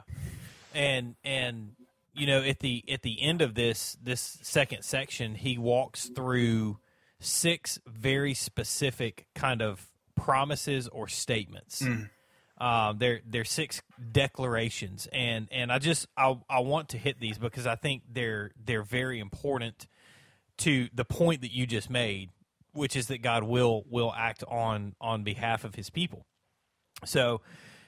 and 0.73 1.15
and 1.23 1.73
you 2.13 2.25
know 2.25 2.41
at 2.41 2.59
the 2.59 2.83
at 2.89 3.03
the 3.03 3.21
end 3.21 3.41
of 3.41 3.53
this 3.53 3.97
this 4.01 4.39
second 4.41 4.83
section, 4.83 5.35
he 5.35 5.57
walks 5.57 6.09
through 6.09 6.79
six 7.19 7.79
very 7.85 8.33
specific 8.33 9.27
kind 9.35 9.61
of 9.61 9.88
promises 10.15 10.88
or 10.88 11.07
statements. 11.07 11.81
Mm. 11.81 12.09
Um, 12.60 12.97
they're 12.97 13.22
they're 13.28 13.45
six 13.45 13.82
declarations, 14.12 15.08
and 15.12 15.47
and 15.51 15.72
I 15.72 15.78
just 15.80 16.08
I 16.18 16.38
I 16.49 16.60
want 16.60 16.89
to 16.89 16.97
hit 16.97 17.20
these 17.20 17.38
because 17.38 17.68
I 17.68 17.76
think 17.76 18.03
they're 18.12 18.51
they're 18.64 18.84
very 18.84 19.20
important 19.20 19.88
to 20.60 20.89
the 20.93 21.05
point 21.05 21.41
that 21.41 21.51
you 21.51 21.68
just 21.68 21.89
made, 21.89 22.32
which 22.74 22.95
is 22.95 23.08
that 23.08 23.22
God 23.22 23.43
will 23.43 23.84
will 23.89 24.12
act 24.16 24.43
on 24.47 24.95
on 24.99 25.24
behalf 25.24 25.64
of 25.64 25.76
His 25.76 25.91
people. 25.91 26.26
So, 27.05 27.41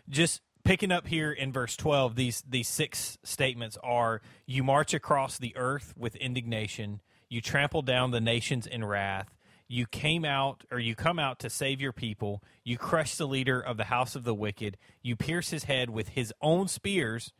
just 0.08 0.42
picking 0.64 0.92
up 0.92 1.08
here 1.08 1.32
in 1.32 1.52
verse 1.52 1.76
12 1.76 2.16
these 2.16 2.44
these 2.48 2.68
six 2.68 3.18
statements 3.24 3.76
are 3.82 4.22
you 4.46 4.64
march 4.64 4.94
across 4.94 5.40
the 5.40 5.56
earth 5.58 5.94
with 5.98 6.16
indignation. 6.18 7.02
You 7.28 7.42
trample 7.42 7.82
down 7.82 8.12
the 8.12 8.22
nations 8.22 8.68
in 8.68 8.84
wrath 8.86 9.39
You 9.72 9.86
came 9.86 10.26
out, 10.26 10.64
or 10.72 10.80
you 10.80 10.96
come 10.96 11.20
out 11.20 11.38
to 11.40 11.50
save 11.50 11.80
your 11.80 11.94
people. 11.94 12.44
You 12.64 12.76
crush 12.76 13.16
the 13.16 13.28
leader 13.28 13.62
of 13.62 13.78
the 13.78 13.84
house 13.86 14.16
of 14.16 14.24
the 14.24 14.34
wicked. 14.34 14.78
You 15.04 15.16
pierce 15.16 15.52
his 15.52 15.66
head 15.66 15.92
with 15.92 16.10
his 16.10 16.34
own 16.42 16.68
spears. 16.68 17.32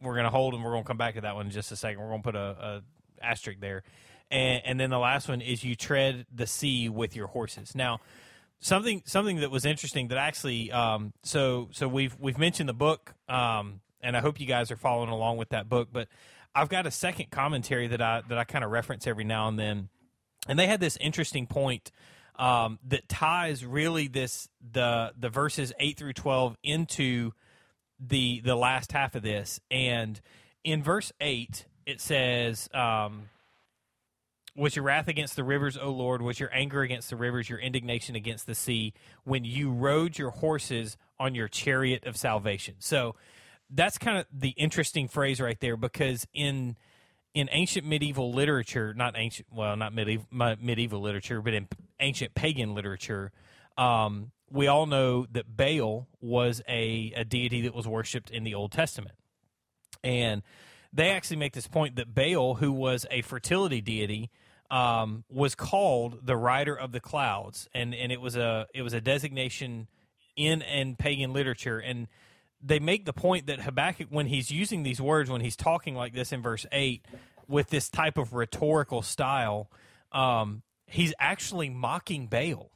We're 0.00 0.12
going 0.12 0.24
to 0.24 0.30
hold 0.30 0.52
and 0.52 0.62
We're 0.62 0.72
going 0.72 0.84
to 0.84 0.86
come 0.86 0.98
back 0.98 1.14
to 1.14 1.22
that 1.22 1.34
one 1.34 1.46
in 1.46 1.52
just 1.52 1.72
a 1.72 1.76
second. 1.76 2.00
We're 2.00 2.10
going 2.10 2.22
to 2.22 2.24
put 2.24 2.36
a, 2.36 2.38
a 2.38 2.82
asterisk 3.22 3.60
there. 3.60 3.82
And, 4.30 4.62
and 4.66 4.78
then 4.78 4.90
the 4.90 4.98
last 4.98 5.26
one 5.26 5.40
is 5.40 5.64
you 5.64 5.74
tread 5.74 6.26
the 6.30 6.46
sea 6.46 6.90
with 6.90 7.16
your 7.16 7.28
horses. 7.28 7.74
Now, 7.74 8.00
something 8.60 9.02
something 9.06 9.40
that 9.40 9.50
was 9.50 9.64
interesting 9.64 10.08
that 10.08 10.18
actually 10.18 10.70
um, 10.70 11.12
so 11.22 11.68
so 11.72 11.88
we've 11.88 12.16
we've 12.18 12.38
mentioned 12.38 12.68
the 12.68 12.74
book 12.74 13.14
um, 13.28 13.80
and 14.00 14.16
I 14.16 14.20
hope 14.20 14.40
you 14.40 14.46
guys 14.46 14.70
are 14.70 14.76
following 14.76 15.10
along 15.10 15.36
with 15.36 15.50
that 15.50 15.68
book 15.68 15.88
but 15.92 16.08
I've 16.54 16.68
got 16.68 16.86
a 16.86 16.90
second 16.90 17.30
commentary 17.30 17.88
that 17.88 18.00
I 18.00 18.22
that 18.28 18.38
I 18.38 18.44
kind 18.44 18.64
of 18.64 18.70
reference 18.70 19.06
every 19.06 19.24
now 19.24 19.48
and 19.48 19.58
then 19.58 19.88
and 20.48 20.58
they 20.58 20.66
had 20.66 20.80
this 20.80 20.96
interesting 21.00 21.46
point 21.46 21.90
um, 22.36 22.78
that 22.86 23.08
ties 23.08 23.64
really 23.64 24.08
this 24.08 24.48
the 24.72 25.12
the 25.18 25.28
verses 25.28 25.72
8 25.78 25.96
through 25.96 26.12
12 26.14 26.56
into 26.62 27.32
the 28.00 28.40
the 28.40 28.56
last 28.56 28.92
half 28.92 29.14
of 29.14 29.22
this 29.22 29.60
and 29.70 30.20
in 30.64 30.82
verse 30.82 31.12
8 31.20 31.66
it 31.86 32.00
says 32.00 32.68
um, 32.74 33.28
was 34.56 34.76
your 34.76 34.84
wrath 34.84 35.08
against 35.08 35.34
the 35.34 35.42
rivers, 35.42 35.76
O 35.76 35.90
Lord? 35.90 36.22
Was 36.22 36.38
your 36.38 36.52
anger 36.54 36.82
against 36.82 37.10
the 37.10 37.16
rivers, 37.16 37.48
your 37.48 37.58
indignation 37.58 38.14
against 38.14 38.46
the 38.46 38.54
sea, 38.54 38.94
when 39.24 39.44
you 39.44 39.72
rode 39.72 40.16
your 40.16 40.30
horses 40.30 40.96
on 41.18 41.34
your 41.34 41.48
chariot 41.48 42.06
of 42.06 42.16
salvation? 42.16 42.76
So 42.78 43.16
that's 43.68 43.98
kind 43.98 44.18
of 44.18 44.26
the 44.32 44.50
interesting 44.50 45.08
phrase 45.08 45.40
right 45.40 45.58
there 45.58 45.76
because 45.76 46.26
in 46.32 46.76
in 47.34 47.48
ancient 47.50 47.84
medieval 47.86 48.32
literature, 48.32 48.94
not 48.94 49.14
ancient, 49.16 49.48
well, 49.52 49.76
not 49.76 49.92
medieval, 49.92 50.26
medieval 50.30 51.00
literature, 51.00 51.42
but 51.42 51.52
in 51.52 51.68
ancient 52.00 52.34
pagan 52.34 52.74
literature, 52.74 53.32
um, 53.76 54.30
we 54.50 54.68
all 54.68 54.86
know 54.86 55.26
that 55.32 55.56
Baal 55.56 56.06
was 56.20 56.62
a, 56.68 57.12
a 57.16 57.24
deity 57.24 57.62
that 57.62 57.74
was 57.74 57.88
worshipped 57.88 58.30
in 58.30 58.44
the 58.44 58.54
Old 58.54 58.70
Testament. 58.70 59.16
And 60.04 60.42
they 60.92 61.10
actually 61.10 61.38
make 61.38 61.54
this 61.54 61.66
point 61.66 61.96
that 61.96 62.14
Baal, 62.14 62.54
who 62.54 62.70
was 62.70 63.04
a 63.10 63.22
fertility 63.22 63.80
deity, 63.80 64.30
um, 64.70 65.24
was 65.28 65.56
called 65.56 66.24
the 66.24 66.36
rider 66.36 66.74
of 66.74 66.92
the 66.92 67.00
clouds, 67.00 67.68
and 67.74 67.94
and 67.94 68.10
it 68.10 68.20
was 68.20 68.36
a 68.36 68.66
it 68.74 68.82
was 68.82 68.92
a 68.92 69.00
designation 69.00 69.88
in 70.36 70.62
and 70.62 70.98
pagan 70.98 71.32
literature, 71.32 71.78
and 71.78 72.08
they 72.64 72.78
make 72.78 73.04
the 73.04 73.12
point 73.12 73.46
that 73.46 73.60
Habakkuk, 73.60 74.08
when 74.10 74.26
he's 74.26 74.50
using 74.50 74.82
these 74.82 75.00
words, 75.00 75.30
when 75.30 75.42
he's 75.42 75.56
talking 75.56 75.94
like 75.94 76.14
this 76.14 76.32
in 76.32 76.42
verse 76.42 76.64
eight, 76.72 77.04
with 77.46 77.68
this 77.68 77.90
type 77.90 78.16
of 78.16 78.32
rhetorical 78.32 79.02
style, 79.02 79.70
um, 80.12 80.62
he's 80.86 81.12
actually 81.18 81.68
mocking 81.68 82.26
Baal 82.26 82.70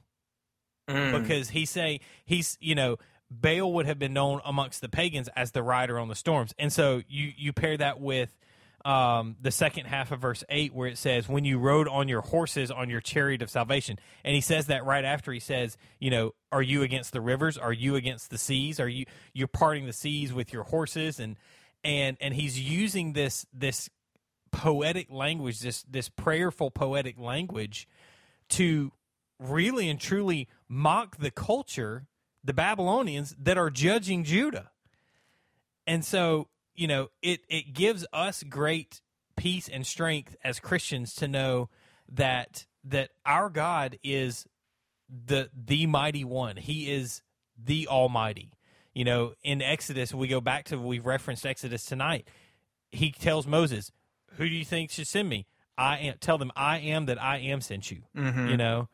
mm. 0.88 1.22
because 1.22 1.50
he 1.50 1.64
say 1.64 2.00
he's 2.24 2.58
you 2.60 2.74
know 2.74 2.98
Baal 3.30 3.72
would 3.72 3.86
have 3.86 3.98
been 3.98 4.12
known 4.12 4.40
amongst 4.44 4.82
the 4.82 4.88
pagans 4.88 5.28
as 5.34 5.52
the 5.52 5.62
rider 5.62 5.98
on 5.98 6.08
the 6.08 6.14
storms, 6.14 6.52
and 6.58 6.72
so 6.72 7.02
you 7.08 7.32
you 7.36 7.52
pair 7.54 7.76
that 7.78 7.98
with 7.98 8.36
um, 8.84 9.36
the 9.40 9.50
second 9.50 9.86
half 9.86 10.12
of 10.12 10.20
verse 10.20 10.44
8 10.48 10.72
where 10.72 10.88
it 10.88 10.98
says 10.98 11.28
when 11.28 11.44
you 11.44 11.58
rode 11.58 11.88
on 11.88 12.08
your 12.08 12.20
horses 12.20 12.70
on 12.70 12.88
your 12.88 13.00
chariot 13.00 13.42
of 13.42 13.50
salvation. 13.50 13.98
And 14.24 14.34
he 14.34 14.40
says 14.40 14.66
that 14.66 14.84
right 14.84 15.04
after 15.04 15.32
he 15.32 15.40
says 15.40 15.76
you 15.98 16.10
know 16.10 16.34
are 16.52 16.62
you 16.62 16.82
against 16.82 17.12
the 17.12 17.20
rivers? 17.20 17.58
Are 17.58 17.72
you 17.72 17.96
against 17.96 18.30
the 18.30 18.38
seas? 18.38 18.80
Are 18.80 18.88
you 18.88 19.06
you're 19.32 19.48
parting 19.48 19.86
the 19.86 19.92
seas 19.92 20.32
with 20.32 20.52
your 20.52 20.64
horses? 20.64 21.18
And 21.18 21.36
and 21.82 22.16
and 22.20 22.34
he's 22.34 22.58
using 22.58 23.12
this 23.12 23.46
this 23.52 23.90
poetic 24.50 25.10
language 25.10 25.60
this 25.60 25.82
this 25.82 26.08
prayerful 26.08 26.70
poetic 26.70 27.18
language 27.18 27.86
to 28.48 28.92
really 29.38 29.88
and 29.90 30.00
truly 30.00 30.48
mock 30.68 31.18
the 31.18 31.30
culture 31.30 32.06
the 32.44 32.54
babylonians 32.54 33.34
that 33.38 33.58
are 33.58 33.70
judging 33.70 34.24
judah. 34.24 34.70
And 35.86 36.04
so 36.04 36.48
you 36.78 36.86
know, 36.86 37.08
it 37.22 37.40
it 37.48 37.74
gives 37.74 38.06
us 38.12 38.44
great 38.44 39.00
peace 39.36 39.68
and 39.68 39.84
strength 39.84 40.36
as 40.44 40.60
Christians 40.60 41.14
to 41.16 41.26
know 41.26 41.70
that 42.08 42.66
that 42.84 43.10
our 43.26 43.50
God 43.50 43.98
is 44.04 44.46
the 45.08 45.50
the 45.52 45.86
mighty 45.86 46.24
one. 46.24 46.56
He 46.56 46.90
is 46.90 47.22
the 47.62 47.88
Almighty. 47.88 48.52
You 48.94 49.04
know, 49.04 49.34
in 49.42 49.60
Exodus, 49.60 50.14
we 50.14 50.28
go 50.28 50.40
back 50.40 50.66
to 50.66 50.78
we've 50.78 51.04
referenced 51.04 51.44
Exodus 51.44 51.84
tonight. 51.84 52.28
He 52.92 53.10
tells 53.10 53.44
Moses, 53.44 53.90
"Who 54.36 54.48
do 54.48 54.54
you 54.54 54.64
think 54.64 54.92
should 54.92 55.08
send 55.08 55.28
me? 55.28 55.46
I 55.76 55.98
am. 55.98 56.14
Tell 56.20 56.38
them 56.38 56.52
I 56.54 56.78
am 56.78 57.06
that 57.06 57.20
I 57.20 57.38
am 57.38 57.60
sent 57.60 57.90
you." 57.90 58.02
Mm-hmm. 58.16 58.48
You 58.50 58.56
know, 58.56 58.88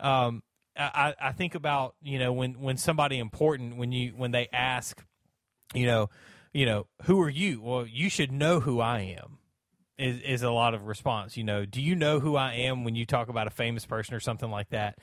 um, 0.00 0.42
I, 0.76 1.14
I 1.20 1.32
think 1.32 1.54
about 1.54 1.94
you 2.02 2.18
know 2.18 2.32
when 2.32 2.60
when 2.60 2.76
somebody 2.76 3.18
important 3.18 3.76
when 3.76 3.92
you 3.92 4.10
when 4.16 4.32
they 4.32 4.48
ask, 4.52 5.04
you 5.72 5.86
know, 5.86 6.10
you 6.52 6.66
know, 6.66 6.86
who 7.04 7.20
are 7.20 7.28
you? 7.28 7.60
Well, 7.60 7.86
you 7.86 8.08
should 8.08 8.32
know 8.32 8.60
who 8.60 8.80
I 8.80 9.00
am. 9.20 9.38
Is 9.98 10.20
is 10.20 10.42
a 10.42 10.50
lot 10.50 10.74
of 10.74 10.86
response. 10.86 11.36
You 11.36 11.44
know, 11.44 11.64
do 11.64 11.82
you 11.82 11.96
know 11.96 12.20
who 12.20 12.36
I 12.36 12.54
am 12.54 12.84
when 12.84 12.94
you 12.94 13.04
talk 13.04 13.28
about 13.28 13.48
a 13.48 13.50
famous 13.50 13.84
person 13.84 14.14
or 14.14 14.20
something 14.20 14.50
like 14.50 14.70
that, 14.70 14.96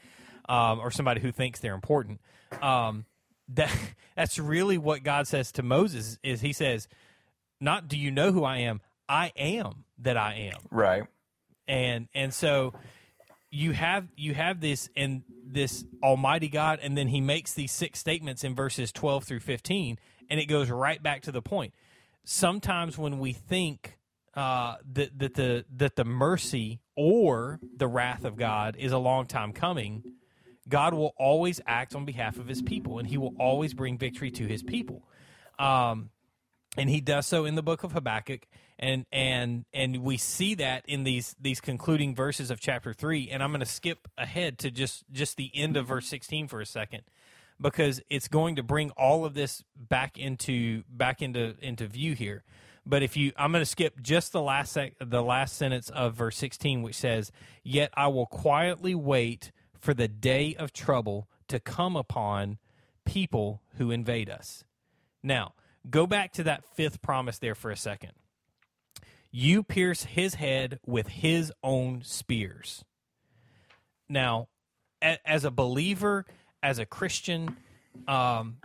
um, 0.47 0.79
or 0.79 0.89
somebody 0.89 1.19
who 1.19 1.31
thinks 1.33 1.59
they're 1.59 1.75
important? 1.75 2.21
Um, 2.61 3.05
that 3.49 3.75
that's 4.15 4.39
really 4.39 4.77
what 4.77 5.03
God 5.03 5.27
says 5.27 5.51
to 5.53 5.63
Moses. 5.63 6.17
Is 6.23 6.39
He 6.41 6.53
says, 6.53 6.87
not 7.59 7.87
do 7.89 7.97
you 7.97 8.09
know 8.09 8.31
who 8.31 8.43
I 8.45 8.59
am? 8.59 8.81
I 9.09 9.31
am 9.35 9.83
that 9.99 10.17
I 10.17 10.51
am. 10.53 10.61
Right. 10.71 11.03
And 11.67 12.07
and 12.13 12.33
so 12.33 12.73
you 13.51 13.71
have 13.71 14.07
you 14.15 14.33
have 14.33 14.61
this 14.61 14.89
and 14.95 15.23
this 15.45 15.83
Almighty 16.03 16.47
God, 16.47 16.79
and 16.81 16.97
then 16.97 17.07
He 17.07 17.21
makes 17.21 17.53
these 17.53 17.71
six 17.71 17.99
statements 17.99 18.43
in 18.43 18.55
verses 18.55 18.91
twelve 18.91 19.25
through 19.25 19.41
fifteen 19.41 19.97
and 20.29 20.39
it 20.39 20.45
goes 20.45 20.69
right 20.69 21.01
back 21.01 21.23
to 21.23 21.31
the 21.31 21.41
point. 21.41 21.73
Sometimes 22.23 22.97
when 22.97 23.19
we 23.19 23.33
think 23.33 23.97
uh, 24.35 24.75
that 24.93 25.17
that 25.19 25.33
the 25.35 25.65
that 25.77 25.95
the 25.95 26.05
mercy 26.05 26.81
or 26.95 27.59
the 27.75 27.87
wrath 27.87 28.25
of 28.25 28.35
God 28.35 28.75
is 28.77 28.91
a 28.91 28.97
long 28.97 29.25
time 29.25 29.53
coming, 29.53 30.03
God 30.67 30.93
will 30.93 31.13
always 31.17 31.61
act 31.65 31.95
on 31.95 32.05
behalf 32.05 32.37
of 32.37 32.47
His 32.47 32.61
people, 32.61 32.99
and 32.99 33.07
He 33.07 33.17
will 33.17 33.33
always 33.39 33.73
bring 33.73 33.97
victory 33.97 34.31
to 34.31 34.45
His 34.45 34.63
people. 34.63 35.03
Um, 35.57 36.09
and 36.77 36.89
He 36.89 36.99
does 36.99 37.27
so 37.27 37.45
in 37.45 37.55
the 37.55 37.63
book 37.63 37.83
of 37.83 37.93
Habakkuk, 37.93 38.47
and 38.77 39.05
and 39.11 39.65
and 39.73 39.97
we 39.97 40.17
see 40.17 40.55
that 40.55 40.83
in 40.87 41.03
these 41.03 41.35
these 41.39 41.61
concluding 41.61 42.15
verses 42.15 42.51
of 42.51 42.59
chapter 42.59 42.93
three. 42.93 43.29
And 43.29 43.41
I'm 43.41 43.51
going 43.51 43.61
to 43.61 43.65
skip 43.65 44.07
ahead 44.17 44.57
to 44.59 44.71
just 44.71 45.05
just 45.11 45.37
the 45.37 45.51
end 45.53 45.77
of 45.77 45.87
verse 45.87 46.07
16 46.07 46.47
for 46.47 46.59
a 46.59 46.65
second 46.65 47.03
because 47.59 48.01
it's 48.09 48.27
going 48.27 48.57
to 48.57 48.63
bring 48.63 48.91
all 48.91 49.25
of 49.25 49.33
this 49.33 49.63
back 49.75 50.17
into 50.17 50.83
back 50.89 51.21
into 51.21 51.55
into 51.61 51.87
view 51.87 52.13
here. 52.13 52.43
But 52.85 53.01
if 53.01 53.17
you, 53.17 53.31
I'm 53.35 53.51
going 53.51 53.63
to 53.63 53.65
skip 53.65 53.99
just 54.01 54.31
the 54.31 54.41
last 54.41 54.71
sec, 54.71 54.93
the 54.99 55.23
last 55.23 55.57
sentence 55.57 55.89
of 55.89 56.13
verse 56.13 56.37
16, 56.37 56.83
which 56.83 56.95
says, 56.95 57.31
"Yet 57.63 57.89
I 57.95 58.07
will 58.07 58.27
quietly 58.27 58.93
wait 58.93 59.51
for 59.79 59.93
the 59.93 60.07
day 60.07 60.55
of 60.55 60.71
trouble 60.71 61.27
to 61.47 61.59
come 61.59 61.95
upon 61.95 62.59
people 63.05 63.61
who 63.77 63.89
invade 63.89 64.29
us." 64.29 64.63
Now, 65.23 65.55
go 65.89 66.05
back 66.05 66.31
to 66.33 66.43
that 66.43 66.63
fifth 66.75 67.01
promise 67.01 67.39
there 67.39 67.55
for 67.55 67.71
a 67.71 67.77
second. 67.77 68.11
You 69.31 69.63
pierce 69.63 70.03
his 70.03 70.35
head 70.35 70.79
with 70.85 71.07
his 71.07 71.51
own 71.63 72.03
spears. 72.03 72.85
Now, 74.07 74.49
as 75.01 75.43
a 75.43 75.51
believer, 75.51 76.25
as 76.65 76.79
a 76.79 76.85
Christian, 76.85 77.55
um, 78.07 78.57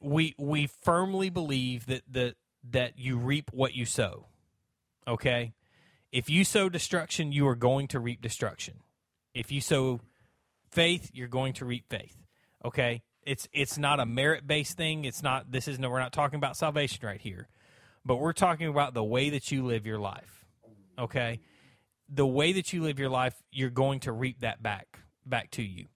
we 0.00 0.34
we 0.36 0.66
firmly 0.66 1.30
believe 1.30 1.86
that 1.86 2.02
that 2.10 2.34
that 2.70 2.98
you 2.98 3.16
reap 3.16 3.50
what 3.52 3.72
you 3.72 3.86
sow. 3.86 4.26
Okay, 5.06 5.54
if 6.10 6.28
you 6.28 6.42
sow 6.42 6.68
destruction, 6.68 7.30
you 7.30 7.46
are 7.46 7.54
going 7.54 7.86
to 7.88 8.00
reap 8.00 8.20
destruction. 8.20 8.80
If 9.32 9.52
you 9.52 9.60
sow 9.60 10.00
faith, 10.72 11.12
you're 11.14 11.28
going 11.28 11.52
to 11.54 11.64
reap 11.64 11.88
faith. 11.88 12.16
Okay, 12.64 13.02
it's 13.22 13.46
it's 13.52 13.78
not 13.78 14.00
a 14.00 14.06
merit 14.06 14.44
based 14.44 14.76
thing. 14.76 15.04
It's 15.04 15.22
not. 15.22 15.52
This 15.52 15.68
is 15.68 15.78
no. 15.78 15.90
We're 15.90 16.00
not 16.00 16.12
talking 16.12 16.38
about 16.38 16.56
salvation 16.56 17.06
right 17.06 17.20
here, 17.20 17.46
but 18.04 18.16
we're 18.16 18.32
talking 18.32 18.66
about 18.66 18.92
the 18.92 19.04
way 19.04 19.30
that 19.30 19.52
you 19.52 19.64
live 19.64 19.86
your 19.86 20.00
life. 20.00 20.44
Okay, 20.98 21.38
the 22.08 22.26
way 22.26 22.52
that 22.54 22.72
you 22.72 22.82
live 22.82 22.98
your 22.98 23.08
life, 23.08 23.40
you're 23.52 23.70
going 23.70 24.00
to 24.00 24.10
reap 24.10 24.40
that 24.40 24.60
back 24.60 24.98
back 25.24 25.52
to 25.52 25.62
you. 25.62 25.86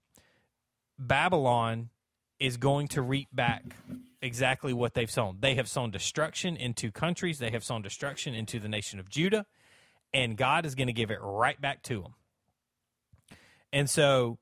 Babylon 0.99 1.89
is 2.39 2.57
going 2.57 2.89
to 2.89 3.01
reap 3.01 3.29
back 3.33 3.63
exactly 4.21 4.73
what 4.73 4.93
they've 4.93 5.09
sown. 5.09 5.37
They 5.39 5.55
have 5.55 5.67
sown 5.67 5.91
destruction 5.91 6.57
into 6.57 6.91
countries, 6.91 7.39
they 7.39 7.51
have 7.51 7.63
sown 7.63 7.81
destruction 7.81 8.33
into 8.35 8.59
the 8.59 8.67
nation 8.67 8.99
of 8.99 9.09
Judah, 9.09 9.45
and 10.13 10.37
God 10.37 10.65
is 10.65 10.75
going 10.75 10.87
to 10.87 10.93
give 10.93 11.09
it 11.09 11.19
right 11.21 11.59
back 11.59 11.81
to 11.83 12.01
them. 12.01 12.15
And 13.71 13.89
so 13.89 14.39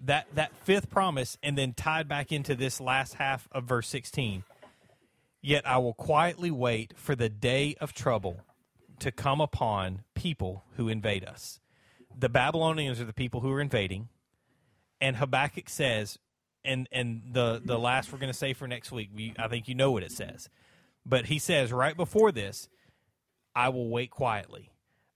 that 0.00 0.26
that 0.34 0.52
fifth 0.64 0.90
promise 0.90 1.36
and 1.42 1.56
then 1.56 1.74
tied 1.74 2.08
back 2.08 2.32
into 2.32 2.54
this 2.54 2.80
last 2.80 3.14
half 3.14 3.48
of 3.52 3.64
verse 3.64 3.88
16. 3.88 4.44
Yet 5.42 5.66
I 5.66 5.78
will 5.78 5.94
quietly 5.94 6.50
wait 6.50 6.94
for 6.96 7.14
the 7.14 7.28
day 7.28 7.74
of 7.80 7.92
trouble 7.92 8.40
to 8.98 9.10
come 9.10 9.40
upon 9.40 10.02
people 10.14 10.64
who 10.76 10.88
invade 10.88 11.24
us. 11.24 11.60
the 12.18 12.28
Babylonians 12.28 13.00
are 13.00 13.04
the 13.04 13.12
people 13.12 13.40
who 13.40 13.50
are 13.52 13.60
invading, 13.60 14.08
and 15.00 15.16
Habakkuk 15.16 15.68
says, 15.68 16.18
and 16.64 16.88
and 16.92 17.22
the 17.32 17.60
the 17.64 17.78
last 17.78 18.12
we're 18.12 18.18
going 18.18 18.32
to 18.32 18.38
say 18.38 18.52
for 18.52 18.68
next 18.68 18.92
week, 18.92 19.10
we, 19.14 19.34
I 19.38 19.48
think 19.48 19.68
you 19.68 19.74
know 19.74 19.90
what 19.92 20.02
it 20.02 20.12
says, 20.12 20.48
but 21.06 21.26
he 21.26 21.38
says 21.38 21.72
right 21.72 21.96
before 21.96 22.32
this, 22.32 22.68
I 23.54 23.70
will 23.70 23.88
wait 23.88 24.10
quietly. 24.10 24.70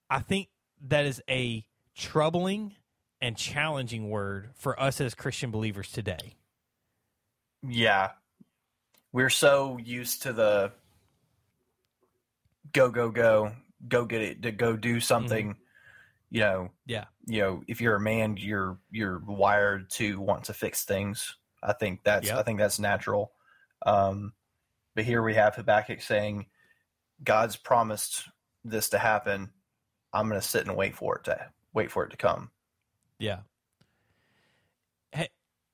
I 0.08 0.20
think 0.20 0.48
that 0.88 1.04
is 1.04 1.22
a 1.28 1.66
troubling 1.94 2.74
and 3.20 3.36
challenging 3.36 4.10
word 4.10 4.50
for 4.54 4.78
us 4.80 5.00
as 5.00 5.14
Christian 5.14 5.50
believers 5.50 5.90
today. 5.90 6.34
Yeah. 7.62 8.10
We're 9.12 9.30
so 9.30 9.78
used 9.82 10.22
to 10.22 10.32
the 10.32 10.72
go 12.72 12.90
go 12.90 13.10
go 13.10 13.52
go 13.88 14.04
get 14.04 14.22
it 14.22 14.42
to 14.42 14.52
go 14.52 14.76
do 14.76 15.00
something 15.00 15.50
mm-hmm. 15.50 15.63
You 16.34 16.40
know 16.40 16.70
Yeah. 16.86 17.04
you 17.26 17.40
know 17.40 17.62
if 17.68 17.80
you're 17.80 17.94
a 17.96 18.00
man 18.00 18.36
you're 18.36 18.78
you're 18.90 19.20
wired 19.20 19.88
to 19.90 20.18
want 20.20 20.44
to 20.44 20.52
fix 20.54 20.84
things 20.84 21.36
i 21.62 21.72
think 21.72 22.02
that's 22.04 22.26
Yep. 22.26 22.38
i 22.38 22.42
think 22.42 22.58
that's 22.58 22.78
natural 22.80 23.32
um 23.86 24.32
but 24.94 25.04
here 25.04 25.22
we 25.22 25.34
have 25.34 25.54
habakkuk 25.54 26.00
saying 26.02 26.46
god's 27.22 27.56
promised 27.56 28.28
this 28.64 28.88
to 28.90 28.98
happen 28.98 29.50
i'm 30.12 30.28
going 30.28 30.40
to 30.40 30.46
sit 30.46 30.66
and 30.66 30.76
wait 30.76 30.96
for 30.96 31.16
it 31.18 31.24
to 31.24 31.46
wait 31.72 31.90
for 31.90 32.04
it 32.04 32.10
to 32.10 32.16
come 32.16 32.50
Yeah. 33.18 33.40
Ha- 35.14 35.28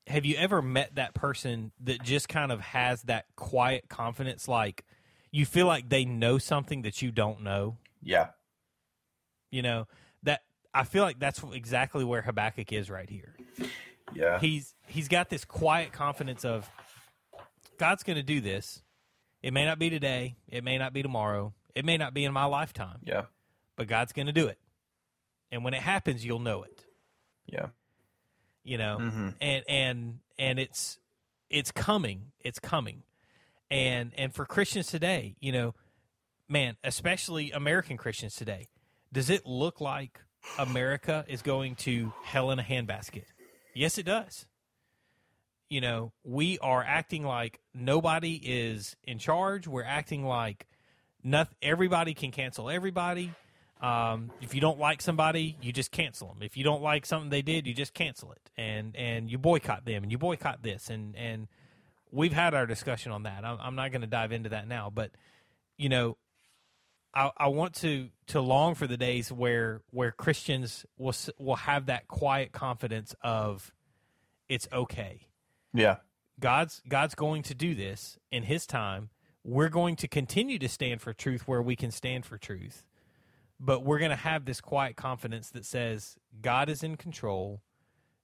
have 0.07 0.25
you 0.27 0.37
ever 0.37 0.61
met 0.61 0.97
that 0.97 1.15
person 1.15 1.73
that 1.81 2.03
just 2.03 2.29
kind 2.29 2.53
of 2.53 2.61
has 2.61 3.03
that 3.05 3.25
quiet 3.37 3.89
confidence? 3.89 4.47
Like 4.49 4.85
you 5.31 5.47
feel 5.47 5.67
like 5.67 5.89
they 5.89 6.05
know 6.05 6.39
something 6.39 6.83
that 6.83 7.01
you 7.03 7.11
don't 7.13 7.43
know. 7.43 7.77
yeah 8.03 8.29
You 9.51 9.63
know 9.63 9.87
that 10.23 10.41
I 10.73 10.85
feel 10.85 11.03
like 11.03 11.19
that's 11.19 11.43
exactly 11.53 12.05
where 12.05 12.23
Habakkuk 12.23 12.73
is 12.73 12.91
right 12.91 13.09
here. 13.09 13.35
yeah 14.15 14.39
He's 14.39 14.75
he's 14.87 15.09
got 15.09 15.29
this 15.31 15.45
quiet 15.45 15.93
confidence 15.93 16.45
of 16.45 16.69
God's 17.79 18.03
going 18.03 18.17
to 18.17 18.23
do 18.23 18.41
this. 18.41 18.83
It 19.43 19.53
may 19.53 19.65
not 19.65 19.79
be 19.79 19.89
today. 19.91 20.37
It 20.49 20.63
may 20.65 20.77
not 20.79 20.93
be 20.93 21.03
tomorrow. 21.03 21.55
It 21.75 21.85
may 21.85 21.97
not 21.97 22.13
be 22.15 22.25
in 22.25 22.33
my 22.33 22.45
lifetime. 22.45 22.99
yeah 23.03 23.25
But 23.77 23.87
God's 23.89 24.13
going 24.13 24.27
to 24.27 24.33
do 24.33 24.47
it. 24.49 24.59
And 25.51 25.65
when 25.65 25.75
it 25.75 25.81
happens, 25.83 26.25
you'll 26.25 26.39
know 26.41 26.63
it. 26.63 26.85
yeah 27.47 27.67
you 28.63 28.77
know 28.77 28.99
Mhm. 29.01 29.35
and 29.41 29.65
and 29.69 30.19
and 30.39 30.59
it's 30.59 30.99
it's 31.49 31.73
coming 31.73 32.31
it's 32.41 32.59
coming 32.59 33.03
and 33.71 34.13
and 34.19 34.35
for 34.35 34.45
christians 34.45 34.87
today 34.89 35.35
you 35.41 35.51
know 35.51 35.75
man 36.47 36.77
especially 36.85 37.51
american 37.53 37.97
christians 37.97 38.35
today 38.37 38.69
does 39.13 39.31
it 39.31 39.47
look 39.47 39.81
like 39.81 40.21
america 40.59 41.25
is 41.29 41.43
going 41.43 41.75
to 41.75 42.13
hell 42.23 42.51
in 42.51 42.59
a 42.59 42.63
handbasket. 42.63 43.25
Yes 43.75 43.99
it 43.99 44.05
does. 44.05 44.47
You 45.69 45.81
know 45.81 46.13
we 46.25 46.59
are 46.59 46.83
acting 46.83 47.25
like 47.25 47.61
nobody 47.75 48.35
is 48.43 48.97
in 49.05 49.19
charge. 49.19 49.67
We're 49.67 49.85
acting 49.85 50.25
like 50.25 50.67
nothing 51.23 51.57
everybody 51.63 52.15
can 52.15 52.31
cancel 52.31 52.71
everybody. 52.71 53.33
Um, 53.81 54.31
if 54.43 54.55
you 54.55 54.61
don't 54.61 54.79
like 54.79 55.01
somebody, 55.01 55.57
you 55.63 55.73
just 55.73 55.91
cancel 55.91 56.29
them. 56.29 56.43
If 56.43 56.57
you 56.57 56.65
don't 56.65 56.83
like 56.83 57.07
something 57.07 57.31
they 57.31 57.41
did, 57.41 57.67
you 57.67 57.73
just 57.73 57.95
cancel 57.95 58.33
it, 58.33 58.51
and 58.57 58.95
and 58.95 59.31
you 59.31 59.39
boycott 59.39 59.87
them, 59.87 60.03
and 60.03 60.13
you 60.13 60.19
boycott 60.19 60.63
this, 60.63 60.91
and 60.91 61.17
and 61.17 61.49
we've 62.13 62.33
had 62.33 62.55
our 62.55 62.67
discussion 62.67 63.13
on 63.13 63.23
that. 63.23 63.45
I'm, 63.45 63.59
I'm 63.61 63.75
not 63.77 63.91
going 63.91 64.03
to 64.03 64.07
dive 64.07 64.33
into 64.33 64.51
that 64.51 64.69
now, 64.69 64.91
but 64.95 65.13
you 65.79 65.89
know, 65.89 66.19
I, 67.15 67.31
I 67.37 67.49
want 67.49 67.75
to 67.77 68.09
to 68.29 68.41
long 68.41 68.75
for 68.75 68.87
the 68.87 68.97
days 68.97 69.33
where 69.33 69.83
where 69.91 70.13
Christians 70.13 70.87
will 70.97 71.15
will 71.39 71.57
have 71.57 71.87
that 71.87 72.09
quiet 72.09 72.53
confidence 72.53 73.15
of 73.23 73.73
it's 74.49 74.69
okay. 74.73 75.29
yeah 75.73 75.97
God's 76.39 76.83
God's 76.89 77.15
going 77.15 77.43
to 77.45 77.55
do 77.55 77.75
this 77.75 78.19
in 78.31 78.45
his 78.45 78.67
time. 78.67 79.11
We're 79.45 79.69
going 79.69 79.97
to 79.97 80.09
continue 80.09 80.59
to 80.59 80.69
stand 80.69 81.01
for 81.01 81.13
truth 81.13 81.47
where 81.47 81.63
we 81.63 81.77
can 81.77 81.91
stand 81.91 82.27
for 82.27 82.39
truth. 82.39 82.85
But 83.59 83.85
we're 83.85 83.99
going 83.99 84.11
to 84.11 84.17
have 84.17 84.47
this 84.47 84.61
quiet 84.61 84.97
confidence 84.97 85.51
that 85.51 85.67
says 85.67 86.17
God 86.41 86.69
is 86.69 86.83
in 86.83 86.97
control. 86.97 87.63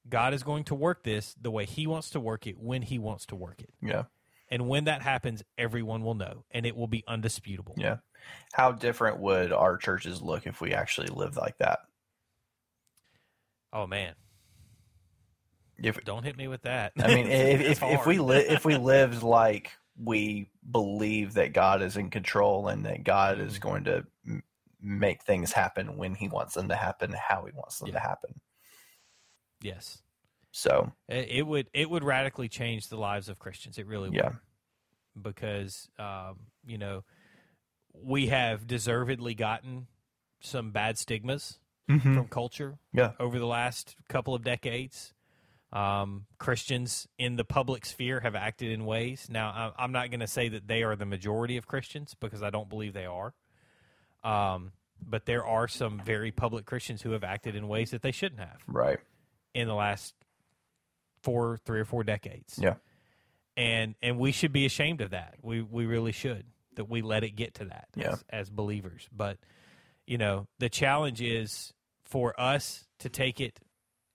God 0.09 0.33
is 0.33 0.43
going 0.43 0.65
to 0.65 0.75
work 0.75 1.03
this 1.03 1.35
the 1.41 1.51
way 1.51 1.67
he 1.67 1.87
wants 1.87 2.11
to 2.11 2.21
work 2.21 2.47
it 2.47 2.59
when 2.59 2.83
he 2.83 2.99
wants 2.99 3.27
to 3.27 3.37
work 3.37 3.61
it. 3.61 3.75
yeah 3.83 4.05
And 4.51 4.69
when 4.69 4.85
that 4.85 5.03
happens, 5.03 5.43
everyone 5.59 6.03
will 6.03 6.15
know 6.15 6.45
and 6.51 6.65
it 6.65 6.77
will 6.77 6.87
be 6.87 7.05
undisputable. 7.07 7.75
Yeah. 7.77 7.97
How 8.53 8.73
different 8.73 9.19
would 9.21 9.53
our 9.53 9.77
churches 9.77 10.23
look 10.23 10.47
if 10.47 10.61
we 10.61 10.73
actually 10.75 11.09
lived 11.09 11.37
like 11.37 11.59
that? 11.59 11.81
Oh 13.73 13.87
man, 13.87 14.15
If 15.79 16.03
don't 16.05 16.25
hit 16.25 16.37
me 16.37 16.49
with 16.49 16.63
that. 16.63 16.93
I 16.99 17.09
mean, 17.09 17.27
if 17.31 17.61
if, 17.61 17.83
if 17.83 18.07
we 18.07 18.19
li- 18.19 18.47
if 18.49 18.65
we 18.65 18.77
lived 18.77 19.23
like 19.23 19.73
we 20.03 20.51
believe 20.71 21.35
that 21.35 21.53
God 21.53 21.83
is 21.83 21.97
in 21.97 22.11
control 22.11 22.69
and 22.69 22.85
that 22.87 23.05
God 23.05 23.39
Mm-hmm. 23.39 23.47
is 23.47 23.59
going 23.59 23.85
to 23.85 24.07
m- 24.27 24.43
make 24.81 25.23
things 25.23 25.53
happen 25.53 25.97
when 25.97 26.15
He 26.15 26.29
wants 26.29 26.55
them 26.55 26.69
to 26.69 26.77
happen, 26.77 27.13
how 27.13 27.45
He 27.45 27.53
wants 27.53 27.79
them 27.79 27.93
to 27.93 27.99
happen. 28.01 28.41
yes. 29.61 30.03
So 30.53 30.93
It, 31.09 31.29
it 31.31 31.43
would 31.47 31.69
it 31.75 31.89
would 31.91 32.05
radically 32.05 32.49
change 32.49 32.89
the 32.89 32.97
lives 32.97 33.29
of 33.29 33.39
Christians. 33.39 33.79
It 33.79 33.87
really 33.87 34.11
would. 34.11 34.17
yeah, 34.17 34.33
because 35.21 35.89
um, 35.99 36.39
you 36.67 36.79
know 36.79 37.05
we 38.03 38.27
have 38.29 38.67
deservedly 38.67 39.35
gotten 39.35 39.87
some 40.41 40.71
bad 40.71 40.99
stigmas 40.99 41.59
from 41.87 42.27
culture 42.29 42.79
Yeah. 42.93 43.13
over 43.21 43.39
the 43.39 43.47
last 43.47 43.97
couple 44.09 44.35
of 44.35 44.43
decades. 44.43 45.13
Um, 45.73 46.27
Christians 46.39 47.07
in 47.19 47.37
the 47.37 47.45
public 47.45 47.85
sphere 47.87 48.21
have 48.21 48.35
acted 48.35 48.71
in 48.73 48.85
ways. 48.87 49.29
Now, 49.31 49.73
I'm 49.79 49.93
not 49.93 50.11
going 50.11 50.21
to 50.21 50.27
say 50.27 50.49
that 50.49 50.67
they 50.69 50.83
are 50.83 50.97
the 50.97 51.05
majority 51.07 51.57
of 51.57 51.67
Christians 51.67 52.15
because 52.19 52.43
I 52.43 52.51
don't 52.51 52.69
believe 52.69 52.93
they 52.93 53.07
are. 53.07 53.35
Um, 54.25 54.73
but 55.01 55.27
there 55.27 55.45
are 55.45 55.69
some 55.69 56.01
very 56.05 56.31
public 56.33 56.65
Christians 56.67 57.03
who 57.03 57.11
have 57.13 57.23
acted 57.25 57.55
in 57.55 57.69
ways 57.69 57.91
that 57.91 58.03
they 58.03 58.13
shouldn't 58.13 58.41
have 58.41 58.59
right. 58.67 58.99
in 59.55 59.69
the 59.69 59.75
last 59.75 60.15
four, 61.23 61.59
three 61.65 61.81
or 61.81 61.85
four 61.85 62.03
decades 62.05 62.59
Yeah, 62.61 62.75
and 63.57 63.95
and 64.03 64.19
we 64.19 64.33
should 64.33 64.53
be 64.53 64.65
ashamed 64.67 65.01
of 65.01 65.11
that. 65.11 65.35
We 65.43 65.61
we 65.63 65.87
really 65.87 66.13
should 66.13 66.47
that 66.77 66.89
we 66.89 67.03
let 67.03 67.25
it 67.25 67.31
get 67.37 67.55
to 67.55 67.65
that 67.67 67.89
Yeah. 67.97 68.13
as, 68.13 68.25
as 68.31 68.51
believers. 68.51 69.09
But 69.13 69.39
you 70.07 70.19
know, 70.19 70.47
the 70.59 70.69
challenge 70.69 71.21
is 71.21 71.73
for 72.05 72.39
us 72.41 72.87
to 73.01 73.09
take 73.09 73.41
it, 73.41 73.59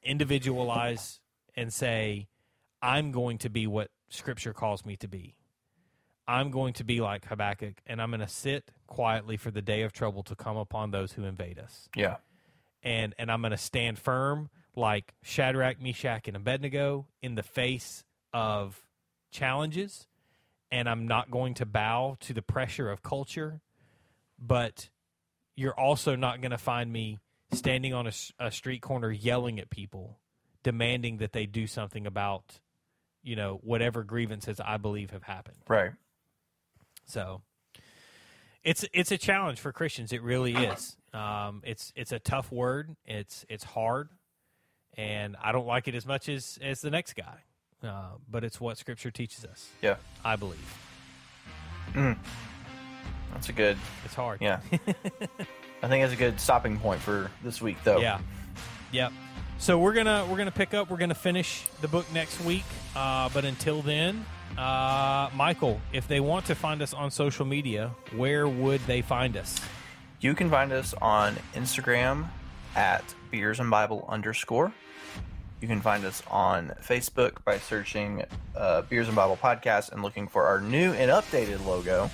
individualize, 0.02 1.20
and 1.56 1.74
say, 1.74 2.28
"I'm 2.82 3.12
going 3.12 3.38
to 3.40 3.50
be 3.50 3.68
what 3.68 3.90
Scripture 4.10 4.54
calls 4.54 4.86
me 4.86 4.96
to 4.98 5.08
be. 5.08 5.36
I'm 6.28 6.50
going 6.52 6.74
to 6.74 6.84
be 6.84 7.02
like 7.02 7.26
Habakkuk, 7.26 7.82
and 7.86 8.02
I'm 8.02 8.10
going 8.12 8.22
to 8.22 8.28
sit 8.28 8.72
quietly 8.88 9.36
for 9.38 9.52
the 9.52 9.62
day 9.62 9.82
of 9.82 9.92
trouble 9.92 10.24
to 10.24 10.36
come 10.36 10.56
upon 10.56 10.92
those 10.92 11.14
who 11.14 11.26
invade 11.26 11.60
us." 11.60 11.90
yeah, 11.96 12.18
and 12.84 13.14
and 13.18 13.32
I'm 13.32 13.42
going 13.42 13.52
to 13.52 13.58
stand 13.58 14.00
firm 14.00 14.50
like 14.76 15.14
Shadrach, 15.22 15.82
Meshach, 15.82 16.28
and 16.30 16.38
Abednego 16.38 17.08
in 17.22 17.36
the 17.36 17.44
face 17.44 18.06
of 18.32 18.86
challenges, 19.32 20.08
and 20.72 20.88
I'm 20.88 21.08
not 21.08 21.30
going 21.30 21.54
to 21.56 21.66
bow 21.66 22.18
to 22.22 22.34
the 22.34 22.42
pressure 22.42 22.90
of 22.90 23.04
culture. 23.04 23.62
But 24.40 24.90
you're 25.56 25.80
also 25.80 26.16
not 26.16 26.42
going 26.42 26.52
to 26.52 26.58
find 26.58 26.92
me 26.92 27.20
standing 27.54 27.94
on 27.94 28.10
a 28.40 28.52
street 28.52 28.82
corner 28.82 29.12
yelling 29.12 29.60
at 29.60 29.70
people, 29.70 30.20
demanding 30.64 31.18
that 31.18 31.34
they 31.34 31.46
do 31.46 31.68
something 31.68 32.08
about, 32.08 32.60
you 33.22 33.36
know, 33.36 33.60
whatever 33.64 34.04
grievances 34.04 34.60
I 34.60 34.78
believe 34.78 35.12
have 35.12 35.24
happened. 35.24 35.58
right. 35.68 35.92
So 37.06 37.42
it's 38.64 38.86
it's 38.94 39.12
a 39.12 39.18
challenge 39.18 39.60
for 39.60 39.72
Christians. 39.72 40.14
It 40.14 40.22
really 40.22 40.54
is. 40.56 40.96
Um, 41.14 41.62
it's 41.66 41.92
it's 41.96 42.12
a 42.12 42.20
tough 42.20 42.52
word. 42.52 42.96
It's 43.06 43.46
it's 43.50 43.64
hard, 43.64 44.10
and 44.96 45.36
I 45.42 45.52
don't 45.52 45.68
like 45.68 45.88
it 45.88 45.96
as 45.96 46.06
much 46.06 46.30
as 46.30 46.58
as 46.62 46.80
the 46.80 46.90
next 46.90 47.16
guy. 47.16 47.44
Uh, 47.84 48.10
but 48.30 48.44
it's 48.44 48.62
what 48.62 48.78
Scripture 48.78 49.12
teaches 49.12 49.46
us. 49.46 49.70
Yeah, 49.82 49.96
I 50.24 50.36
believe 50.36 50.78
that's 53.34 53.50
a 53.50 53.54
good. 53.54 53.78
it's 54.06 54.14
hard. 54.14 54.40
Yeah, 54.42 54.60
I 54.72 55.88
think 55.88 56.04
that's 56.04 56.14
a 56.14 56.18
good 56.18 56.40
stopping 56.40 56.80
point 56.80 57.02
for 57.02 57.32
this 57.44 57.62
week, 57.62 57.78
though. 57.84 58.00
Yeah. 58.00 58.20
Yep. 58.92 59.14
So 59.58 59.78
we're 59.80 59.94
gonna 59.94 60.26
we're 60.30 60.38
gonna 60.38 60.52
pick 60.52 60.74
up. 60.74 60.90
We're 60.90 60.98
gonna 60.98 61.14
finish 61.16 61.66
the 61.82 61.88
book 61.88 62.12
next 62.14 62.42
week. 62.42 62.66
Uh, 62.96 63.30
but 63.34 63.46
until 63.46 63.82
then, 63.82 64.26
uh, 64.58 65.30
Michael, 65.36 65.80
if 65.94 66.08
they 66.08 66.20
want 66.20 66.46
to 66.48 66.56
find 66.56 66.82
us 66.82 66.94
on 66.94 67.12
social 67.12 67.46
media, 67.46 67.92
where 68.16 68.48
would 68.48 68.82
they 68.82 69.02
find 69.02 69.38
us? 69.38 69.60
You 70.20 70.36
can 70.36 70.50
find 70.50 70.72
us 70.72 70.94
on 71.02 71.36
Instagram 71.54 72.28
at 72.76 73.04
beers 73.32 73.60
and 73.60 73.70
Bible 73.72 74.06
underscore. 74.10 74.74
You 75.62 75.68
can 75.68 75.80
find 75.80 76.04
us 76.06 76.24
on 76.30 76.74
Facebook 76.82 77.44
by 77.46 77.60
searching 77.60 78.26
uh, 78.56 78.82
Beers 78.82 79.08
and 79.08 79.16
Bible 79.16 79.38
Podcast 79.42 79.92
and 79.92 80.02
looking 80.02 80.28
for 80.28 80.46
our 80.46 80.60
new 80.60 80.92
and 80.94 81.12
updated 81.12 81.64
logo, 81.66 82.10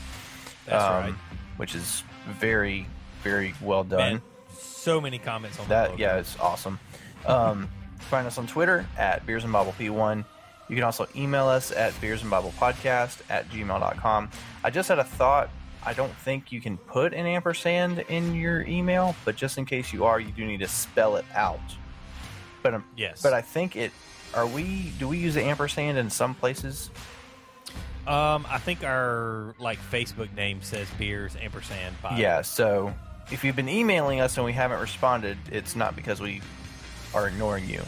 That's 0.65 0.83
um, 0.83 0.91
right. 0.91 1.13
which 1.55 1.73
is 1.73 2.03
very, 2.27 2.85
very 3.23 3.53
well 3.61 3.85
done. 3.85 3.99
Man, 4.15 4.21
So 4.59 4.99
many 4.99 5.17
comments 5.17 5.59
on 5.61 5.69
That 5.69 5.97
yeah, 5.97 6.17
it's 6.17 6.37
awesome. 6.39 6.77
Um, 7.25 7.69
find 7.99 8.27
us 8.27 8.37
on 8.37 8.47
Twitter 8.47 8.85
at 8.97 9.25
Beers 9.25 9.45
and 9.45 9.53
Bible 9.53 9.73
P1. 9.79 10.25
You 10.67 10.75
can 10.75 10.83
also 10.83 11.07
email 11.15 11.47
us 11.47 11.71
at 11.71 11.99
Beers 12.01 12.21
and 12.23 12.29
Bible 12.29 12.53
Podcast 12.59 13.21
at 13.29 13.49
gmail.com. 13.49 14.29
I 14.65 14.69
just 14.69 14.89
had 14.89 14.99
a 14.99 15.05
thought. 15.05 15.49
I 15.85 15.93
don't 15.93 16.13
think 16.17 16.51
you 16.51 16.59
can 16.59 16.77
put 16.77 17.13
an 17.13 17.25
ampersand 17.25 17.99
in 18.09 18.35
your 18.35 18.63
email, 18.63 19.15
but 19.23 19.37
just 19.37 19.57
in 19.57 19.63
case 19.63 19.93
you 19.93 20.03
are, 20.03 20.19
you 20.19 20.31
do 20.33 20.45
need 20.45 20.59
to 20.59 20.67
spell 20.67 21.15
it 21.15 21.23
out. 21.33 21.61
But 22.67 22.73
um, 22.75 22.83
Yes. 22.97 23.21
but 23.21 23.31
I 23.33 23.41
think 23.41 23.75
it. 23.77 23.91
Are 24.33 24.45
we? 24.45 24.91
Do 24.99 25.07
we 25.07 25.17
use 25.17 25.35
the 25.35 25.43
ampersand 25.43 25.97
in 25.97 26.09
some 26.09 26.35
places? 26.35 26.89
Um, 28.05 28.45
I 28.49 28.57
think 28.57 28.83
our 28.83 29.55
like 29.59 29.79
Facebook 29.79 30.33
name 30.35 30.61
says 30.61 30.87
beers 30.99 31.35
ampersand. 31.41 31.95
Bible. 32.01 32.17
Yeah. 32.19 32.41
So 32.41 32.93
if 33.31 33.43
you've 33.45 33.55
been 33.55 33.69
emailing 33.69 34.19
us 34.19 34.35
and 34.35 34.45
we 34.45 34.51
haven't 34.51 34.81
responded, 34.81 35.37
it's 35.51 35.75
not 35.77 35.95
because 35.95 36.19
we 36.19 36.41
are 37.13 37.27
ignoring 37.29 37.69
you. 37.69 37.81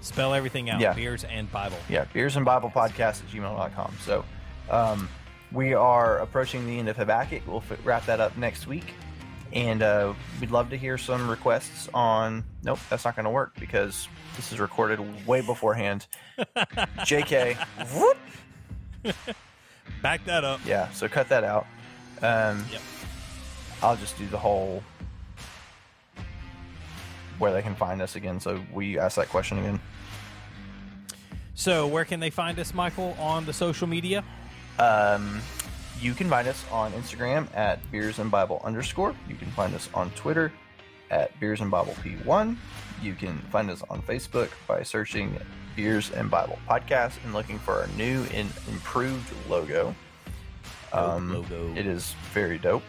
Spell 0.00 0.32
everything 0.32 0.70
out. 0.70 0.80
Yeah. 0.80 0.94
Beers 0.94 1.24
and 1.24 1.50
Bible. 1.52 1.76
Yeah, 1.90 2.04
beers 2.14 2.36
and 2.36 2.44
Bible 2.46 2.70
podcast 2.74 3.22
at 3.22 3.28
gmail.com. 3.28 3.96
So 4.02 4.24
um, 4.70 5.10
we 5.52 5.74
are 5.74 6.18
approaching 6.20 6.66
the 6.66 6.78
end 6.78 6.88
of 6.88 6.96
Habakkuk. 6.96 7.42
We'll 7.46 7.62
wrap 7.84 8.06
that 8.06 8.18
up 8.18 8.34
next 8.38 8.66
week. 8.66 8.94
And 9.52 9.82
uh, 9.82 10.14
we'd 10.40 10.50
love 10.50 10.70
to 10.70 10.76
hear 10.76 10.96
some 10.96 11.28
requests 11.28 11.88
on. 11.92 12.44
Nope, 12.62 12.78
that's 12.88 13.04
not 13.04 13.16
going 13.16 13.24
to 13.24 13.30
work 13.30 13.54
because 13.58 14.06
this 14.36 14.52
is 14.52 14.60
recorded 14.60 15.26
way 15.26 15.40
beforehand. 15.40 16.06
JK. 16.38 17.56
Whoop. 19.04 19.16
Back 20.02 20.24
that 20.24 20.44
up. 20.44 20.60
Yeah, 20.64 20.88
so 20.90 21.08
cut 21.08 21.28
that 21.30 21.44
out. 21.44 21.66
Um, 22.22 22.64
Yep. 22.70 22.80
I'll 23.82 23.96
just 23.96 24.16
do 24.18 24.26
the 24.28 24.38
whole 24.38 24.82
where 27.38 27.52
they 27.52 27.62
can 27.62 27.74
find 27.74 28.02
us 28.02 28.14
again. 28.14 28.38
So 28.38 28.62
we 28.72 28.98
ask 28.98 29.16
that 29.16 29.30
question 29.30 29.58
again. 29.58 29.80
So, 31.54 31.86
where 31.86 32.04
can 32.06 32.20
they 32.20 32.30
find 32.30 32.58
us, 32.58 32.72
Michael, 32.72 33.14
on 33.18 33.44
the 33.44 33.52
social 33.52 33.86
media? 33.86 34.24
Um, 34.78 35.42
you 36.00 36.14
can 36.14 36.28
find 36.28 36.48
us 36.48 36.64
on 36.70 36.92
Instagram 36.92 37.46
at 37.54 37.78
beers 37.90 38.18
and 38.18 38.30
Bible 38.30 38.60
underscore. 38.64 39.14
You 39.28 39.34
can 39.36 39.50
find 39.52 39.74
us 39.74 39.88
on 39.94 40.10
Twitter 40.12 40.52
at 41.10 41.38
beers 41.40 41.60
and 41.60 41.70
Bible 41.70 41.94
P1. 42.02 42.56
You 43.02 43.14
can 43.14 43.38
find 43.50 43.70
us 43.70 43.82
on 43.90 44.02
Facebook 44.02 44.50
by 44.66 44.82
searching 44.82 45.38
Beers 45.76 46.10
and 46.12 46.30
Bible 46.30 46.58
Podcast 46.68 47.14
and 47.24 47.32
looking 47.32 47.58
for 47.58 47.74
our 47.74 47.86
new 47.96 48.24
and 48.32 48.50
improved 48.68 49.32
logo. 49.48 49.94
Um, 50.92 51.32
logo. 51.32 51.72
It 51.76 51.86
is 51.86 52.14
very 52.32 52.58
dope. 52.58 52.82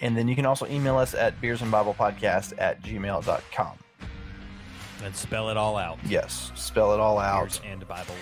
And 0.00 0.16
then 0.16 0.28
you 0.28 0.36
can 0.36 0.46
also 0.46 0.66
email 0.66 0.96
us 0.98 1.14
at 1.14 1.40
beers 1.40 1.62
and 1.62 1.70
Bible 1.70 1.94
Podcast 1.94 2.52
at 2.58 2.82
gmail.com. 2.82 3.78
And 5.02 5.16
spell 5.16 5.50
it 5.50 5.56
all 5.56 5.76
out. 5.76 5.98
Yes, 6.04 6.52
spell 6.54 6.92
it 6.94 7.00
all 7.00 7.18
out. 7.18 7.44
Beers 7.44 7.60
and 7.64 7.88
Bible. 7.88 8.14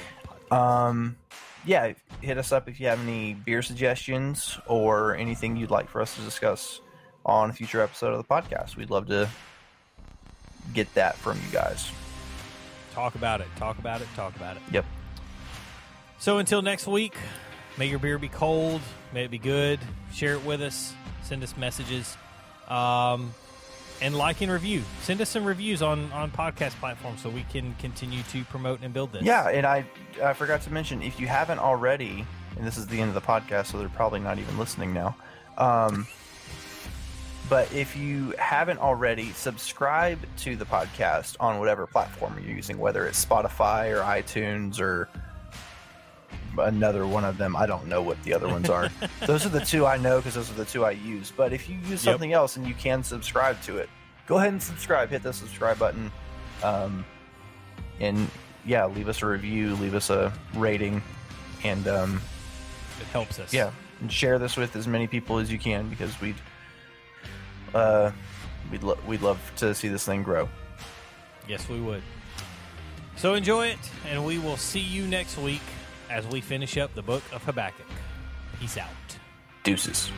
Podcast. 0.51 0.57
Um, 0.57 1.17
yeah, 1.67 1.93
hit 2.21 2.39
us 2.39 2.53
up 2.53 2.69
if 2.69 2.81
you 2.81 2.87
have 2.89 3.01
any 3.01 3.35
beer 3.35 3.63
suggestions 3.63 4.59
or 4.67 5.17
anything 5.17 5.57
you'd 5.57 5.71
like 5.71 5.89
for 5.89 6.01
us 6.01 6.15
to 6.17 6.21
discuss 6.23 6.81
on 7.25 7.51
a 7.51 7.53
future 7.53 7.81
episode 7.81 8.13
of 8.13 8.19
the 8.19 8.25
podcast. 8.25 8.77
We'd 8.77 8.91
love 8.91 9.07
to 9.09 9.29
get 10.73 10.93
that 10.95 11.17
from 11.17 11.39
you 11.39 11.53
guys. 11.53 11.91
talk 12.93 13.15
about 13.15 13.41
it. 13.41 13.49
Talk 13.57 13.79
about 13.79 14.01
it. 14.01 14.09
Talk 14.15 14.37
about 14.37 14.57
it. 14.57 14.63
Yep. 14.73 14.85
So 16.19 16.39
until 16.39 16.63
next 16.63 16.87
week, 16.87 17.17
may 17.77 17.87
your 17.87 17.99
beer 17.99 18.19
be 18.19 18.29
cold. 18.29 18.81
May 19.13 19.25
it 19.25 19.31
be 19.31 19.39
good. 19.39 19.81
Share 20.13 20.35
it 20.35 20.45
with 20.45 20.63
us. 20.63 20.95
Send 21.23 21.43
us 21.43 21.57
messages. 21.57 22.17
Um, 22.69 23.35
and 24.05 24.15
like 24.15 24.43
and 24.43 24.53
review. 24.53 24.83
Send 25.01 25.23
us 25.23 25.31
some 25.31 25.47
reviews 25.47 25.81
on, 25.81 26.13
on 26.13 26.31
podcast 26.31 26.73
platforms 26.73 27.23
so 27.23 27.31
we 27.31 27.43
can 27.45 27.75
continue 27.77 28.23
to 28.25 28.45
promote 28.45 28.81
and 28.83 28.93
build 28.93 29.13
this. 29.13 29.23
Yeah, 29.23 29.49
and 29.49 29.67
I 29.67 29.87
I 30.23 30.35
forgot 30.35 30.61
to 30.63 30.73
mention 30.73 31.03
if 31.03 31.19
you 31.19 31.27
haven't 31.27 31.59
already, 31.59 32.27
and 32.57 32.67
this 32.67 32.77
is 32.77 32.87
the 32.87 33.01
end 33.01 33.09
of 33.09 33.15
the 33.15 33.23
podcast, 33.23 33.67
so 33.67 33.79
they're 33.79 33.89
probably 33.89 34.21
not 34.21 34.39
even 34.39 34.59
listening 34.59 34.93
now. 34.93 35.17
Um, 35.57 36.07
but 37.49 37.73
if 37.73 37.97
you 37.97 38.35
haven't 38.39 38.79
already, 38.79 39.33
subscribe 39.33 40.19
to 40.39 40.55
the 40.55 40.67
podcast 40.67 41.37
on 41.41 41.59
whatever 41.59 41.87
platform 41.87 42.39
you're 42.39 42.55
using, 42.55 42.79
whether 42.79 43.07
it's 43.07 43.25
Spotify 43.25 43.91
or 43.91 44.03
iTunes 44.03 44.81
or 44.81 45.09
another 46.59 47.07
one 47.07 47.25
of 47.25 47.39
them. 47.39 47.55
I 47.57 47.67
don't 47.67 47.87
know 47.87 48.03
what 48.03 48.23
the 48.25 48.35
other 48.35 48.49
ones 48.49 48.69
are. 48.71 48.91
those 49.27 49.45
are 49.47 49.51
the 49.51 49.61
two 49.65 49.87
I 49.87 49.97
know 49.97 50.19
because 50.19 50.35
those 50.35 50.51
are 50.51 50.55
the 50.55 50.65
two 50.65 50.85
I 50.85 50.93
use. 50.93 51.33
But 51.37 51.53
if 51.53 51.69
you 51.69 51.77
use 51.77 52.05
Yep. 52.05 52.13
something 52.15 52.33
else 52.33 52.57
and 52.57 52.67
you 52.67 52.75
can 52.75 53.03
subscribe 53.03 53.61
to 53.63 53.79
it, 53.79 53.89
go 54.27 54.37
ahead 54.39 54.51
and 54.53 54.63
subscribe. 54.63 55.11
Hit 55.11 55.23
the 55.23 55.33
subscribe 55.33 55.79
button. 55.79 56.11
Um, 56.63 57.05
and 58.01 58.29
yeah, 58.65 58.87
leave 58.87 59.09
us 59.09 59.23
a 59.23 59.27
review, 59.27 59.75
leave 59.77 59.95
us 59.95 60.11
a 60.11 60.33
rating, 60.55 61.03
and 61.65 61.87
um, 61.89 62.21
It 63.01 63.07
helps 63.09 63.39
us. 63.39 63.53
yeah, 63.53 63.71
and 64.01 64.11
share 64.11 64.39
this 64.39 64.57
with 64.57 64.75
as 64.77 64.87
many 64.89 65.07
people 65.07 65.39
as 65.39 65.51
you 65.53 65.59
can 65.59 65.89
because 65.89 66.19
we'd 66.21 66.37
uh, 67.75 68.11
we'd 68.71 68.83
lo- 68.83 68.99
we'd 69.07 69.23
love 69.23 69.39
to 69.57 69.75
see 69.75 69.89
this 69.89 70.05
thing 70.05 70.23
grow. 70.23 70.49
Yes, 71.49 71.69
we 71.69 71.81
would. 71.81 72.03
So 73.17 73.35
enjoy 73.35 73.67
it, 73.69 73.79
and 74.11 74.25
we 74.25 74.39
will 74.39 74.57
see 74.57 74.81
you 74.81 75.07
next 75.07 75.37
week 75.39 75.61
as 76.11 76.27
we 76.27 76.41
finish 76.41 76.77
up 76.77 76.95
the 76.95 77.03
book 77.03 77.23
of 77.33 77.43
Habakkuk. 77.45 77.87
Peace 78.61 78.79
out. 78.79 78.89
Deuces. 79.63 80.11